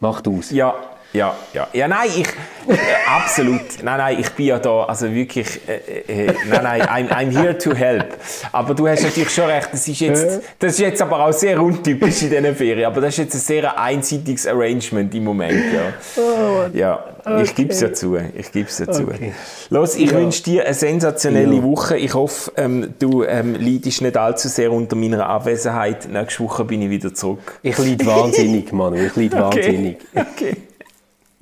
Macht 0.00 0.28
aus. 0.28 0.50
Ja, 0.50 0.74
ja, 1.14 1.32
ja. 1.52 1.68
Ja, 1.72 1.86
nein, 1.86 2.08
ich, 2.08 2.26
äh, 2.26 2.76
absolut. 3.06 3.60
Nein, 3.84 3.98
nein, 3.98 4.16
ich 4.18 4.30
bin 4.30 4.46
ja 4.46 4.58
da, 4.58 4.82
also 4.82 5.08
wirklich, 5.14 5.60
äh, 5.68 6.26
äh, 6.26 6.34
nein, 6.48 6.62
nein, 6.64 6.82
I'm, 6.82 7.08
I'm 7.08 7.30
here 7.30 7.56
to 7.56 7.72
help. 7.72 8.16
Aber 8.50 8.74
du 8.74 8.88
hast 8.88 9.04
natürlich 9.04 9.30
schon 9.30 9.44
recht, 9.44 9.68
das 9.70 9.86
ist 9.86 10.00
jetzt, 10.00 10.40
das 10.58 10.72
ist 10.72 10.80
jetzt 10.80 11.00
aber 11.00 11.24
auch 11.24 11.32
sehr 11.32 11.62
untypisch 11.62 12.22
in 12.22 12.30
diesen 12.30 12.56
Ferien, 12.56 12.86
aber 12.86 13.00
das 13.00 13.10
ist 13.10 13.18
jetzt 13.18 13.34
ein 13.34 13.40
sehr 13.40 13.78
einseitiges 13.78 14.44
Arrangement 14.48 15.14
im 15.14 15.22
Moment, 15.22 15.52
ja. 15.72 15.92
Oh, 16.20 16.64
ja, 16.76 17.04
okay. 17.20 17.42
ich 17.44 17.54
gebe 17.54 17.72
es 17.72 17.80
ja 17.80 17.92
zu, 17.92 18.16
ich 18.16 18.50
gebe 18.50 18.68
es 18.68 18.80
ja 18.80 18.90
zu. 18.90 19.02
Okay. 19.02 19.32
Los, 19.70 19.94
ich 19.94 20.10
ja. 20.10 20.18
wünsche 20.18 20.42
dir 20.42 20.64
eine 20.64 20.74
sensationelle 20.74 21.54
ja. 21.54 21.62
Woche. 21.62 21.96
Ich 21.96 22.12
hoffe, 22.12 22.50
ähm, 22.56 22.92
du 22.98 23.22
ähm, 23.22 23.54
leidest 23.54 24.02
nicht 24.02 24.16
allzu 24.16 24.48
sehr 24.48 24.72
unter 24.72 24.96
meiner 24.96 25.28
Abwesenheit. 25.28 26.08
Nächste 26.10 26.42
Woche 26.42 26.64
bin 26.64 26.82
ich 26.82 26.90
wieder 26.90 27.14
zurück. 27.14 27.60
Ich 27.62 27.78
leide 27.78 28.04
wahnsinnig, 28.04 28.72
Manu, 28.72 28.96
ich 28.96 29.14
leide 29.14 29.36
okay. 29.46 29.56
wahnsinnig. 29.62 29.96
Okay. 30.12 30.56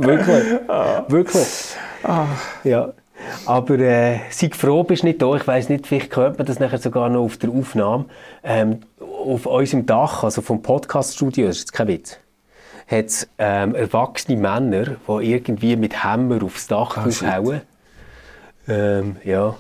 Wirklich. 0.03 0.61
Ah. 0.69 1.05
Wirklich. 1.09 1.77
Ah. 2.03 2.27
Ja. 2.65 2.93
Aber 3.47 3.79
äh, 3.79 4.21
sei 4.31 4.51
froh, 4.53 4.83
bist 4.83 5.05
nicht 5.05 5.23
da. 5.23 5.35
Ich 5.37 5.47
weiß 5.47 5.69
nicht, 5.69 5.87
vielleicht 5.87 6.15
hört 6.17 6.39
man 6.39 6.47
das 6.47 6.59
nachher 6.59 6.79
sogar 6.79 7.09
noch 7.09 7.23
auf 7.23 7.37
der 7.37 7.51
Aufnahme. 7.51 8.07
Ähm, 8.43 8.81
auf 9.01 9.47
unserem 9.47 9.87
Dach, 9.87 10.25
also 10.25 10.43
vom 10.43 10.63
Podcaststudio, 10.63 11.47
das 11.47 11.57
ist 11.57 11.63
jetzt 11.63 11.73
kein 11.73 11.89
Witz, 11.89 12.19
hat 12.89 13.07
es 13.07 13.29
ähm, 13.39 13.75
erwachsene 13.75 14.37
Männer, 14.37 14.97
die 15.09 15.33
irgendwie 15.33 15.77
mit 15.77 16.05
Hämmer 16.05 16.43
aufs 16.43 16.67
Dach 16.67 16.97
oh, 16.99 17.27
hauen. 17.27 17.61
Ähm, 18.69 19.17
ja. 19.25 19.57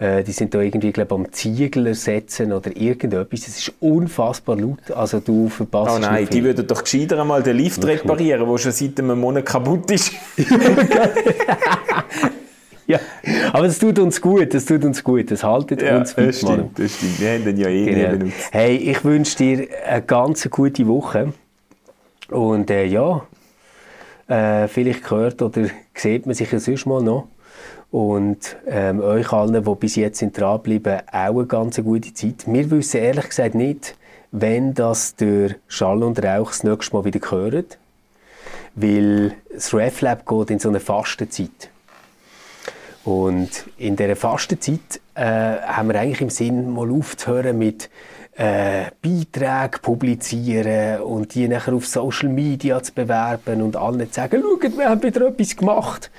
Äh, 0.00 0.24
die 0.24 0.32
sind 0.32 0.54
da 0.54 0.60
irgendwie, 0.60 0.92
glaube 0.92 1.14
am 1.14 1.30
Ziegel 1.30 1.88
ersetzen 1.88 2.54
oder 2.54 2.74
irgendetwas. 2.74 3.46
Es 3.46 3.58
ist 3.58 3.72
unfassbar 3.80 4.56
laut. 4.56 4.90
Also 4.92 5.20
du 5.20 5.50
verpasst 5.50 5.92
Oh 5.94 5.98
nein, 5.98 6.26
die 6.32 6.42
würden 6.42 6.66
doch 6.66 6.82
gescheiter 6.82 7.20
einmal 7.20 7.42
den 7.42 7.58
Lift 7.58 7.82
Wirklich? 7.82 8.02
reparieren, 8.02 8.48
der 8.48 8.58
schon 8.58 8.72
seit 8.72 8.98
einem 8.98 9.20
Monat 9.20 9.44
kaputt 9.44 9.90
ist. 9.90 10.12
ja, 12.86 12.98
aber 13.52 13.66
es 13.66 13.78
tut 13.78 13.98
uns 13.98 14.18
gut, 14.22 14.54
das 14.54 14.64
tut 14.64 14.82
uns 14.86 15.04
gut, 15.04 15.30
das 15.30 15.44
haltet 15.44 15.82
ja, 15.82 15.98
uns 15.98 16.14
fit, 16.14 16.28
das 16.28 16.38
stimmt, 16.38 16.78
das 16.78 16.96
stimmt, 16.96 17.20
wir 17.20 17.32
haben 17.32 17.44
den 17.44 17.58
ja 17.58 17.68
eh 17.68 17.84
genau. 17.84 18.08
benutzt. 18.16 18.48
Hey, 18.52 18.76
ich 18.76 19.04
wünsche 19.04 19.36
dir 19.36 19.68
eine 19.86 20.00
ganz 20.00 20.48
gute 20.48 20.86
Woche 20.86 21.34
und 22.30 22.70
äh, 22.70 22.86
ja, 22.86 23.26
äh, 24.28 24.66
vielleicht 24.66 25.10
hört 25.10 25.42
oder 25.42 25.64
sieht 25.94 26.24
man 26.24 26.34
sich 26.34 26.50
ja 26.50 26.58
sonst 26.58 26.86
mal 26.86 27.02
noch. 27.02 27.28
Und 27.90 28.56
ähm, 28.66 29.00
euch 29.00 29.32
allen, 29.32 29.64
die 29.64 29.74
bis 29.74 29.96
jetzt 29.96 30.18
sind 30.18 30.38
dranbleiben, 30.38 31.00
auch 31.08 31.14
eine 31.14 31.46
ganz 31.46 31.82
gute 31.82 32.14
Zeit. 32.14 32.44
Wir 32.46 32.70
wissen 32.70 32.98
ehrlich 32.98 33.28
gesagt 33.28 33.54
nicht, 33.54 33.96
wenn 34.30 34.74
das 34.74 35.16
der 35.16 35.56
Schall 35.66 36.02
und 36.04 36.22
Rauch 36.22 36.50
das 36.50 36.62
nächste 36.62 36.94
Mal 36.94 37.04
wieder 37.04 37.18
gehört. 37.18 37.78
Weil 38.76 39.34
das 39.52 39.74
RefLab 39.74 40.24
geht 40.24 40.50
in 40.50 40.60
so 40.60 40.68
eine 40.68 40.78
Fastenzeit. 40.78 41.70
Und 43.04 43.64
in 43.76 43.96
dieser 43.96 44.14
Fastenzeit 44.14 45.00
äh, 45.14 45.24
haben 45.24 45.88
wir 45.88 45.98
eigentlich 45.98 46.20
im 46.20 46.30
Sinn, 46.30 46.70
mal 46.70 46.90
aufzuhören 46.90 47.58
mit 47.58 47.90
äh, 48.40 48.90
Beiträge 49.02 49.80
publizieren 49.82 51.02
und 51.02 51.34
die 51.34 51.46
nachher 51.46 51.74
auf 51.74 51.86
Social 51.86 52.30
Media 52.30 52.82
zu 52.82 52.94
bewerben 52.94 53.60
und 53.60 53.76
allen 53.76 54.10
zu 54.10 54.14
sagen, 54.14 54.42
schaut, 54.42 54.78
wir 54.78 54.88
haben 54.88 55.02
wieder 55.02 55.26
etwas 55.26 55.54
gemacht. 55.54 56.10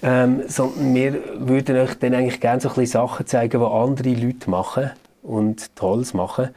Ähm, 0.00 0.44
sondern 0.46 0.94
wir 0.94 1.18
würden 1.40 1.76
euch 1.76 1.94
dann 1.98 2.14
eigentlich 2.14 2.40
gerne 2.40 2.60
so 2.60 2.68
ein 2.68 2.76
bisschen 2.76 3.00
Sachen 3.00 3.26
zeigen, 3.26 3.58
die 3.60 3.66
andere 3.66 4.10
Leute 4.10 4.48
machen 4.48 4.90
und 5.24 5.74
Tolles 5.74 6.14
machen. 6.14 6.50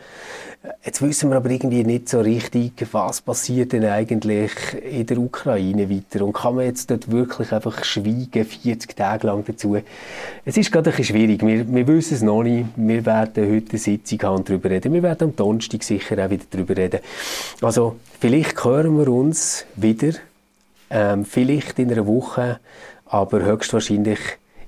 Jetzt 0.84 1.02
wissen 1.02 1.30
wir 1.30 1.38
aber 1.38 1.50
irgendwie 1.50 1.84
nicht 1.84 2.10
so 2.10 2.20
richtig, 2.20 2.74
was 2.92 3.22
passiert 3.22 3.74
denn 3.74 3.86
eigentlich 3.86 4.52
in 4.90 5.06
der 5.06 5.18
Ukraine 5.18 5.90
weiter 5.90 6.26
und 6.26 6.34
kann 6.34 6.56
man 6.56 6.66
jetzt 6.66 6.90
dort 6.90 7.12
wirklich 7.12 7.52
einfach 7.52 7.84
schweigen, 7.84 8.46
40 8.46 8.96
Tage 8.96 9.28
lang 9.28 9.44
dazu. 9.46 9.78
Es 10.46 10.58
ist 10.58 10.72
gerade 10.72 10.90
ein 10.90 10.96
bisschen 10.96 11.16
schwierig, 11.16 11.46
wir, 11.46 11.72
wir 11.72 11.88
wissen 11.88 12.16
es 12.16 12.22
noch 12.22 12.42
nicht, 12.42 12.68
wir 12.76 13.06
werden 13.06 13.54
heute 13.54 13.70
eine 13.72 13.80
Sitzung 13.80 14.22
haben 14.24 14.36
und 14.38 14.50
darüber 14.50 14.70
reden, 14.70 14.94
wir 14.94 15.04
werden 15.04 15.30
am 15.30 15.36
Donnerstag 15.36 15.84
sicher 15.84 16.26
auch 16.26 16.30
wieder 16.30 16.46
darüber 16.50 16.76
reden. 16.76 17.02
Also 17.62 17.98
vielleicht 18.20 18.64
hören 18.64 18.98
wir 18.98 19.08
uns 19.10 19.66
wieder, 19.76 20.14
ähm, 20.90 21.26
vielleicht 21.26 21.80
in 21.80 21.92
einer 21.92 22.08
Woche, 22.08 22.60
aber 23.06 23.44
höchstwahrscheinlich 23.44 24.20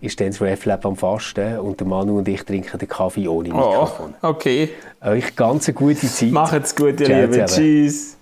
ist 0.01 0.19
dann 0.19 0.27
das 0.27 0.41
RefLab 0.41 0.85
am 0.85 0.95
Fasten 0.95 1.59
und 1.59 1.79
der 1.79 1.87
Manu 1.87 2.19
und 2.19 2.27
ich 2.27 2.43
trinken 2.43 2.77
den 2.77 2.87
Kaffee 2.87 3.27
ohne 3.27 3.49
oh, 3.49 3.55
Mikrofon. 3.55 4.13
Oh, 4.21 4.27
okay. 4.27 4.69
Euch 5.01 5.35
ganz 5.35 5.67
eine 5.67 5.75
gute 5.75 6.07
Zeit. 6.07 6.31
Macht's 6.31 6.75
gut, 6.75 6.99
ihr 7.01 7.27
Lieben. 7.27 7.45
Tschüss. 7.45 8.15